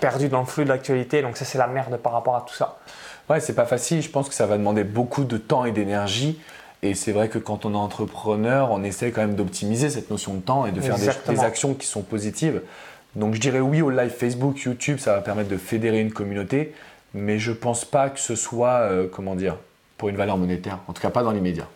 perdu 0.00 0.28
dans 0.28 0.40
le 0.40 0.46
flux 0.46 0.64
de 0.64 0.68
l'actualité. 0.68 1.20
Donc 1.20 1.36
ça, 1.36 1.44
c'est 1.44 1.58
la 1.58 1.66
merde 1.66 1.96
par 1.96 2.12
rapport 2.12 2.36
à 2.36 2.44
tout 2.46 2.54
ça. 2.54 2.78
Ouais, 3.28 3.40
c'est 3.40 3.54
pas 3.54 3.66
facile. 3.66 4.02
Je 4.02 4.08
pense 4.08 4.28
que 4.28 4.34
ça 4.34 4.46
va 4.46 4.56
demander 4.56 4.84
beaucoup 4.84 5.24
de 5.24 5.36
temps 5.36 5.64
et 5.64 5.72
d'énergie. 5.72 6.38
Et 6.84 6.94
c'est 6.94 7.12
vrai 7.12 7.28
que 7.28 7.38
quand 7.38 7.64
on 7.64 7.72
est 7.72 7.78
entrepreneur, 7.78 8.70
on 8.70 8.84
essaie 8.84 9.10
quand 9.10 9.22
même 9.22 9.34
d'optimiser 9.34 9.88
cette 9.88 10.10
notion 10.10 10.34
de 10.34 10.40
temps 10.40 10.66
et 10.66 10.70
de 10.70 10.80
faire 10.80 10.96
des, 10.98 11.40
actions 11.40 11.72
qui 11.72 11.86
sont 11.86 12.02
positives. 12.02 12.60
Donc 13.16 13.34
je 13.34 13.40
dirais 13.40 13.60
oui 13.60 13.80
au 13.80 13.88
live 13.88 14.10
Facebook, 14.10 14.60
YouTube, 14.60 14.98
ça 14.98 15.14
va 15.14 15.22
permettre 15.22 15.48
de 15.48 15.56
fédérer 15.56 16.00
une 16.00 16.12
communauté. 16.12 16.74
Mais 17.14 17.38
je 17.38 17.52
pense 17.52 17.86
pas 17.86 18.10
que 18.10 18.20
ce 18.20 18.36
soit, 18.36 18.80
euh, 18.80 19.08
comment 19.10 19.34
dire, 19.34 19.56
pour 19.96 20.08
une 20.08 20.16
valeur 20.16 20.36
monétaire, 20.36 20.78
en 20.88 20.92
tout 20.92 21.02
cas 21.02 21.10
pas 21.10 21.22
dans 21.22 21.30
l'immédiat. 21.32 21.66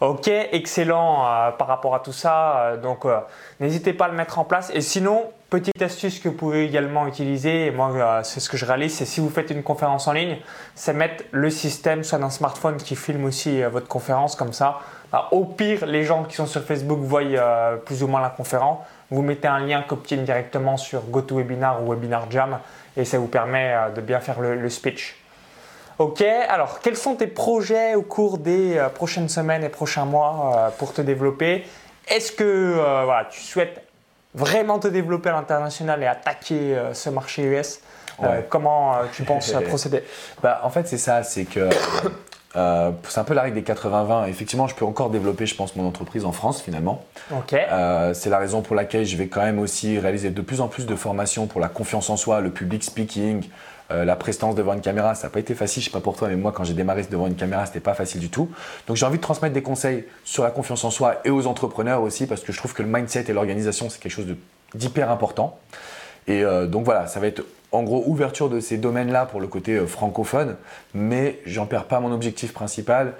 Ok, 0.00 0.28
excellent 0.28 1.26
euh, 1.26 1.50
par 1.50 1.66
rapport 1.66 1.94
à 1.94 2.00
tout 2.00 2.12
ça. 2.12 2.56
Euh, 2.56 2.76
donc, 2.78 3.04
euh, 3.04 3.18
n'hésitez 3.60 3.92
pas 3.92 4.06
à 4.06 4.08
le 4.08 4.14
mettre 4.14 4.38
en 4.38 4.44
place. 4.44 4.70
Et 4.72 4.80
sinon, 4.80 5.24
petite 5.50 5.82
astuce 5.82 6.20
que 6.20 6.30
vous 6.30 6.34
pouvez 6.34 6.64
également 6.64 7.06
utiliser, 7.06 7.66
et 7.66 7.70
moi, 7.70 8.22
c'est 8.22 8.40
ce 8.40 8.48
que 8.48 8.56
je 8.56 8.64
réalise, 8.64 8.94
c'est 8.94 9.04
si 9.04 9.20
vous 9.20 9.28
faites 9.28 9.50
une 9.50 9.62
conférence 9.62 10.08
en 10.08 10.12
ligne, 10.12 10.38
c'est 10.74 10.94
mettre 10.94 11.24
le 11.32 11.50
système 11.50 12.02
soit 12.02 12.18
d'un 12.18 12.30
smartphone 12.30 12.78
qui 12.78 12.96
filme 12.96 13.26
aussi 13.26 13.62
votre 13.64 13.88
conférence 13.88 14.36
comme 14.36 14.54
ça. 14.54 14.78
Bah, 15.12 15.28
au 15.32 15.44
pire, 15.44 15.84
les 15.84 16.04
gens 16.04 16.24
qui 16.24 16.36
sont 16.36 16.46
sur 16.46 16.62
Facebook 16.62 17.00
voient 17.00 17.76
plus 17.84 18.02
ou 18.02 18.06
moins 18.06 18.22
la 18.22 18.30
conférence. 18.30 18.78
Vous 19.10 19.20
mettez 19.20 19.48
un 19.48 19.58
lien 19.58 19.82
qu'obtiennent 19.82 20.24
directement 20.24 20.78
sur 20.78 21.02
GoToWebinar 21.02 21.82
ou 21.82 21.90
Webinar 21.90 22.30
Jam 22.30 22.58
et 22.96 23.04
ça 23.04 23.18
vous 23.18 23.26
permet 23.26 23.74
de 23.94 24.00
bien 24.00 24.20
faire 24.20 24.40
le 24.40 24.70
speech. 24.70 25.19
Ok, 26.00 26.22
alors 26.22 26.80
quels 26.80 26.96
sont 26.96 27.14
tes 27.14 27.26
projets 27.26 27.94
au 27.94 28.00
cours 28.00 28.38
des 28.38 28.78
euh, 28.78 28.88
prochaines 28.88 29.28
semaines 29.28 29.62
et 29.62 29.68
prochains 29.68 30.06
mois 30.06 30.54
euh, 30.56 30.70
pour 30.78 30.94
te 30.94 31.02
développer? 31.02 31.66
Est-ce 32.08 32.32
que 32.32 32.42
euh, 32.42 33.22
tu 33.30 33.42
souhaites 33.42 33.82
vraiment 34.34 34.78
te 34.78 34.88
développer 34.88 35.28
à 35.28 35.32
l'international 35.32 36.02
et 36.02 36.06
attaquer 36.06 36.74
ce 36.94 37.10
marché 37.10 37.42
US 37.42 37.80
Comment 38.48 38.94
tu 39.12 39.24
penses 39.24 39.52
procéder? 39.68 40.02
Bah, 40.42 40.62
En 40.64 40.70
fait, 40.70 40.88
c'est 40.88 40.96
ça, 40.96 41.22
c'est 41.22 41.44
que 41.44 41.68
c'est 42.54 43.18
un 43.20 43.24
peu 43.24 43.34
la 43.34 43.42
règle 43.42 43.62
des 43.62 43.72
80-20. 43.72 44.26
Effectivement, 44.30 44.68
je 44.68 44.74
peux 44.74 44.86
encore 44.86 45.10
développer, 45.10 45.44
je 45.44 45.54
pense, 45.54 45.76
mon 45.76 45.86
entreprise 45.86 46.24
en 46.24 46.32
France 46.32 46.62
finalement. 46.62 47.04
Ok. 47.30 47.54
c'est 48.14 48.30
la 48.30 48.38
raison 48.38 48.62
pour 48.62 48.74
laquelle 48.74 49.04
je 49.04 49.18
vais 49.18 49.26
quand 49.26 49.42
même 49.42 49.58
aussi 49.58 49.98
réaliser 49.98 50.30
de 50.30 50.40
plus 50.40 50.62
en 50.62 50.68
plus 50.68 50.86
de 50.86 50.96
formations 50.96 51.46
pour 51.46 51.60
la 51.60 51.68
confiance 51.68 52.08
en 52.08 52.16
soi, 52.16 52.40
le 52.40 52.50
public 52.50 52.82
speaking, 52.84 53.44
euh, 53.90 54.04
la 54.04 54.16
prestance 54.16 54.54
devant 54.54 54.72
une 54.74 54.80
caméra, 54.80 55.14
ça 55.14 55.26
n'a 55.26 55.30
pas 55.30 55.40
été 55.40 55.54
facile, 55.54 55.82
je 55.82 55.88
sais 55.88 55.92
pas 55.92 56.00
pour 56.00 56.16
toi, 56.16 56.28
mais 56.28 56.36
moi 56.36 56.52
quand 56.52 56.64
j'ai 56.64 56.74
démarré 56.74 57.02
devant 57.10 57.26
une 57.26 57.34
caméra, 57.34 57.66
c'était 57.66 57.80
pas 57.80 57.94
facile 57.94 58.20
du 58.20 58.30
tout. 58.30 58.48
Donc 58.86 58.96
j'ai 58.96 59.06
envie 59.06 59.16
de 59.16 59.22
transmettre 59.22 59.54
des 59.54 59.62
conseils 59.62 60.04
sur 60.24 60.44
la 60.44 60.50
confiance 60.50 60.84
en 60.84 60.90
soi 60.90 61.20
et 61.24 61.30
aux 61.30 61.46
entrepreneurs 61.46 62.02
aussi, 62.02 62.26
parce 62.26 62.42
que 62.42 62.52
je 62.52 62.58
trouve 62.58 62.72
que 62.72 62.82
le 62.82 62.88
mindset 62.88 63.24
et 63.28 63.32
l'organisation, 63.32 63.90
c'est 63.90 64.00
quelque 64.00 64.12
chose 64.12 64.26
d'hyper 64.74 65.10
important. 65.10 65.58
Et 66.28 66.44
euh, 66.44 66.66
donc 66.66 66.84
voilà, 66.84 67.06
ça 67.06 67.18
va 67.18 67.26
être 67.26 67.42
en 67.72 67.82
gros 67.82 68.02
ouverture 68.06 68.48
de 68.48 68.58
ces 68.60 68.78
domaines-là 68.78 69.26
pour 69.26 69.40
le 69.40 69.46
côté 69.46 69.76
euh, 69.76 69.86
francophone, 69.86 70.56
mais 70.94 71.40
j'en 71.46 71.66
perds 71.66 71.86
pas 71.86 72.00
mon 72.00 72.12
objectif 72.12 72.52
principal. 72.52 73.14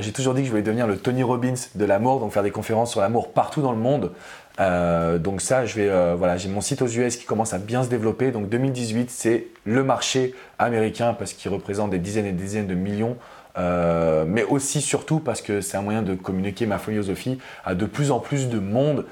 j'ai 0.00 0.12
toujours 0.12 0.34
dit 0.34 0.42
que 0.42 0.46
je 0.46 0.50
voulais 0.50 0.62
devenir 0.62 0.86
le 0.86 0.96
Tony 0.96 1.24
Robbins 1.24 1.54
de 1.74 1.84
l'amour, 1.84 2.20
donc 2.20 2.32
faire 2.32 2.44
des 2.44 2.52
conférences 2.52 2.92
sur 2.92 3.00
l'amour 3.00 3.32
partout 3.32 3.62
dans 3.62 3.72
le 3.72 3.78
monde. 3.78 4.12
Euh, 4.60 5.18
donc 5.18 5.40
ça, 5.40 5.64
je 5.64 5.74
vais, 5.76 5.88
euh, 5.88 6.14
voilà, 6.16 6.36
j'ai 6.36 6.48
mon 6.48 6.60
site 6.60 6.82
aux 6.82 6.88
US 6.88 7.16
qui 7.16 7.24
commence 7.24 7.54
à 7.54 7.58
bien 7.58 7.82
se 7.82 7.88
développer. 7.88 8.30
Donc 8.30 8.48
2018, 8.48 9.10
c'est 9.10 9.46
le 9.64 9.82
marché 9.82 10.34
américain 10.58 11.14
parce 11.18 11.32
qu'il 11.32 11.50
représente 11.50 11.90
des 11.90 11.98
dizaines 11.98 12.26
et 12.26 12.32
des 12.32 12.42
dizaines 12.42 12.66
de 12.66 12.74
millions. 12.74 13.16
Euh, 13.58 14.24
mais 14.26 14.44
aussi 14.44 14.80
surtout 14.80 15.20
parce 15.20 15.42
que 15.42 15.60
c'est 15.60 15.76
un 15.76 15.82
moyen 15.82 16.00
de 16.00 16.14
communiquer 16.14 16.64
ma 16.64 16.78
philosophie 16.78 17.38
à 17.66 17.74
de 17.74 17.84
plus 17.84 18.10
en 18.10 18.18
plus 18.18 18.48
de 18.48 18.58
monde. 18.58 19.06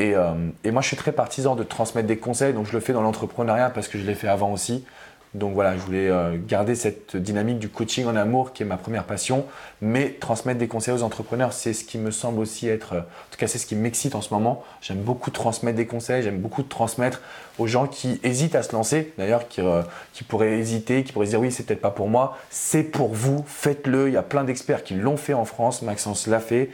Et, 0.00 0.14
et 0.64 0.70
moi, 0.72 0.82
je 0.82 0.88
suis 0.88 0.96
très 0.96 1.12
partisan 1.12 1.54
de 1.54 1.62
transmettre 1.62 2.08
des 2.08 2.16
conseils. 2.16 2.52
Donc 2.52 2.66
je 2.66 2.72
le 2.72 2.80
fais 2.80 2.92
dans 2.92 3.02
l'entrepreneuriat 3.02 3.70
parce 3.70 3.86
que 3.86 3.96
je 3.96 4.04
l'ai 4.04 4.16
fait 4.16 4.26
avant 4.26 4.52
aussi. 4.52 4.84
Donc 5.34 5.54
voilà, 5.54 5.76
je 5.76 5.80
voulais 5.82 6.08
euh, 6.08 6.36
garder 6.38 6.76
cette 6.76 7.16
dynamique 7.16 7.58
du 7.58 7.68
coaching 7.68 8.06
en 8.06 8.14
amour 8.14 8.52
qui 8.52 8.62
est 8.62 8.66
ma 8.66 8.76
première 8.76 9.02
passion, 9.02 9.44
mais 9.80 10.10
transmettre 10.20 10.60
des 10.60 10.68
conseils 10.68 10.94
aux 10.94 11.02
entrepreneurs, 11.02 11.52
c'est 11.52 11.72
ce 11.72 11.84
qui 11.84 11.98
me 11.98 12.12
semble 12.12 12.38
aussi 12.38 12.68
être, 12.68 12.92
euh, 12.92 13.00
en 13.00 13.30
tout 13.32 13.38
cas 13.38 13.48
c'est 13.48 13.58
ce 13.58 13.66
qui 13.66 13.74
m'excite 13.74 14.14
en 14.14 14.20
ce 14.20 14.32
moment. 14.32 14.62
J'aime 14.80 14.98
beaucoup 14.98 15.32
transmettre 15.32 15.76
des 15.76 15.86
conseils, 15.86 16.22
j'aime 16.22 16.38
beaucoup 16.38 16.62
transmettre 16.62 17.20
aux 17.58 17.66
gens 17.66 17.88
qui 17.88 18.20
hésitent 18.22 18.54
à 18.54 18.62
se 18.62 18.72
lancer, 18.72 19.12
d'ailleurs 19.18 19.48
qui, 19.48 19.60
euh, 19.60 19.82
qui 20.12 20.22
pourraient 20.22 20.56
hésiter, 20.56 21.02
qui 21.02 21.12
pourraient 21.12 21.26
dire 21.26 21.40
oui 21.40 21.50
c'est 21.50 21.64
peut-être 21.64 21.80
pas 21.80 21.90
pour 21.90 22.08
moi, 22.08 22.38
c'est 22.50 22.84
pour 22.84 23.12
vous, 23.12 23.44
faites-le. 23.48 24.06
Il 24.08 24.14
y 24.14 24.16
a 24.16 24.22
plein 24.22 24.44
d'experts 24.44 24.84
qui 24.84 24.94
l'ont 24.94 25.16
fait 25.16 25.34
en 25.34 25.44
France, 25.44 25.82
Maxence 25.82 26.28
l'a 26.28 26.40
fait, 26.40 26.70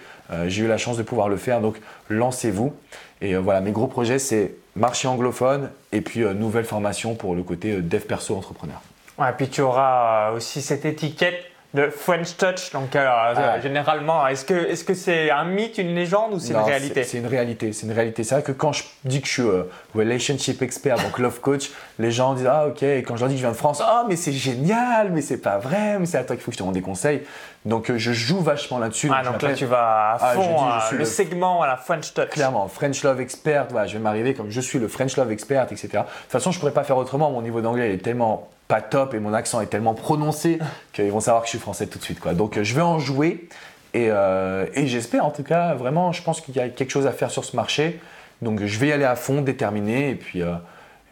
j'ai 0.47 0.63
eu 0.63 0.69
la 0.69 0.79
chance 0.79 0.97
de 0.97 1.03
pouvoir 1.03 1.29
le 1.29 1.37
faire, 1.37 1.61
donc 1.61 1.81
lancez-vous. 2.09 2.73
Et 3.21 3.35
voilà, 3.35 3.61
mes 3.61 3.73
gros 3.73 3.89
projets 3.89 4.19
c'est 4.19 4.55
marché 4.77 5.09
anglophone 5.09 5.71
et 5.93 6.01
puis 6.01 6.23
euh, 6.23 6.35
nouvelle 6.35 6.65
formation 6.65 7.15
pour 7.15 7.35
le 7.35 7.43
côté 7.43 7.73
euh, 7.73 7.83
dev 7.83 8.01
perso 8.01 8.37
entrepreneur. 8.37 8.81
Ouais, 9.19 9.31
et 9.31 9.33
puis 9.33 9.49
tu 9.49 9.61
auras 9.61 10.31
euh, 10.31 10.37
aussi 10.37 10.63
cette 10.63 10.85
étiquette 10.85 11.45
de 11.75 11.89
French 11.89 12.37
Touch. 12.37 12.73
Donc, 12.73 12.97
ah. 12.97 13.61
généralement, 13.61 14.27
est-ce 14.27 14.45
que 14.45 14.55
est-ce 14.55 14.83
que 14.83 14.95
c'est 14.95 15.31
un 15.31 15.45
mythe, 15.45 15.79
une 15.79 15.95
légende 15.95 16.35
ou 16.35 16.41
c'est 16.41 16.53
une 16.53 16.59
réalité 16.59 17.05
C'est 17.05 17.19
une 17.19 17.29
réalité. 17.29 17.73
C'est 17.73 17.87
une 17.87 17.93
réalité. 17.93 18.25
C'est 18.25 18.35
vrai 18.35 18.43
que 18.43 18.51
quand 18.51 18.73
je 18.73 18.83
dis 19.05 19.21
que 19.21 19.29
je 19.29 19.33
suis 19.33 19.49
relationship 19.95 20.63
expert, 20.63 20.97
donc 20.97 21.21
love 21.21 21.39
coach, 21.39 21.71
les 22.01 22.11
gens 22.11 22.35
disent 22.35 22.49
ah 22.51 22.67
ok. 22.67 22.83
Et 22.83 23.05
quand 23.05 23.15
je 23.15 23.21
leur 23.21 23.29
dis 23.29 23.37
que 23.37 23.41
je 23.41 23.45
viens 23.45 23.53
de 23.53 23.57
France, 23.57 23.81
ah 23.85 24.05
mais 24.09 24.17
c'est 24.17 24.33
génial, 24.33 25.13
mais 25.13 25.23
c'est 25.23 25.37
pas 25.37 25.59
vrai, 25.59 26.01
mais 26.01 26.07
c'est 26.07 26.19
à 26.19 26.25
toi 26.25 26.35
qu'il 26.35 26.43
faut 26.43 26.51
que 26.51 26.57
je 26.57 26.59
te 26.59 26.65
rende 26.65 26.75
des 26.75 26.83
conseils. 26.83 27.23
Donc 27.67 27.93
je 27.95 28.13
joue 28.13 28.41
vachement 28.41 28.79
là-dessus. 28.79 29.11
Ah, 29.15 29.23
donc, 29.23 29.43
là 29.43 29.53
tu 29.53 29.67
vas 29.67 30.13
à 30.13 30.19
ah, 30.21 30.33
fond 30.33 30.97
le, 30.97 31.05
segment 31.05 31.61
à 31.61 31.67
la 31.67 31.77
French 31.77 32.15
Touch. 32.15 32.31
Clairement, 32.31 32.69
French 32.69 33.03
Love 33.03 33.21
Expert. 33.21 33.67
Voilà, 33.71 33.87
je 33.87 33.95
vais 33.95 34.03
m'arriver 34.03 34.33
comme 34.35 34.51
je 34.51 34.61
suis 34.61 34.79
le 34.79 34.89
French 34.89 35.17
Love 35.17 35.31
Expert, 35.31 35.65
etc. 35.65 35.89
De 35.89 35.99
toute 35.99 36.31
façon, 36.31 36.53
je 36.53 36.59
pourrais 36.59 36.73
pas 36.73 36.85
faire 36.85 36.97
autrement. 36.97 37.31
Mon 37.31 37.43
niveau 37.43 37.61
d'anglais 37.61 37.93
est 37.93 37.99
tellement 37.99 38.49
pas 38.67 38.81
top 38.81 39.15
et 39.15 39.19
mon 39.19 39.35
accent 39.35 39.61
est 39.61 39.67
tellement 39.67 39.95
prononcé 39.95 40.59
qu'ils 40.93 41.11
vont 41.11 41.21
savoir 41.21 41.43
que 41.43 41.49
je 41.49 41.51
suis 41.51 41.59
français 41.59 41.87
tout 41.87 41.99
de 41.99 42.05
suite. 42.05 42.21
Quoi. 42.21 42.35
Donc 42.35 42.59
je 42.63 42.75
vais 42.75 42.83
en 42.83 42.99
jouer 42.99 43.49
euh, 43.97 44.67
et, 44.75 44.87
j'espère 44.87 45.25
en 45.25 45.31
tout 45.31 45.43
cas, 45.43 45.75
vraiment, 45.75 46.13
je 46.13 46.23
pense 46.23 46.41
qu'il 46.41 46.57
y 46.57 46.61
a 46.61 46.69
quelque 46.69 46.91
chose 46.91 47.07
à 47.07 47.13
faire 47.13 47.31
sur 47.31 47.45
ce 47.45 47.57
marché. 47.57 48.01
Donc 48.43 48.65
je 48.65 48.79
vais 48.79 48.89
y 48.89 48.93
aller 48.93 49.05
à 49.05 49.17
fond, 49.17 49.43
déterminé 49.43 50.11
et 50.11 50.15
puis, 50.15 50.43
euh, 50.43 50.55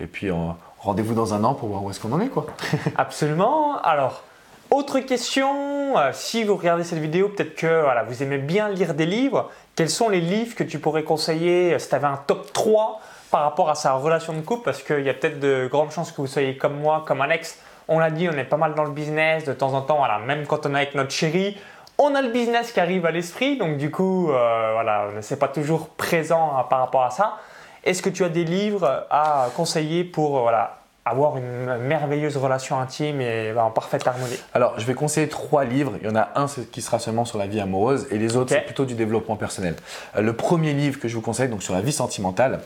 et 0.01 0.07
puis 0.07 0.31
euh, 0.31 0.35
rendez-vous 0.79 1.15
dans 1.15 1.35
un 1.35 1.45
an 1.45 1.55
pour 1.55 1.69
voir 1.69 1.83
où 1.83 1.91
est-ce 1.91 2.01
qu'on 2.01 2.13
en 2.13 2.21
est. 2.21 2.29
Quoi. 2.29 2.47
Absolument. 2.97 3.81
Alors, 3.83 4.23
autre 4.71 5.01
question, 5.01 5.95
si 6.13 6.45
vous 6.45 6.57
regardez 6.57 6.85
cette 6.85 6.99
vidéo, 6.99 7.29
peut-être 7.31 7.55
que 7.55 7.83
voilà, 7.83 8.03
vous 8.03 8.23
aimez 8.23 8.39
bien 8.39 8.69
lire 8.69 8.95
des 8.95 9.07
livres. 9.07 9.51
Quels 9.77 9.91
sont 9.91 10.09
les 10.09 10.21
livres 10.21 10.55
que 10.55 10.65
tu 10.65 10.79
pourrais 10.79 11.05
conseiller 11.05 11.79
si 11.79 11.89
tu 11.89 11.95
avais 11.95 12.07
un 12.07 12.21
top 12.27 12.53
3 12.53 13.01
par 13.31 13.43
rapport 13.43 13.71
à 13.71 13.75
sa 13.75 13.95
relation 13.95 14.33
de 14.35 14.41
couple? 14.41 14.65
Parce 14.65 14.83
qu'il 14.83 15.01
y 15.01 15.09
a 15.09 15.15
peut-être 15.15 15.41
de 15.41 15.69
grandes 15.71 15.91
chances 15.91 16.13
que 16.13 16.21
vous 16.21 16.27
soyez 16.27 16.57
comme 16.57 16.79
moi, 16.79 17.05
comme 17.07 17.21
Alex. 17.21 17.59
On 17.89 17.99
l'a 17.99 18.11
dit, 18.11 18.29
on 18.29 18.37
est 18.37 18.45
pas 18.45 18.59
mal 18.59 18.75
dans 18.75 18.85
le 18.85 18.91
business 18.91 19.45
de 19.45 19.55
temps 19.55 19.73
en 19.73 19.81
temps, 19.81 19.97
voilà, 19.97 20.19
même 20.19 20.47
quand 20.47 20.67
on 20.67 20.75
est 20.75 20.79
avec 20.79 20.95
notre 20.95 21.11
chérie, 21.11 21.57
on 21.97 22.15
a 22.15 22.23
le 22.23 22.29
business 22.29 22.71
qui 22.71 22.79
arrive 22.79 23.07
à 23.07 23.11
l'esprit, 23.11 23.57
donc 23.57 23.77
du 23.77 23.91
coup, 23.91 24.31
euh, 24.31 24.71
voilà, 24.75 25.09
on 25.11 25.17
ne 25.17 25.37
pas 25.37 25.49
toujours 25.49 25.89
présent 25.89 26.57
hein, 26.57 26.65
par 26.69 26.81
rapport 26.81 27.03
à 27.03 27.11
ça. 27.11 27.39
Est-ce 27.83 28.03
que 28.03 28.11
tu 28.11 28.23
as 28.23 28.29
des 28.29 28.45
livres 28.45 29.07
à 29.11 29.49
conseiller 29.57 30.05
pour 30.05 30.41
voilà, 30.41 30.79
avoir 31.09 31.37
une 31.37 31.79
merveilleuse 31.79 32.37
relation 32.37 32.79
intime 32.79 33.21
et 33.21 33.53
en 33.53 33.71
parfaite 33.71 34.07
harmonie 34.07 34.39
Alors, 34.55 34.79
je 34.79 34.85
vais 34.85 34.95
conseiller 34.95 35.29
trois 35.29 35.65
livres. 35.65 35.95
Il 36.01 36.09
y 36.09 36.11
en 36.11 36.17
a 36.17 36.31
un 36.35 36.47
qui 36.71 36.83
sera 36.83 36.99
seulement 36.99 37.25
sur 37.25 37.39
la 37.39 37.47
vie 37.47 37.61
amoureuse 37.61 38.07
et 38.11 38.19
les 38.19 38.37
autres, 38.37 38.51
c'est 38.51 38.61
plutôt 38.65 38.85
du 38.85 38.95
développement 38.95 39.37
personnel. 39.37 39.75
Euh, 40.17 40.23
le 40.23 40.33
premier 40.33 40.73
livre 40.73 40.99
que 40.99 41.09
je 41.09 41.15
vous 41.15 41.21
conseille, 41.21 41.49
donc 41.49 41.63
sur 41.63 41.75
la 41.75 41.81
vie 41.81 41.93
sentimentale, 41.93 42.61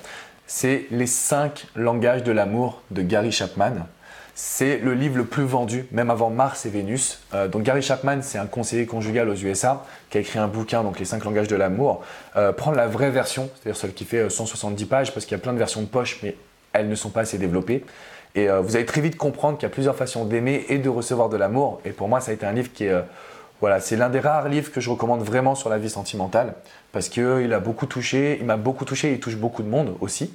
c'est 0.47 0.87
Les 0.91 1.07
cinq 1.07 1.67
langages 1.77 2.25
de 2.25 2.33
l'amour 2.33 2.83
de 2.91 3.03
Gary 3.03 3.33
Chapman. 3.33 3.73
c'est 4.35 4.79
le 4.79 4.95
livre 4.95 5.17
le 5.17 5.25
plus 5.25 5.45
vendu, 5.45 5.87
même 5.93 6.11
avant 6.11 6.31
Mars 6.31 6.67
et 6.67 6.71
Vénus. 6.71 7.21
Euh, 7.35 7.49
donc 7.49 7.63
Gary 7.63 7.83
Chapman, 7.83 8.19
c'est 8.23 8.39
un 8.39 8.47
conseiller 8.47 8.87
conjugal 8.87 9.29
aux 9.29 9.35
USA 9.35 9.85
qui 10.11 10.19
a 10.19 10.21
écrit 10.21 10.39
un 10.39 10.49
bouquin, 10.49 10.83
donc 10.83 10.99
Les 10.99 11.05
5 11.05 11.25
langages 11.25 11.49
de 11.49 11.57
l'amour. 11.57 12.03
Euh, 12.37 12.53
prendre 12.53 12.77
la 12.77 12.87
vraie 12.87 13.11
version, 13.11 13.51
c'est-à-dire 13.55 13.81
celle 13.81 13.95
qui 13.95 14.05
fait 14.05 14.29
170 14.29 14.85
pages, 14.87 15.15
parce 15.15 15.27
qu'il 15.27 15.37
y 15.37 15.41
a 15.41 15.43
plein 15.43 15.53
de 15.53 15.59
versions 15.59 15.83
de 15.83 15.87
poche, 15.87 16.19
mais 16.23 16.37
elles 16.73 16.89
ne 16.89 16.95
sont 16.95 17.11
pas 17.11 17.21
assez 17.21 17.39
développées. 17.39 17.85
Et 18.35 18.49
vous 18.49 18.77
allez 18.77 18.87
très 18.87 19.03
vite 19.03 19.17
comprendre 19.17 19.59
qu'il 19.59 19.69
y 19.69 19.71
a 19.71 19.75
plusieurs 19.75 19.95
façons 19.95 20.25
d'aimer 20.25 20.65
et 20.71 20.79
de 20.79 20.89
recevoir 20.89 21.29
de 21.29 21.37
l'amour. 21.37 21.81
Et 21.85 21.91
pour 21.91 22.09
moi, 22.09 22.21
ça 22.21 22.31
a 22.31 22.35
été 22.35 22.47
un 22.47 22.53
livre 22.53 22.73
qui 22.73 22.85
est 22.85 22.95
voilà, 23.63 23.79
c'est 23.79 23.95
l'un 23.95 24.09
des 24.09 24.19
rares 24.19 24.49
livres 24.49 24.73
que 24.73 24.81
je 24.81 24.91
recommande 24.91 25.23
vraiment 25.23 25.55
sur 25.55 25.69
la 25.69 25.79
vie 25.79 25.89
sentimentale 25.89 26.55
parce 26.91 27.09
qu'il 27.09 27.53
a 27.53 27.61
beaucoup 27.61 27.87
touché, 27.87 28.37
il 28.41 28.45
m'a 28.45 28.57
beaucoup 28.57 28.85
touché, 28.85 29.11
et 29.11 29.13
il 29.13 29.21
touche 29.21 29.37
beaucoup 29.37 29.63
de 29.63 29.69
monde 29.69 29.95
aussi. 30.01 30.35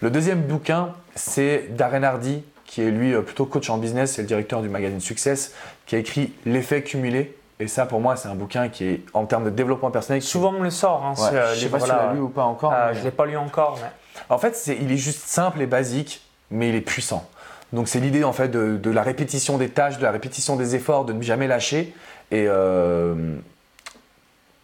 Le 0.00 0.10
deuxième 0.10 0.42
bouquin, 0.42 0.90
c'est 1.14 1.68
Darren 1.70 2.02
Hardy, 2.02 2.42
qui 2.64 2.82
est 2.82 2.90
lui 2.90 3.14
euh, 3.14 3.22
plutôt 3.22 3.46
coach 3.46 3.70
en 3.70 3.78
business, 3.78 4.14
c'est 4.14 4.22
le 4.22 4.28
directeur 4.28 4.62
du 4.62 4.68
magazine 4.68 4.98
Success, 4.98 5.54
qui 5.86 5.94
a 5.94 5.98
écrit 5.98 6.34
L'effet 6.44 6.82
cumulé. 6.82 7.38
Et 7.60 7.68
ça, 7.68 7.86
pour 7.86 8.00
moi, 8.00 8.16
c'est 8.16 8.28
un 8.28 8.34
bouquin 8.34 8.68
qui 8.68 8.84
est, 8.84 9.00
en 9.14 9.26
termes 9.26 9.44
de 9.44 9.50
développement 9.50 9.92
personnel. 9.92 10.20
Souvent, 10.20 10.50
on 10.50 10.58
me 10.58 10.64
le 10.64 10.70
sort. 10.70 11.04
Hein, 11.04 11.14
ouais, 11.16 11.40
je 11.54 11.54
ne 11.54 11.60
sais 11.60 11.68
pas 11.68 11.78
si 11.78 11.86
tu 11.86 11.90
l'as 11.92 12.12
lu 12.12 12.20
ou 12.20 12.28
pas 12.28 12.44
encore. 12.44 12.72
Euh, 12.74 12.92
je 12.92 12.98
ne 12.98 13.04
l'ai 13.04 13.10
pas 13.12 13.26
lu 13.26 13.36
encore. 13.36 13.78
En 14.28 14.38
fait, 14.38 14.60
il 14.66 14.90
est 14.90 14.96
juste 14.96 15.24
simple 15.24 15.62
et 15.62 15.66
basique, 15.66 16.25
mais 16.50 16.68
il 16.68 16.74
est 16.74 16.80
puissant. 16.80 17.28
Donc, 17.72 17.88
c'est 17.88 18.00
l'idée 18.00 18.24
en 18.24 18.32
fait 18.32 18.48
de, 18.48 18.76
de, 18.76 18.90
la 18.90 19.02
répétition 19.02 19.58
des 19.58 19.68
tâches, 19.68 19.98
de 19.98 20.02
la 20.02 20.12
répétition 20.12 20.56
des 20.56 20.74
efforts, 20.76 21.04
de 21.04 21.12
ne 21.12 21.22
jamais 21.22 21.46
lâcher. 21.46 21.92
Et 22.30 22.46
euh, 22.48 23.36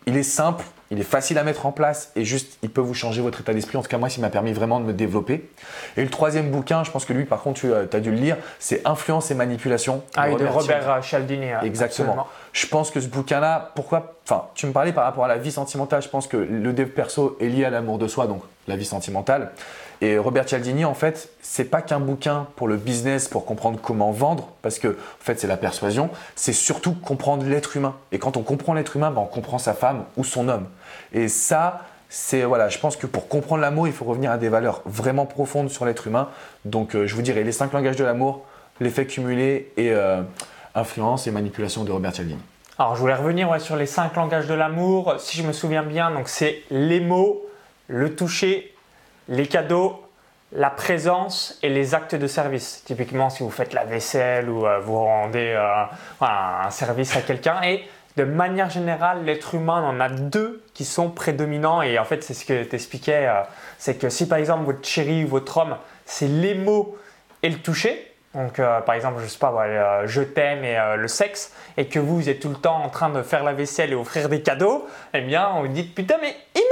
il 0.07 0.17
est 0.17 0.23
simple, 0.23 0.65
il 0.91 1.01
est 1.01 1.05
facile 1.05 1.39
à 1.39 1.45
mettre 1.45 1.67
en 1.67 1.73
place 1.73 2.13
et 2.17 2.25
juste, 2.25 2.59
il 2.63 2.71
peut 2.71 2.81
vous 2.81 2.95
changer 2.95 3.23
votre 3.23 3.41
état 3.41 3.55
d'esprit. 3.55 3.77
En 3.79 3.83
tout 3.83 3.89
cas, 3.89 3.99
moi, 3.99 4.09
ça 4.09 4.21
m'a 4.21 4.31
permis 4.31 4.53
vraiment 4.53 4.81
de 4.81 4.85
me 4.85 4.93
développer. 4.93 5.49
Et 5.97 6.03
le 6.03 6.11
troisième 6.11 6.51
bouquin, 6.51 6.85
je 6.85 6.91
pense 6.91 7.05
que 7.05 7.13
lui, 7.13 7.25
par 7.25 7.43
contre, 7.43 7.61
tu 7.61 7.73
as, 7.73 8.01
dû 8.01 8.11
le 8.11 8.17
lire, 8.17 8.37
c'est 8.59 8.87
Influence 8.87 9.31
et 9.31 9.35
manipulation. 9.35 10.03
Ah, 10.17 10.31
de 10.31 10.45
Robert, 10.45 11.03
Cialdini. 11.03 11.47
Exactement. 11.63 12.27
Je 12.53 12.67
pense 12.67 12.91
que 12.91 13.01
ce 13.01 13.09
bouquin-là, 13.09 13.73
pourquoi 13.75 14.17
Enfin, 14.25 14.47
tu 14.55 14.67
me 14.67 14.73
parlais 14.73 14.93
par 14.93 15.05
rapport 15.05 15.25
à 15.25 15.29
la 15.29 15.39
vie 15.39 15.51
sentimentale. 15.51 16.03
Je 16.03 16.09
pense 16.09 16.27
que 16.27 16.37
le 16.37 16.73
dev 16.73 16.89
perso 16.89 17.37
est 17.41 17.49
lié 17.49 17.65
à 17.65 17.71
l'amour 17.71 17.99
de 17.99 18.07
soi, 18.07 18.27
donc 18.27 18.43
la 18.69 18.77
vie 18.77 18.85
sentimentale. 18.85 19.53
Et 20.01 20.19
Robert 20.19 20.49
Cialdini, 20.49 20.85
en 20.85 20.95
fait, 20.95 21.29
c'est 21.43 21.65
pas 21.65 21.81
qu'un 21.81 22.01
bouquin 22.01 22.49
pour 22.57 22.67
le 22.67 22.77
business, 22.77 23.29
pour 23.29 23.45
comprendre 23.45 23.79
comment 23.81 24.11
vendre, 24.11 24.49
parce 24.61 24.81
que 24.81 24.89
en 24.89 25.25
fait, 25.25 25.39
c'est 25.39 25.47
la 25.47 25.57
persuasion. 25.57 26.11
C'est 26.35 26.53
surtout 26.53 26.93
comprendre 26.93 27.45
l'être 27.47 27.77
humain. 27.77 27.95
Et 28.11 28.19
quand 28.19 28.37
on 28.37 28.43
comprend 28.43 28.75
l'être 28.75 28.97
humain, 28.97 29.13
ben, 29.13 29.21
on 29.21 29.27
comprend 29.27 29.59
sa 29.59 29.75
femme 29.75 30.05
ou 30.17 30.25
son 30.25 30.49
homme. 30.49 30.67
Et 31.13 31.29
ça, 31.29 31.83
c'est 32.09 32.43
voilà, 32.43 32.69
je 32.69 32.79
pense 32.79 32.97
que 32.97 33.07
pour 33.07 33.29
comprendre 33.29 33.63
l'amour, 33.63 33.87
il 33.87 33.93
faut 33.93 34.05
revenir 34.05 34.33
à 34.33 34.39
des 34.39 34.49
valeurs 34.49 34.83
vraiment 34.87 35.25
profondes 35.25 35.71
sur 35.71 35.85
l'être 35.85 36.09
humain. 36.09 36.29
Donc, 36.65 36.97
euh, 36.97 37.07
je 37.07 37.15
vous 37.15 37.23
dirais 37.23 37.45
les 37.45 37.53
cinq 37.53 37.73
langages 37.73 37.97
de 37.97 38.05
l'amour, 38.05 38.43
l'effet 38.81 39.07
cumulé 39.07 39.73
et 39.77 39.93
euh, 39.93 40.23
influence 40.75 41.27
et 41.29 41.31
manipulation 41.31 41.85
de 41.85 41.93
Robert 41.93 42.13
Cialdini. 42.13 42.41
Alors, 42.79 42.97
je 42.97 43.01
voulais 43.01 43.15
revenir 43.15 43.61
sur 43.61 43.77
les 43.77 43.87
cinq 43.87 44.17
langages 44.17 44.49
de 44.49 44.55
l'amour. 44.55 45.15
Si 45.19 45.39
je 45.39 45.43
me 45.47 45.53
souviens 45.53 45.85
bien, 45.85 46.11
donc 46.11 46.29
c'est 46.29 46.63
les 46.71 47.01
mots, 47.01 47.47
le 47.93 48.15
toucher, 48.15 48.75
les 49.29 49.47
cadeaux, 49.47 50.03
la 50.53 50.71
présence 50.71 51.59
et 51.63 51.69
les 51.69 51.95
actes 51.95 52.15
de 52.15 52.27
service. 52.27 52.83
Typiquement, 52.87 53.29
si 53.29 53.43
vous 53.43 53.51
faites 53.51 53.75
la 53.75 53.85
vaisselle 53.85 54.49
ou 54.49 54.67
euh, 54.67 54.79
vous 54.81 54.99
rendez 54.99 55.55
euh, 55.55 55.85
un 56.21 56.71
service 56.71 57.15
à 57.17 57.21
quelqu'un. 57.21 57.61
Et 57.63 57.85
de 58.17 58.25
manière 58.25 58.71
générale, 58.71 59.25
l'être 59.25 59.55
humain 59.55 59.83
en 59.83 60.01
a 60.01 60.09
deux 60.09 60.63
qui 60.73 60.87
sont 60.87 61.11
prédominants. 61.11 61.83
Et 61.83 61.99
en 61.99 62.05
fait, 62.05 62.25
c'est 62.25 62.35
ce 62.35 62.47
que 62.47 62.65
tu 62.65 62.75
expliquais. 62.75 63.27
Euh, 63.29 63.43
c'est 63.79 63.97
que 63.97 64.09
si 64.09 64.27
par 64.27 64.39
exemple 64.39 64.65
votre 64.65 64.87
chéri 64.87 65.25
ou 65.25 65.29
votre 65.29 65.59
homme, 65.59 65.77
c'est 66.07 66.29
les 66.29 66.55
mots 66.55 66.97
et 67.43 67.51
le 67.51 67.59
toucher. 67.59 68.09
Donc, 68.35 68.57
par 68.57 68.95
exemple, 68.95 69.21
je 69.23 69.27
sais 69.27 69.39
pas, 69.39 70.07
je 70.07 70.23
t'aime 70.23 70.65
et 70.65 70.79
le 70.97 71.07
sexe, 71.07 71.53
et 71.77 71.85
que 71.85 71.99
vous, 71.99 72.17
vous 72.17 72.29
êtes 72.31 72.41
tout 72.41 72.49
le 72.49 72.55
temps 72.55 72.83
en 72.83 72.89
train 72.89 73.11
de 73.11 73.23
faire 73.23 73.45
la 73.45 73.53
vaisselle 73.53 73.93
et 73.93 73.95
offrir 73.95 74.31
des 74.31 74.41
cadeaux, 74.41 74.89
eh 75.13 75.21
bien, 75.21 75.51
on 75.55 75.61
vous 75.61 75.69
dit 75.69 75.83
putain, 75.83 76.17
mais 76.19 76.35
il 76.55 76.63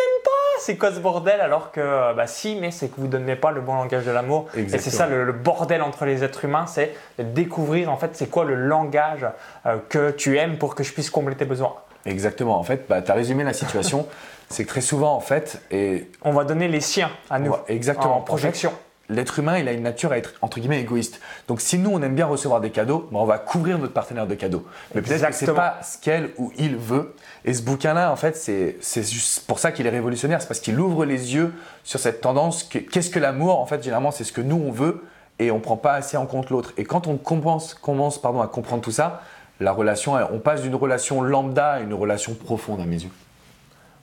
c'est 0.61 0.77
quoi 0.77 0.93
ce 0.93 1.01
bordel 1.01 1.41
alors 1.41 1.73
que 1.73 1.81
euh, 1.81 2.13
bah 2.15 2.27
si 2.27 2.57
mais 2.57 2.71
c'est 2.71 2.89
que 2.89 2.97
vous 2.97 3.07
ne 3.07 3.13
donnez 3.13 3.37
pas 3.37 3.51
le 3.51 3.61
bon 3.61 3.75
langage 3.75 4.05
de 4.05 4.11
l'amour. 4.11 4.47
Et 4.57 4.69
c'est 4.69 4.91
ça 4.91 5.07
le, 5.07 5.33
bordel 5.33 5.83
entre 5.83 6.05
les 6.05 6.23
êtres 6.23 6.45
humains 6.45 6.67
c'est 6.67 6.95
de 7.19 7.25
découvrir 7.25 7.91
en 7.91 7.97
fait 7.97 8.11
c'est 8.15 8.29
quoi 8.29 8.45
le 8.45 8.55
langage 8.55 9.27
euh, 9.67 9.79
que 9.89 10.11
tu 10.11 10.39
aimes 10.39 10.59
pour 10.59 10.75
que 10.75 10.85
je 10.85 10.93
puisse 10.93 11.11
combler 11.11 11.35
tes 11.35 11.45
besoins. 11.45 11.75
Exactement. 12.07 12.59
En 12.59 12.63
fait 12.63 12.87
bah, 12.89 13.03
tu 13.03 13.11
as 13.11 13.15
résumé 13.15 13.45
la 13.45 13.53
situation. 13.53 14.07
C'est 14.53 14.65
que 14.65 14.69
très 14.69 14.81
souvent 14.81 15.15
en 15.15 15.21
fait 15.21 15.63
et 15.71 16.11
on 16.23 16.33
va 16.33 16.43
donner 16.43 16.67
les 16.67 16.81
siens 16.81 17.13
à 17.31 17.39
nous 17.39 17.55
exactement. 17.69 18.17
en 18.17 18.21
projection 18.21 18.73
l'être 19.11 19.39
humain, 19.39 19.59
il 19.59 19.69
a 19.69 19.73
une 19.73 19.83
nature 19.83 20.13
à 20.13 20.19
être 20.19 20.35
entre 20.41 20.61
guillemets 20.61 20.81
égoïste. 20.81 21.21
Donc 21.49 21.61
si 21.61 21.79
nous 21.79 21.91
on 21.91 22.01
aime 22.03 22.15
bien 22.15 22.27
recevoir 22.27 22.61
des 22.61 22.71
cadeaux, 22.71 23.09
bah, 23.13 23.19
on 23.21 23.27
va 23.27 23.39
couvrir 23.39 23.79
notre 23.79 23.93
partenaire 23.93 24.27
de 24.27 24.35
cadeaux. 24.35 24.65
Mais 24.95 25.03
peut-être 25.03 25.27
que 25.27 25.35
c'est 25.35 25.53
pas 25.53 25.81
ce 25.83 25.99
qu'elle 25.99 26.31
ou 26.39 26.53
il 26.57 26.77
veut. 26.77 27.15
Et 27.45 27.53
ce 27.53 27.63
bouquin-là, 27.63 28.11
en 28.13 28.17
fait, 28.17 28.37
c'est 28.37 29.03
juste 29.03 29.47
pour 29.47 29.59
ça 29.59 29.73
qu'il 29.73 29.87
est 29.87 29.91
révolutionnaire, 29.91 30.41
c'est 30.41 30.49
parce 30.49 30.61
qu'il 30.61 30.79
ouvre 30.79 31.05
les 31.05 31.35
yeux 31.35 31.53
sur 31.85 31.99
cette 31.99 32.21
tendance. 32.21 32.65
Qu'est-ce 32.65 33.11
que 33.11 33.19
l'amour? 33.19 33.59
En 33.59 33.67
fait, 33.67 33.83
généralement, 33.83 34.11
c'est 34.11 34.25
ce 34.25 34.33
que 34.33 34.41
nous 34.41 34.57
on 34.57 34.71
veut 34.71 35.05
et 35.39 35.51
on 35.51 35.61
prend 35.61 35.77
pas 35.77 35.95
assez 35.95 36.17
en 36.17 36.27
compte 36.27 36.51
l'autre. 36.51 36.73
Et 36.77 36.85
quand 36.85 37.07
on 37.07 37.17
commence, 37.17 37.75
commence 37.75 38.21
pardon, 38.21 38.41
à 38.41 38.47
comprendre 38.47 38.83
tout 38.83 38.93
ça, 38.93 39.23
la 39.59 39.73
relation, 39.73 40.15
on 40.33 40.39
passe 40.39 40.63
d'une 40.63 40.75
relation 40.75 41.21
lambda 41.21 41.73
à 41.73 41.81
une 41.81 41.95
relation 41.95 42.35
profonde 42.35 42.81
à 42.81 42.85
mes 42.85 43.03
yeux. 43.03 43.11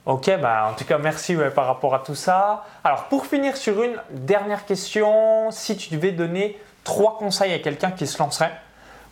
Ok, 0.08 0.30
bah 0.40 0.70
en 0.70 0.72
tout 0.72 0.86
cas 0.86 0.96
merci 0.96 1.36
par 1.54 1.66
rapport 1.66 1.94
à 1.94 1.98
tout 1.98 2.14
ça. 2.14 2.64
Alors 2.82 3.04
pour 3.10 3.26
finir 3.26 3.58
sur 3.58 3.82
une 3.82 3.96
dernière 4.10 4.64
question, 4.64 5.50
si 5.50 5.76
tu 5.76 5.94
devais 5.94 6.12
donner 6.12 6.58
trois 6.82 7.18
conseils 7.18 7.52
à 7.52 7.58
quelqu'un 7.58 7.90
qui 7.90 8.06
se 8.06 8.18
lancerait, 8.18 8.52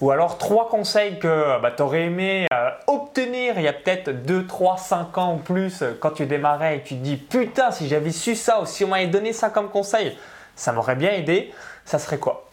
ou 0.00 0.10
alors 0.10 0.38
trois 0.38 0.70
conseils 0.70 1.18
que 1.18 1.60
bah, 1.60 1.70
tu 1.70 1.82
aurais 1.82 2.04
aimé 2.04 2.46
euh, 2.50 2.70
obtenir 2.86 3.58
il 3.58 3.64
y 3.64 3.68
a 3.68 3.74
peut-être 3.74 4.08
2, 4.08 4.46
3, 4.46 4.78
5 4.78 5.18
ans 5.18 5.34
ou 5.34 5.36
plus 5.36 5.82
euh, 5.82 5.92
quand 6.00 6.12
tu 6.12 6.24
démarrais 6.24 6.78
et 6.78 6.82
tu 6.82 6.94
te 6.94 7.02
dis 7.02 7.18
putain 7.18 7.72
si 7.72 7.88
j'avais 7.88 8.10
su 8.10 8.34
ça 8.34 8.62
ou 8.62 8.64
si 8.64 8.82
on 8.82 8.88
m'avait 8.88 9.06
donné 9.06 9.34
ça 9.34 9.50
comme 9.50 9.68
conseil, 9.68 10.16
ça 10.54 10.72
m'aurait 10.72 10.96
bien 10.96 11.10
aidé, 11.10 11.52
ça 11.84 11.98
serait 11.98 12.16
quoi? 12.16 12.48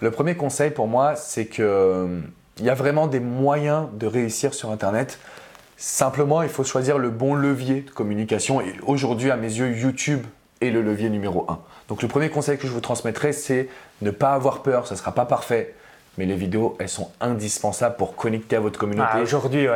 Le 0.00 0.10
premier 0.10 0.34
conseil 0.34 0.72
pour 0.72 0.88
moi 0.88 1.14
c'est 1.14 1.46
qu'il 1.46 1.62
euh, 1.62 2.22
y 2.58 2.68
a 2.68 2.74
vraiment 2.74 3.06
des 3.06 3.20
moyens 3.20 3.86
de 3.92 4.08
réussir 4.08 4.52
sur 4.52 4.72
Internet. 4.72 5.20
Simplement, 5.76 6.42
il 6.42 6.48
faut 6.48 6.64
choisir 6.64 6.98
le 6.98 7.10
bon 7.10 7.34
levier 7.34 7.80
de 7.80 7.90
communication. 7.90 8.60
Et 8.60 8.74
aujourd'hui, 8.86 9.30
à 9.30 9.36
mes 9.36 9.52
yeux, 9.52 9.76
YouTube 9.76 10.24
est 10.60 10.70
le 10.70 10.82
levier 10.82 11.10
numéro 11.10 11.46
un. 11.48 11.58
Donc 11.88 12.02
le 12.02 12.08
premier 12.08 12.30
conseil 12.30 12.58
que 12.58 12.66
je 12.66 12.72
vous 12.72 12.80
transmettrai, 12.80 13.32
c'est 13.32 13.68
ne 14.02 14.10
pas 14.10 14.34
avoir 14.34 14.62
peur. 14.62 14.86
Ça 14.86 14.94
ne 14.94 14.98
sera 14.98 15.12
pas 15.12 15.26
parfait, 15.26 15.74
mais 16.16 16.26
les 16.26 16.36
vidéos, 16.36 16.76
elles 16.78 16.88
sont 16.88 17.10
indispensables 17.20 17.96
pour 17.96 18.14
connecter 18.14 18.56
à 18.56 18.60
votre 18.60 18.78
communauté. 18.78 19.10
Ah, 19.12 19.20
aujourd'hui, 19.20 19.66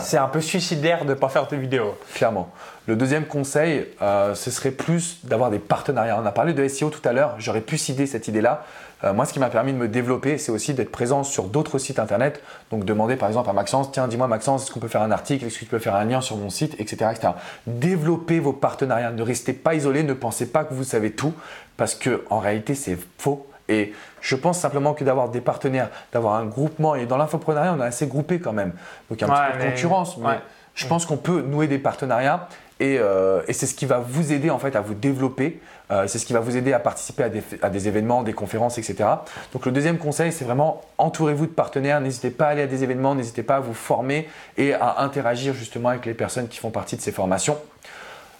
c'est 0.00 0.18
un 0.18 0.28
peu 0.28 0.40
suicidaire 0.40 1.04
de 1.04 1.10
ne 1.10 1.14
pas 1.14 1.28
faire 1.28 1.46
de 1.46 1.56
vidéos. 1.56 1.96
Clairement. 2.14 2.50
Le 2.86 2.96
deuxième 2.96 3.26
conseil, 3.26 3.86
euh, 4.02 4.34
ce 4.34 4.50
serait 4.50 4.70
plus 4.70 5.18
d'avoir 5.24 5.50
des 5.50 5.58
partenariats. 5.58 6.18
On 6.20 6.26
a 6.26 6.32
parlé 6.32 6.54
de 6.54 6.66
SEO 6.66 6.90
tout 6.90 7.06
à 7.06 7.12
l'heure. 7.12 7.34
J'aurais 7.38 7.60
pu 7.60 7.78
citer 7.78 8.06
cette 8.06 8.28
idée-là. 8.28 8.64
Euh, 9.04 9.12
moi, 9.12 9.26
ce 9.26 9.32
qui 9.32 9.38
m'a 9.38 9.50
permis 9.50 9.72
de 9.72 9.78
me 9.78 9.88
développer, 9.88 10.38
c'est 10.38 10.50
aussi 10.50 10.72
d'être 10.72 10.90
présent 10.90 11.22
sur 11.22 11.44
d'autres 11.44 11.78
sites 11.78 11.98
internet. 11.98 12.42
Donc, 12.70 12.84
demander 12.84 13.16
par 13.16 13.28
exemple 13.28 13.50
à 13.50 13.52
Maxence, 13.52 13.92
tiens, 13.92 14.08
dis-moi 14.08 14.26
Maxence, 14.26 14.64
est-ce 14.64 14.72
qu'on 14.72 14.80
peut 14.80 14.88
faire 14.88 15.02
un 15.02 15.10
article, 15.10 15.44
est-ce 15.44 15.58
que 15.58 15.64
tu 15.64 15.70
peux 15.70 15.78
faire 15.78 15.94
un 15.94 16.04
lien 16.04 16.20
sur 16.20 16.36
mon 16.36 16.48
site, 16.48 16.74
etc., 16.80 17.10
etc. 17.12 17.32
Développez 17.66 18.40
vos 18.40 18.52
partenariats. 18.52 19.10
Ne 19.10 19.22
restez 19.22 19.52
pas 19.52 19.74
isolé, 19.74 20.02
ne 20.02 20.14
pensez 20.14 20.50
pas 20.50 20.64
que 20.64 20.72
vous 20.72 20.84
savez 20.84 21.12
tout, 21.12 21.34
parce 21.76 21.94
que 21.94 22.24
en 22.30 22.38
réalité, 22.38 22.74
c'est 22.74 22.98
faux. 23.18 23.46
Et 23.68 23.92
je 24.20 24.36
pense 24.36 24.58
simplement 24.60 24.94
que 24.94 25.04
d'avoir 25.04 25.28
des 25.28 25.40
partenaires, 25.40 25.90
d'avoir 26.12 26.34
un 26.36 26.46
groupement, 26.46 26.94
et 26.94 27.04
dans 27.04 27.16
l'infoprenariat, 27.16 27.74
on 27.76 27.82
est 27.82 27.86
assez 27.86 28.06
groupé 28.06 28.38
quand 28.38 28.52
même. 28.52 28.72
Donc, 29.10 29.20
il 29.20 29.26
y 29.26 29.30
a 29.30 29.32
un 29.32 29.50
petit 29.50 29.58
peu 29.58 29.64
de 29.64 29.70
concurrence, 29.70 30.16
mais 30.18 30.40
je 30.74 30.86
pense 30.86 31.04
qu'on 31.04 31.16
peut 31.16 31.42
nouer 31.42 31.66
des 31.66 31.78
partenariats 31.78 32.48
euh, 32.82 33.42
et, 33.48 33.52
c'est 33.52 33.66
ce 33.66 33.74
qui 33.74 33.86
va 33.86 33.98
vous 33.98 34.32
aider 34.32 34.50
en 34.50 34.58
fait 34.58 34.76
à 34.76 34.80
vous 34.80 34.94
développer. 34.94 35.60
Euh, 35.90 36.08
c'est 36.08 36.18
ce 36.18 36.26
qui 36.26 36.32
va 36.32 36.40
vous 36.40 36.56
aider 36.56 36.72
à 36.72 36.80
participer 36.80 37.22
à 37.62 37.70
des, 37.70 37.88
événements, 37.88 38.22
des 38.22 38.32
conférences, 38.32 38.76
etc. 38.78 39.08
Donc 39.52 39.66
le 39.66 39.72
deuxième 39.72 39.98
conseil, 39.98 40.32
c'est 40.32 40.44
vraiment 40.44 40.82
entourez-vous 40.98 41.46
de 41.46 41.52
partenaires. 41.52 42.00
N'hésitez 42.00 42.30
pas 42.30 42.46
à 42.46 42.48
aller 42.50 42.62
à 42.62 42.66
des 42.66 42.82
événements, 42.82 43.14
n'hésitez 43.14 43.44
pas 43.44 43.56
à 43.56 43.60
vous 43.60 43.74
former 43.74 44.28
et 44.56 44.74
à 44.74 45.00
interagir 45.00 45.54
justement 45.54 45.90
avec 45.90 46.04
les 46.06 46.14
personnes 46.14 46.48
qui 46.48 46.58
font 46.58 46.70
partie 46.70 46.96
de 46.96 47.02
ces 47.02 47.12
formations. 47.12 47.56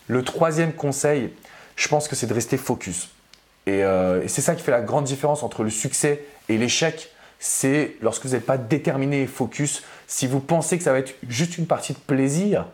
Le 0.09 0.25
troisième 0.25 0.73
conseil, 0.73 1.33
je 1.77 1.87
pense 1.89 2.09
que 2.09 2.17
c'est 2.17 2.27
de 2.27 2.35
rester 2.35 2.57
focus. 2.57 3.11
Et, 3.67 3.85
euh, 3.85 4.23
et 4.23 4.29
c'est 4.29 4.43
ça 4.43 4.55
qui 4.55 4.63
fait 4.63 4.73
la 4.73 4.81
grande 4.81 5.05
différence 5.05 5.43
entre 5.43 5.63
le 5.63 5.71
succès 5.71 6.25
et 6.49 6.59
l'échec. 6.59 7.11
C'est 7.39 7.97
lorsque 8.01 8.25
vous 8.27 8.33
n'êtes 8.33 8.47
pas 8.47 8.59
déterminé 8.59 9.23
et 9.23 9.27
focus. 9.27 9.85
Si 10.09 10.27
vous 10.27 10.41
pensez 10.41 10.79
que 10.79 10.85
ça 10.85 10.93
va 10.93 10.99
être 10.99 11.15
juste 11.29 11.59
une 11.59 11.67
partie 11.67 11.93
de 11.93 11.99
plaisir, 11.99 12.67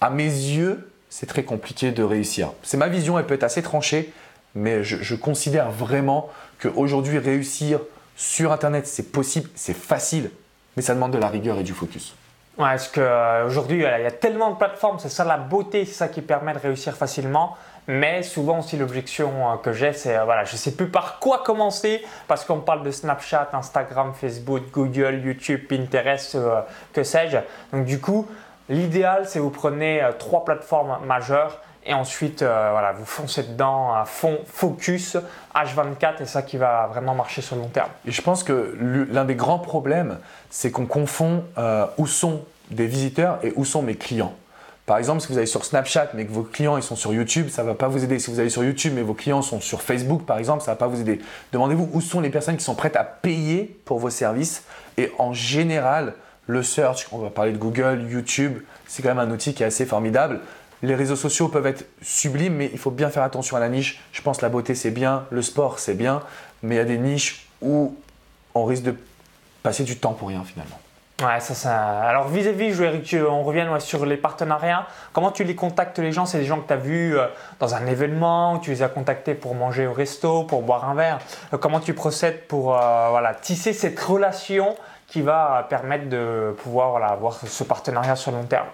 à 0.00 0.10
mes 0.10 0.24
yeux, 0.24 0.91
c'est 1.12 1.26
très 1.26 1.42
compliqué 1.42 1.90
de 1.90 2.02
réussir. 2.02 2.52
C'est 2.62 2.78
ma 2.78 2.88
vision, 2.88 3.18
elle 3.18 3.26
peut 3.26 3.34
être 3.34 3.42
assez 3.42 3.62
tranchée, 3.62 4.10
mais 4.54 4.82
je, 4.82 5.14
considère 5.14 5.70
vraiment 5.70 6.30
qu'aujourd'hui, 6.58 7.18
réussir 7.18 7.80
sur 8.16 8.50
Internet, 8.50 8.86
c'est 8.86 9.12
possible, 9.12 9.50
c'est 9.54 9.76
facile, 9.76 10.30
mais 10.74 10.82
ça 10.82 10.94
demande 10.94 11.12
de 11.12 11.18
la 11.18 11.28
rigueur 11.28 11.58
et 11.58 11.64
du 11.64 11.74
focus. 11.74 12.14
Ouais, 12.56 12.64
parce 12.64 12.88
qu'aujourd'hui, 12.88 13.80
il 13.80 13.82
y 13.82 14.06
a 14.06 14.10
tellement 14.10 14.52
de 14.52 14.56
plateformes, 14.56 14.98
c'est 15.00 15.10
ça 15.10 15.24
la 15.24 15.36
beauté, 15.36 15.84
c'est 15.84 15.92
ça 15.92 16.08
qui 16.08 16.22
permet 16.22 16.54
de 16.54 16.58
réussir 16.58 16.96
facilement. 16.96 17.58
Mais 17.88 18.22
souvent 18.22 18.60
aussi 18.60 18.76
l'objection 18.78 19.50
euh, 19.50 19.56
que 19.56 19.72
j'ai, 19.72 19.92
c'est 19.92 20.16
euh, 20.16 20.24
voilà, 20.24 20.44
je 20.44 20.52
ne 20.52 20.56
sais 20.56 20.70
plus 20.70 20.86
par 20.86 21.18
quoi 21.18 21.42
commencer 21.44 22.00
parce 22.28 22.44
qu'on 22.44 22.60
parle 22.60 22.84
de 22.84 22.92
Snapchat, 22.92 23.50
Instagram, 23.52 24.12
Facebook, 24.14 24.62
Google, 24.72 25.20
YouTube, 25.24 25.66
Pinterest, 25.68 26.36
euh, 26.36 26.60
que 26.92 27.02
sais-je. 27.02 27.38
Donc 27.76 27.84
du 27.84 28.00
coup, 28.00 28.28
l'idéal, 28.68 29.24
c'est 29.26 29.38
vous 29.38 29.50
prenez 29.50 30.02
trois 30.18 30.44
plateformes 30.44 30.98
majeures 31.06 31.60
et 31.84 31.94
ensuite 31.94 32.42
voilà, 32.42 32.92
vous 32.92 33.04
foncez 33.04 33.42
dedans 33.42 33.92
à 33.92 34.04
fond, 34.04 34.38
focus, 34.46 35.16
H24 35.54 36.22
et 36.22 36.26
ça 36.26 36.42
qui 36.42 36.56
va 36.56 36.86
vraiment 36.86 37.14
marcher 37.14 37.42
sur 37.42 37.56
le 37.56 37.62
long 37.62 37.68
terme. 37.68 37.90
Et 38.06 38.12
je 38.12 38.22
pense 38.22 38.44
que 38.44 38.76
l'un 39.10 39.24
des 39.24 39.34
grands 39.34 39.58
problèmes, 39.58 40.18
c'est 40.50 40.70
qu'on 40.70 40.86
confond 40.86 41.44
où 41.98 42.06
sont 42.06 42.44
des 42.70 42.86
visiteurs 42.86 43.38
et 43.42 43.52
où 43.56 43.64
sont 43.64 43.82
mes 43.82 43.96
clients. 43.96 44.32
Par 44.86 44.98
exemple, 44.98 45.20
si 45.20 45.28
vous 45.28 45.38
allez 45.38 45.46
sur 45.46 45.64
Snapchat 45.64 46.08
mais 46.14 46.26
que 46.26 46.32
vos 46.32 46.42
clients 46.42 46.76
ils 46.76 46.82
sont 46.82 46.96
sur 46.96 47.12
YouTube, 47.12 47.48
ça 47.48 47.62
ne 47.62 47.68
va 47.68 47.74
pas 47.74 47.86
vous 47.86 48.02
aider. 48.02 48.18
Si 48.18 48.30
vous 48.30 48.40
allez 48.40 48.50
sur 48.50 48.64
YouTube 48.64 48.92
mais 48.94 49.02
vos 49.02 49.14
clients 49.14 49.40
sont 49.40 49.60
sur 49.60 49.80
Facebook, 49.80 50.24
par 50.24 50.38
exemple, 50.38 50.62
ça 50.62 50.72
ne 50.72 50.76
va 50.76 50.78
pas 50.78 50.88
vous 50.88 51.00
aider. 51.00 51.20
Demandez-vous 51.52 51.88
où 51.92 52.00
sont 52.00 52.20
les 52.20 52.30
personnes 52.30 52.56
qui 52.56 52.64
sont 52.64 52.74
prêtes 52.74 52.96
à 52.96 53.04
payer 53.04 53.78
pour 53.84 54.00
vos 54.00 54.10
services. 54.10 54.64
Et 54.98 55.12
en 55.18 55.32
général, 55.32 56.14
le 56.46 56.62
search, 56.62 57.06
on 57.12 57.18
va 57.18 57.30
parler 57.30 57.52
de 57.52 57.58
Google, 57.58 58.06
YouTube, 58.08 58.58
c'est 58.86 59.02
quand 59.02 59.14
même 59.14 59.18
un 59.18 59.30
outil 59.30 59.54
qui 59.54 59.62
est 59.62 59.66
assez 59.66 59.86
formidable. 59.86 60.40
Les 60.82 60.94
réseaux 60.94 61.16
sociaux 61.16 61.48
peuvent 61.48 61.66
être 61.66 61.86
sublimes, 62.02 62.54
mais 62.54 62.70
il 62.72 62.78
faut 62.78 62.90
bien 62.90 63.08
faire 63.08 63.22
attention 63.22 63.56
à 63.56 63.60
la 63.60 63.68
niche. 63.68 64.00
Je 64.12 64.20
pense 64.20 64.38
que 64.38 64.42
la 64.42 64.48
beauté 64.48 64.74
c'est 64.74 64.90
bien, 64.90 65.26
le 65.30 65.42
sport 65.42 65.78
c'est 65.78 65.94
bien, 65.94 66.22
mais 66.62 66.74
il 66.74 66.78
y 66.78 66.80
a 66.80 66.84
des 66.84 66.98
niches 66.98 67.46
où 67.60 67.96
on 68.54 68.64
risque 68.64 68.82
de 68.82 68.96
passer 69.62 69.84
du 69.84 69.96
temps 69.96 70.12
pour 70.12 70.28
rien 70.28 70.42
finalement. 70.44 70.78
Ouais, 71.22 71.38
ça. 71.38 72.00
Alors 72.00 72.26
vis-à-vis, 72.26 72.72
je 72.72 72.76
voulais 72.76 73.02
qu'on 73.08 73.42
revienne 73.42 73.78
sur 73.78 74.04
les 74.04 74.16
partenariats. 74.16 74.86
Comment 75.12 75.30
tu 75.30 75.44
les 75.44 75.54
contactes 75.54 76.00
les 76.00 76.10
gens? 76.10 76.26
C'est 76.26 76.38
des 76.38 76.44
gens 76.44 76.58
que 76.58 76.66
tu 76.66 76.72
as 76.72 76.78
vus 76.78 77.16
euh, 77.16 77.26
dans 77.60 77.76
un 77.76 77.86
événement, 77.86 78.58
tu 78.58 78.70
les 78.70 78.82
as 78.82 78.88
contactés 78.88 79.34
pour 79.34 79.54
manger 79.54 79.86
au 79.86 79.92
resto, 79.92 80.42
pour 80.42 80.62
boire 80.62 80.88
un 80.88 80.94
verre. 80.94 81.20
Euh, 81.54 81.58
comment 81.58 81.78
tu 81.78 81.94
procèdes 81.94 82.48
pour 82.48 82.76
euh, 82.76 83.32
tisser 83.40 83.72
cette 83.72 84.00
relation 84.00 84.74
qui 85.12 85.20
va 85.20 85.66
permettre 85.68 86.08
de 86.08 86.54
pouvoir 86.62 87.04
avoir 87.04 87.34
ce 87.34 87.64
partenariat 87.64 88.16
sur 88.16 88.30
le 88.30 88.38
long 88.38 88.44
terme. 88.44 88.66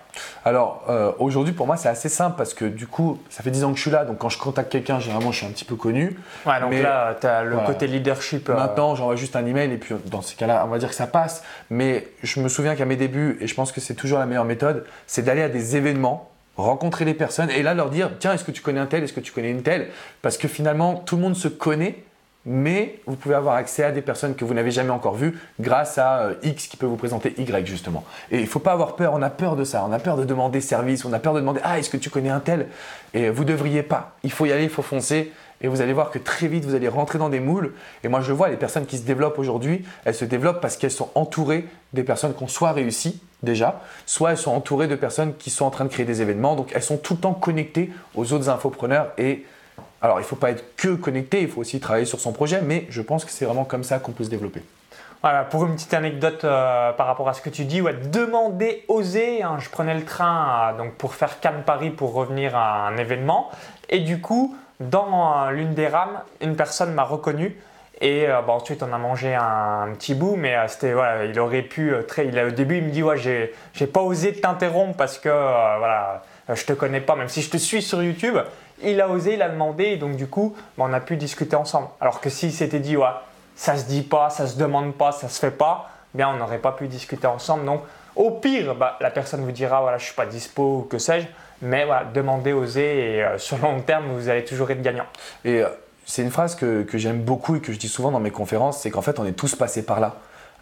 Alors 0.45 0.84
euh, 0.89 1.11
aujourd'hui 1.18 1.53
pour 1.53 1.66
moi 1.66 1.76
c'est 1.76 1.89
assez 1.89 2.09
simple 2.09 2.36
parce 2.39 2.55
que 2.55 2.64
du 2.64 2.86
coup 2.86 3.20
ça 3.28 3.43
fait 3.43 3.51
10 3.51 3.64
ans 3.64 3.70
que 3.72 3.76
je 3.76 3.82
suis 3.82 3.91
là 3.91 4.05
donc 4.05 4.18
quand 4.18 4.28
je 4.28 4.39
contacte 4.39 4.70
quelqu'un 4.70 5.01
généralement 5.01 5.32
je 5.32 5.39
suis 5.39 5.47
un 5.47 5.51
petit 5.51 5.64
peu 5.64 5.74
connu. 5.74 6.16
Ouais 6.47 6.61
donc 6.61 6.72
là 6.74 7.16
tu 7.20 7.26
as 7.26 7.43
le 7.43 7.57
côté 7.66 7.89
leadership. 7.89 8.49
Euh, 8.49 8.55
Maintenant 8.55 8.95
j'envoie 8.95 9.16
juste 9.16 9.34
un 9.34 9.45
email 9.45 9.72
et 9.72 9.78
puis 9.78 9.97
dans 10.07 10.22
ces 10.22 10.36
cas-là 10.36 10.62
on 10.64 10.68
va 10.68 10.78
dire 10.78 10.91
que 10.91 10.95
ça 10.95 11.09
passe. 11.09 11.43
Mais 11.70 12.07
je 12.22 12.39
me 12.39 12.49
souviens 12.49 12.76
qu'à 12.76 12.84
mes 12.84 12.97
débuts 12.97 13.36
et 13.41 13.49
je 13.49 13.55
pense 13.57 13.72
que 13.72 13.80
c'est 13.80 13.95
toujours 13.95 14.20
la 14.20 14.26
meilleure 14.26 14.45
méthode 14.45 14.86
c'est 15.09 15.22
d'aller 15.22 15.43
à 15.43 15.49
des 15.49 15.74
événements 15.74 16.30
rencontrer 16.57 17.05
les 17.05 17.14
personnes 17.14 17.51
et 17.51 17.64
là 17.64 17.74
leur 17.74 17.91
dire 17.91 18.11
tiens 18.20 18.32
est-ce 18.32 18.45
que 18.45 18.53
tu 18.53 18.62
connais 18.62 18.78
un 18.80 18.86
tel? 18.86 19.03
Est-ce 19.03 19.12
que 19.12 19.20
tu 19.20 19.32
connais 19.32 19.51
une 19.51 19.62
telle? 19.62 19.89
Parce 20.22 20.39
que 20.39 20.47
finalement 20.47 20.95
tout 20.95 21.16
le 21.16 21.22
monde 21.22 21.36
se 21.36 21.49
connaît 21.49 22.05
mais 22.51 22.99
vous 23.07 23.14
pouvez 23.14 23.34
avoir 23.34 23.57
accès 23.57 23.84
à 23.84 23.92
des 23.92 24.01
personnes 24.01 24.34
que 24.34 24.42
vous 24.42 24.55
n'avez 24.55 24.70
jamais 24.70 24.88
encore 24.88 25.14
vues 25.14 25.38
grâce 25.61 25.99
à 25.99 26.20
euh, 26.20 26.34
X 26.42 26.66
qui 26.66 26.78
peut 26.78 26.86
vous 26.86 26.96
présenter 26.96 27.34
Y 27.36 27.66
justement. 27.66 28.05
Et 28.30 28.38
il 28.38 28.44
ne 28.44 28.46
faut 28.46 28.59
pas 28.59 28.72
avoir 28.72 28.96
peur, 28.96 29.12
on 29.12 29.20
a 29.20 29.28
peur 29.28 29.55
de 29.55 29.64
ça, 29.64 29.84
on 29.86 29.92
a 29.92 29.99
peur 29.99 30.16
de 30.16 30.24
demander 30.24 30.62
service, 30.62 31.05
on 31.05 31.12
a 31.12 31.18
peur 31.18 31.34
de 31.34 31.40
demander 31.40 31.61
Ah, 31.62 31.78
est-ce 31.78 31.90
que 31.90 31.99
tu 31.99 32.09
connais 32.09 32.30
un 32.30 32.40
tel? 32.40 32.68
Et 33.12 33.28
vous 33.28 33.44
devriez 33.44 33.82
pas. 33.82 34.16
Il 34.22 34.32
faut 34.32 34.46
y 34.46 34.53
aller, 34.53 34.64
il 34.64 34.70
faut 34.70 34.82
foncer. 34.82 35.30
Et 35.61 35.68
vous 35.68 35.82
allez 35.82 35.92
voir 35.92 36.11
que 36.11 36.18
très 36.18 36.46
vite, 36.46 36.64
vous 36.64 36.74
allez 36.74 36.88
rentrer 36.88 37.18
dans 37.18 37.28
des 37.28 37.40
moules. 37.40 37.74
Et 38.03 38.09
moi, 38.09 38.22
je 38.22 38.32
vois, 38.32 38.49
les 38.49 38.57
personnes 38.57 38.86
qui 38.86 38.96
se 38.96 39.03
développent 39.03 39.38
aujourd'hui, 39.38 39.84
elles 40.07 40.14
se 40.14 40.24
développent 40.24 40.62
parce 40.62 40.78
qu'elles 40.78 40.90
sont 40.90 41.11
entourées 41.16 41.66
des 41.92 42.05
personnes 42.05 42.32
qui 42.32 42.42
ont 42.42 42.49
soit 42.49 42.72
réussi 42.72 43.20
déjà, 43.42 43.82
soit 44.07 44.30
elles 44.30 44.38
sont 44.38 44.53
entourées 44.53 44.86
de 44.86 44.94
personnes 44.94 45.34
qui 45.36 45.51
sont 45.51 45.66
en 45.66 45.70
train 45.70 45.84
de 45.84 45.90
créer 45.90 46.07
des 46.07 46.22
événements. 46.22 46.57
Donc, 46.57 46.70
elles 46.74 46.82
sont 46.82 46.96
tout 46.96 47.14
le 47.14 47.20
temps 47.20 47.34
connectées 47.34 47.90
aux 48.14 48.32
autres 48.32 48.49
infopreneurs 48.49 49.12
et 49.18 49.44
alors, 50.01 50.18
il 50.20 50.22
ne 50.22 50.26
faut 50.26 50.36
pas 50.36 50.51
être 50.51 50.76
que 50.76 50.94
connecté, 50.94 51.42
il 51.42 51.49
faut 51.49 51.61
aussi 51.61 51.80
travailler 51.80 52.07
sur 52.07 52.20
son 52.20 52.32
projet, 52.32 52.61
mais 52.62 52.86
je 52.88 53.03
pense 53.03 53.24
que 53.24 53.32
c'est 53.32 53.44
vraiment 53.44 53.64
comme 53.64 53.82
ça 53.82 53.99
qu'on 53.99 54.12
peut 54.12 54.24
se 54.24 54.30
développer. 54.30 54.62
Voilà, 55.22 55.42
pour 55.42 55.66
une 55.66 55.74
petite 55.74 55.94
anecdote 55.94 56.44
euh, 56.44 56.92
par 56.92 57.09
rapport 57.09 57.28
à 57.28 57.34
ce 57.34 57.42
que 57.42 57.51
tu 57.51 57.64
dis, 57.64 57.80
ouais, 57.80 57.94
demander, 58.12 58.84
oser. 58.86 59.42
Hein, 59.42 59.57
je 59.59 59.68
prenais 59.68 59.94
le 59.94 60.05
train 60.05 60.70
euh, 60.74 60.78
donc 60.78 60.94
pour 60.94 61.14
faire 61.16 61.40
Cannes-Paris 61.40 61.90
pour 61.90 62.14
revenir 62.14 62.55
à 62.55 62.86
un 62.86 62.96
événement. 62.96 63.51
Et 63.88 63.99
du 63.99 64.20
coup, 64.20 64.57
dans 64.78 65.46
euh, 65.46 65.51
l'une 65.51 65.74
des 65.74 65.88
rames, 65.88 66.20
une 66.40 66.55
personne 66.55 66.94
m'a 66.94 67.03
reconnu. 67.03 67.57
Et 68.01 68.28
bah, 68.28 68.53
ensuite, 68.53 68.84
on 68.84 68.92
a 68.92 68.99
mangé 68.99 69.34
un, 69.34 69.88
petit 69.99 70.14
bout, 70.14 70.36
mais 70.36 70.55
c'était 70.68 70.92
voilà, 70.92 71.24
il 71.24 71.40
aurait 71.40 71.62
pu 71.62 71.92
très. 72.07 72.44
Au 72.44 72.53
début, 72.53 72.76
il 72.76 72.84
me 72.84 72.90
dit 72.90 73.03
ouais, 73.03 73.16
j'ai 73.18 73.86
pas 73.88 74.03
osé 74.03 74.32
t'interrompre 74.34 74.96
parce 74.96 75.18
que 75.18 75.28
voilà, 75.28 76.22
je 76.49 76.64
te 76.64 76.74
connais 76.74 77.01
pas, 77.01 77.16
même 77.16 77.28
si 77.28 77.42
je 77.42 77.51
te 77.51 77.57
suis 77.57 77.82
sur 77.82 78.01
YouTube 78.01 78.38
il 78.83 79.01
a 79.01 79.09
osé, 79.09 79.35
il 79.35 79.43
a 79.43 79.49
demandé, 79.49 79.85
et 79.85 79.97
donc 79.97 80.16
du 80.16 80.26
coup, 80.26 80.55
bah, 80.76 80.85
on 80.89 80.93
a 80.93 81.01
pu 81.01 81.16
discuter 81.16 81.57
ensemble. 81.57 81.89
Alors 82.01 82.20
que 82.20 82.31
s'il 82.31 82.53
s'était 82.53 82.81
dit, 82.81 82.97
ouais, 82.97 83.07
ça 83.57 83.76
se 83.76 83.87
dit 83.87 84.03
pas, 84.03 84.31
ça 84.31 84.47
se 84.47 84.57
demande 84.57 84.95
pas, 84.95 85.12
ça 85.12 85.29
se 85.29 85.39
fait 85.39 85.51
pas, 85.51 85.91
bien 86.14 86.29
on 86.29 86.37
n'aurait 86.37 86.59
pas 86.59 86.72
pu 86.72 86.87
discuter 86.89 87.26
ensemble. 87.26 87.64
Donc 87.64 87.83
au 88.16 88.31
pire, 88.33 88.74
bah, 88.74 88.97
la 89.01 89.11
personne 89.11 89.43
vous 89.43 89.53
dira, 89.53 89.81
voilà, 89.81 89.99
je 89.99 90.05
suis 90.07 90.14
pas 90.14 90.26
dispo 90.26 90.79
ou 90.79 90.83
que 90.83 90.99
sais-je, 90.99 91.26
mais 91.62 91.85
voilà, 91.85 92.05
demandez, 92.05 92.53
osez, 92.53 93.16
et 93.16 93.24
euh, 93.24 93.39
sur 93.39 93.57
le 93.57 93.62
long 93.62 93.81
terme, 93.81 94.07
vous 94.12 94.29
allez 94.29 94.45
toujours 94.45 94.70
être 94.70 94.83
gagnant. 94.83 95.07
Et 95.45 95.62
euh, 95.62 95.68
c'est 96.05 96.22
une 96.22 96.31
phrase 96.31 96.55
que, 96.55 96.85
j'aime 96.95 97.20
beaucoup 97.20 97.57
et 97.57 97.61
que 97.61 97.72
je 97.72 97.79
dis 97.79 97.89
souvent 97.89 98.11
dans 98.11 98.20
mes 98.20 98.31
conférences, 98.31 98.81
c'est 98.81 98.91
qu'en 98.91 99.03
fait, 99.03 99.18
on 99.18 99.24
est 99.24 99.33
tous 99.33 99.55
passés 99.55 99.85
par 99.85 100.01
là. 100.01 100.16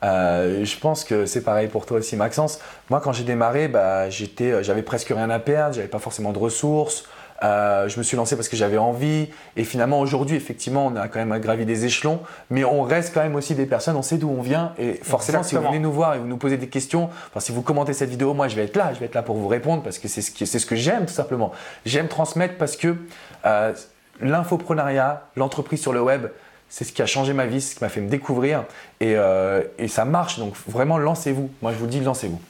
Euh, 0.04 0.64
je 0.64 0.78
pense 0.78 1.04
que 1.04 1.24
c'est 1.24 1.42
pareil 1.42 1.68
pour 1.68 1.86
toi 1.86 1.98
aussi, 1.98 2.16
Maxence. 2.16 2.60
Moi, 2.90 3.00
quand 3.00 3.12
j'ai 3.12 3.24
démarré, 3.24 3.68
bah, 3.68 4.10
j'avais 4.10 4.82
presque 4.82 5.08
rien 5.08 5.30
à 5.30 5.38
perdre, 5.38 5.74
j'avais 5.74 5.88
pas 5.88 5.98
forcément 5.98 6.32
de 6.32 6.38
ressources. 6.38 7.04
Euh, 7.42 7.88
je 7.88 7.98
me 7.98 8.02
suis 8.02 8.16
lancé 8.16 8.36
parce 8.36 8.48
que 8.48 8.56
j'avais 8.56 8.78
envie. 8.78 9.28
Et 9.56 9.64
finalement, 9.64 10.00
aujourd'hui, 10.00 10.36
effectivement, 10.36 10.86
on 10.86 10.96
a 10.96 11.08
quand 11.08 11.24
même 11.24 11.38
gravi 11.40 11.66
des 11.66 11.84
échelons, 11.84 12.20
mais 12.50 12.64
on 12.64 12.82
reste 12.82 13.12
quand 13.14 13.22
même 13.22 13.34
aussi 13.34 13.54
des 13.54 13.66
personnes, 13.66 13.96
on 13.96 14.02
sait 14.02 14.18
d'où 14.18 14.30
on 14.30 14.42
vient. 14.42 14.72
Et 14.78 14.94
forcément, 15.02 15.42
si 15.42 15.56
vous 15.56 15.62
venez 15.62 15.78
nous 15.78 15.92
voir 15.92 16.14
et 16.14 16.18
vous 16.18 16.26
nous 16.26 16.36
posez 16.36 16.56
des 16.56 16.68
questions, 16.68 17.10
enfin, 17.30 17.40
si 17.40 17.52
vous 17.52 17.62
commentez 17.62 17.92
cette 17.92 18.10
vidéo, 18.10 18.34
moi, 18.34 18.48
je 18.48 18.56
vais 18.56 18.64
être 18.64 18.76
là, 18.76 18.92
je 18.94 19.00
vais 19.00 19.06
être 19.06 19.14
là 19.14 19.22
pour 19.22 19.36
vous 19.36 19.48
répondre 19.48 19.82
parce 19.82 19.98
que 19.98 20.08
c'est 20.08 20.22
ce, 20.22 20.44
c'est 20.44 20.58
ce 20.58 20.66
que 20.66 20.76
j'aime, 20.76 21.06
tout 21.06 21.14
simplement. 21.14 21.52
J'aime 21.84 22.08
transmettre 22.08 22.56
parce 22.56 22.76
que 22.76 22.96
euh, 23.44 23.72
l'infoprenariat, 24.20 25.22
l'entreprise 25.36 25.80
sur 25.80 25.92
le 25.92 26.02
web, 26.02 26.26
c'est 26.68 26.84
ce 26.84 26.92
qui 26.92 27.02
a 27.02 27.06
changé 27.06 27.32
ma 27.32 27.46
vie, 27.46 27.60
ce 27.60 27.76
qui 27.76 27.84
m'a 27.84 27.88
fait 27.88 28.00
me 28.00 28.08
découvrir. 28.08 28.64
Et, 29.00 29.14
euh, 29.16 29.62
et 29.78 29.88
ça 29.88 30.04
marche, 30.04 30.38
donc 30.38 30.54
vraiment, 30.66 30.98
lancez-vous. 30.98 31.50
Moi, 31.62 31.72
je 31.72 31.78
vous 31.78 31.86
dis, 31.86 32.00
lancez-vous. 32.00 32.40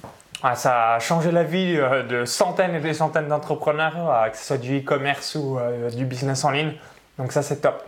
Ah, 0.42 0.54
ça 0.54 0.94
a 0.94 0.98
changé 0.98 1.32
la 1.32 1.44
vie 1.44 1.76
euh, 1.78 2.02
de 2.02 2.24
centaines 2.26 2.74
et 2.74 2.80
des 2.80 2.92
centaines 2.92 3.28
d'entrepreneurs, 3.28 3.94
euh, 3.96 4.28
que 4.28 4.36
ce 4.36 4.44
soit 4.44 4.58
du 4.58 4.80
e-commerce 4.80 5.34
ou 5.34 5.58
euh, 5.58 5.88
du 5.90 6.04
business 6.04 6.44
en 6.44 6.50
ligne. 6.50 6.74
Donc 7.18 7.32
ça, 7.32 7.42
c'est 7.42 7.62
top. 7.62 7.82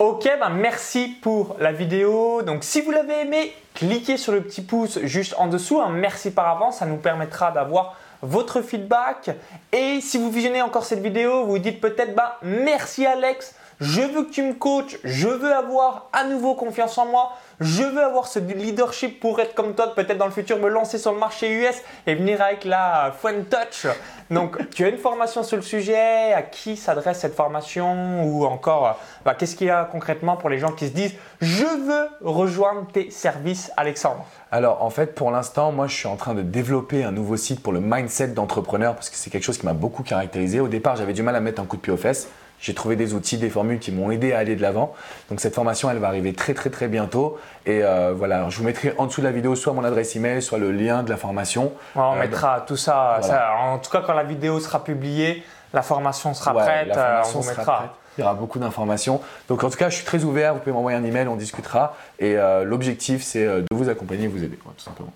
Ok, 0.00 0.24
ben 0.24 0.50
merci 0.50 1.16
pour 1.22 1.56
la 1.58 1.72
vidéo. 1.72 2.42
Donc 2.42 2.64
si 2.64 2.80
vous 2.80 2.90
l'avez 2.90 3.22
aimé, 3.22 3.52
cliquez 3.74 4.16
sur 4.16 4.32
le 4.32 4.42
petit 4.42 4.62
pouce 4.62 4.98
juste 5.02 5.34
en 5.38 5.48
dessous. 5.48 5.80
Un 5.80 5.90
merci 5.90 6.30
par 6.30 6.48
avance, 6.48 6.78
ça 6.78 6.86
nous 6.86 6.98
permettra 6.98 7.50
d'avoir 7.50 7.96
votre 8.22 8.60
feedback. 8.60 9.30
Et 9.72 10.00
si 10.00 10.18
vous 10.18 10.30
visionnez 10.30 10.62
encore 10.62 10.84
cette 10.84 11.00
vidéo, 11.00 11.46
vous 11.46 11.58
dites 11.58 11.80
peut-être 11.80 12.14
bah 12.14 12.38
merci 12.42 13.06
Alex, 13.06 13.54
je 13.80 14.00
veux 14.00 14.24
que 14.24 14.30
tu 14.30 14.42
me 14.42 14.54
coaches, 14.54 14.98
je 15.04 15.28
veux 15.28 15.52
avoir 15.52 16.08
à 16.12 16.24
nouveau 16.24 16.54
confiance 16.54 16.98
en 16.98 17.06
moi, 17.06 17.32
je 17.60 17.82
veux 17.82 18.02
avoir 18.02 18.26
ce 18.26 18.38
leadership 18.38 19.20
pour 19.20 19.40
être 19.40 19.54
comme 19.54 19.74
toi, 19.74 19.94
peut-être 19.94 20.18
dans 20.18 20.26
le 20.26 20.32
futur 20.32 20.58
me 20.58 20.68
lancer 20.68 20.98
sur 20.98 21.12
le 21.12 21.18
marché 21.18 21.50
US 21.52 21.76
et 22.06 22.14
venir 22.14 22.42
avec 22.42 22.64
la 22.64 23.14
Fun 23.20 23.42
Touch. 23.48 23.86
Donc, 24.30 24.58
tu 24.74 24.84
as 24.84 24.88
une 24.88 24.98
formation 24.98 25.42
sur 25.42 25.56
le 25.56 25.62
sujet, 25.62 26.32
à 26.32 26.42
qui 26.42 26.76
s'adresse 26.76 27.20
cette 27.20 27.34
formation 27.34 28.24
ou 28.24 28.44
encore, 28.44 28.98
bah, 29.24 29.34
qu'est-ce 29.34 29.56
qu'il 29.56 29.68
y 29.68 29.70
a 29.70 29.84
concrètement 29.84 30.36
pour 30.36 30.50
les 30.50 30.58
gens 30.58 30.72
qui 30.72 30.86
se 30.86 30.92
disent 30.92 31.14
je 31.40 31.64
veux 31.64 32.08
rejoindre 32.20 32.86
tes 32.92 33.10
services, 33.10 33.70
Alexandre? 33.76 34.26
Alors 34.50 34.82
en 34.82 34.90
fait 34.90 35.14
pour 35.14 35.30
l'instant 35.30 35.72
moi 35.72 35.86
je 35.86 35.94
suis 35.94 36.08
en 36.08 36.16
train 36.16 36.34
de 36.34 36.40
développer 36.40 37.04
un 37.04 37.12
nouveau 37.12 37.36
site 37.36 37.62
pour 37.62 37.72
le 37.72 37.80
mindset 37.80 38.28
d'entrepreneur 38.28 38.94
parce 38.94 39.10
que 39.10 39.16
c'est 39.16 39.28
quelque 39.28 39.44
chose 39.44 39.58
qui 39.58 39.66
m'a 39.66 39.74
beaucoup 39.74 40.02
caractérisé. 40.02 40.58
Au 40.60 40.68
départ 40.68 40.96
j'avais 40.96 41.12
du 41.12 41.22
mal 41.22 41.36
à 41.36 41.40
mettre 41.40 41.60
un 41.60 41.66
coup 41.66 41.76
de 41.76 41.82
pied 41.82 41.92
aux 41.92 41.98
fesses 41.98 42.28
j'ai 42.60 42.74
trouvé 42.74 42.96
des 42.96 43.14
outils, 43.14 43.38
des 43.38 43.50
formules 43.50 43.78
qui 43.78 43.92
m'ont 43.92 44.10
aidé 44.10 44.32
à 44.32 44.38
aller 44.38 44.56
de 44.56 44.62
l'avant. 44.62 44.94
Donc 45.30 45.40
cette 45.40 45.54
formation, 45.54 45.90
elle 45.90 45.98
va 45.98 46.08
arriver 46.08 46.32
très 46.32 46.54
très 46.54 46.70
très 46.70 46.88
bientôt. 46.88 47.38
Et 47.66 47.82
euh, 47.82 48.12
voilà, 48.16 48.48
je 48.48 48.58
vous 48.58 48.64
mettrai 48.64 48.94
en 48.98 49.06
dessous 49.06 49.20
de 49.20 49.26
la 49.26 49.32
vidéo 49.32 49.54
soit 49.54 49.72
mon 49.72 49.84
adresse 49.84 50.16
email, 50.16 50.42
soit 50.42 50.58
le 50.58 50.72
lien 50.72 51.02
de 51.02 51.10
la 51.10 51.16
formation. 51.16 51.72
on 51.94 52.14
euh, 52.14 52.18
mettra 52.18 52.64
tout 52.66 52.76
ça, 52.76 53.20
En 53.60 53.78
tout 53.78 53.90
cas, 53.90 54.02
quand 54.06 54.14
la 54.14 54.24
vidéo 54.24 54.60
sera 54.60 54.82
publiée, 54.82 55.44
la 55.72 55.82
formation 55.82 56.34
sera 56.34 56.54
prête. 56.54 56.88
La 56.88 56.94
formation 56.94 57.38
on 57.38 57.42
sera 57.42 57.56
mettra. 57.56 57.76
Prête. 57.78 57.90
Il 58.16 58.22
y 58.22 58.24
aura 58.24 58.34
beaucoup 58.34 58.58
d'informations. 58.58 59.20
Donc 59.48 59.62
en 59.62 59.70
tout 59.70 59.78
cas, 59.78 59.90
je 59.90 59.94
suis 59.94 60.04
très 60.04 60.24
ouvert. 60.24 60.54
Vous 60.54 60.60
pouvez 60.60 60.72
m'envoyer 60.72 60.98
un 60.98 61.04
email, 61.04 61.28
on 61.28 61.36
discutera. 61.36 61.94
Et 62.18 62.36
l'objectif, 62.64 63.22
c'est 63.22 63.46
de 63.46 63.66
vous 63.70 63.88
accompagner, 63.88 64.26
vous 64.26 64.42
aider, 64.42 64.56
tout 64.56 64.84
simplement. 64.84 65.12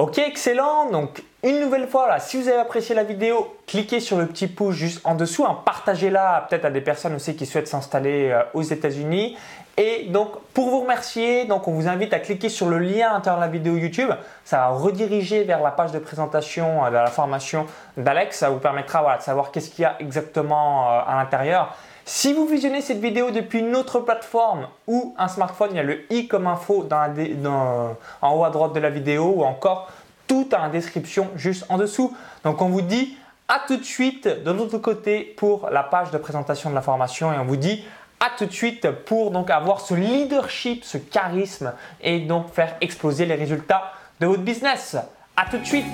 Ok, 0.00 0.16
excellent. 0.16 0.88
Donc, 0.90 1.22
une 1.42 1.60
nouvelle 1.60 1.86
fois, 1.86 2.08
là, 2.08 2.20
si 2.20 2.40
vous 2.40 2.48
avez 2.48 2.56
apprécié 2.56 2.94
la 2.94 3.04
vidéo, 3.04 3.54
cliquez 3.66 4.00
sur 4.00 4.16
le 4.16 4.24
petit 4.24 4.46
pouce 4.46 4.74
juste 4.74 5.02
en 5.04 5.14
dessous. 5.14 5.44
Hein, 5.44 5.58
Partagez-la 5.62 6.46
peut-être 6.48 6.64
à 6.64 6.70
des 6.70 6.80
personnes 6.80 7.14
aussi 7.16 7.36
qui 7.36 7.44
souhaitent 7.44 7.68
s'installer 7.68 8.30
euh, 8.30 8.42
aux 8.54 8.62
États-Unis. 8.62 9.36
Et 9.76 10.06
donc, 10.08 10.30
pour 10.54 10.70
vous 10.70 10.80
remercier, 10.80 11.44
donc 11.44 11.68
on 11.68 11.72
vous 11.72 11.86
invite 11.86 12.14
à 12.14 12.18
cliquer 12.18 12.48
sur 12.48 12.70
le 12.70 12.78
lien 12.78 13.10
à 13.10 13.12
l'intérieur 13.12 13.42
de 13.42 13.44
la 13.44 13.52
vidéo 13.52 13.76
YouTube. 13.76 14.08
Ça 14.42 14.56
va 14.56 14.68
rediriger 14.68 15.44
vers 15.44 15.60
la 15.60 15.70
page 15.70 15.92
de 15.92 15.98
présentation 15.98 16.86
de 16.86 16.94
la 16.94 17.08
formation 17.08 17.66
d'Alex. 17.98 18.38
Ça 18.38 18.48
vous 18.48 18.58
permettra 18.58 19.18
de 19.18 19.22
savoir 19.22 19.50
qu'est-ce 19.50 19.68
qu'il 19.68 19.82
y 19.82 19.84
a 19.84 19.96
exactement 20.00 20.88
à 20.88 21.14
l'intérieur. 21.16 21.76
Si 22.04 22.32
vous 22.32 22.46
visionnez 22.46 22.80
cette 22.80 23.00
vidéo 23.00 23.30
depuis 23.30 23.60
une 23.60 23.76
autre 23.76 24.00
plateforme 24.00 24.68
ou 24.86 25.14
un 25.18 25.28
smartphone, 25.28 25.70
il 25.72 25.76
y 25.76 25.80
a 25.80 25.82
le 25.82 26.12
i 26.12 26.26
comme 26.26 26.46
info 26.46 26.88
en 26.90 28.34
haut 28.34 28.44
à 28.44 28.50
droite 28.50 28.72
de 28.72 28.80
la 28.80 28.90
vidéo 28.90 29.34
ou 29.36 29.44
encore 29.44 29.90
tout 30.26 30.46
dans 30.50 30.58
la 30.58 30.68
description 30.68 31.28
juste 31.36 31.66
en 31.68 31.78
dessous. 31.78 32.14
Donc 32.44 32.62
on 32.62 32.68
vous 32.68 32.82
dit 32.82 33.16
à 33.48 33.62
tout 33.66 33.76
de 33.76 33.84
suite 33.84 34.28
de 34.28 34.50
l'autre 34.50 34.78
côté 34.78 35.34
pour 35.36 35.68
la 35.70 35.82
page 35.82 36.10
de 36.10 36.18
présentation 36.18 36.70
de 36.70 36.74
la 36.74 36.82
formation 36.82 37.32
et 37.32 37.38
on 37.38 37.44
vous 37.44 37.56
dit 37.56 37.84
à 38.20 38.30
tout 38.36 38.46
de 38.46 38.52
suite 38.52 38.90
pour 38.90 39.30
donc 39.30 39.50
avoir 39.50 39.80
ce 39.80 39.94
leadership, 39.94 40.84
ce 40.84 40.98
charisme 40.98 41.72
et 42.00 42.20
donc 42.20 42.52
faire 42.52 42.76
exploser 42.80 43.26
les 43.26 43.34
résultats 43.34 43.92
de 44.20 44.26
votre 44.26 44.42
business. 44.42 44.96
À 45.36 45.46
tout 45.50 45.58
de 45.58 45.64
suite 45.64 45.86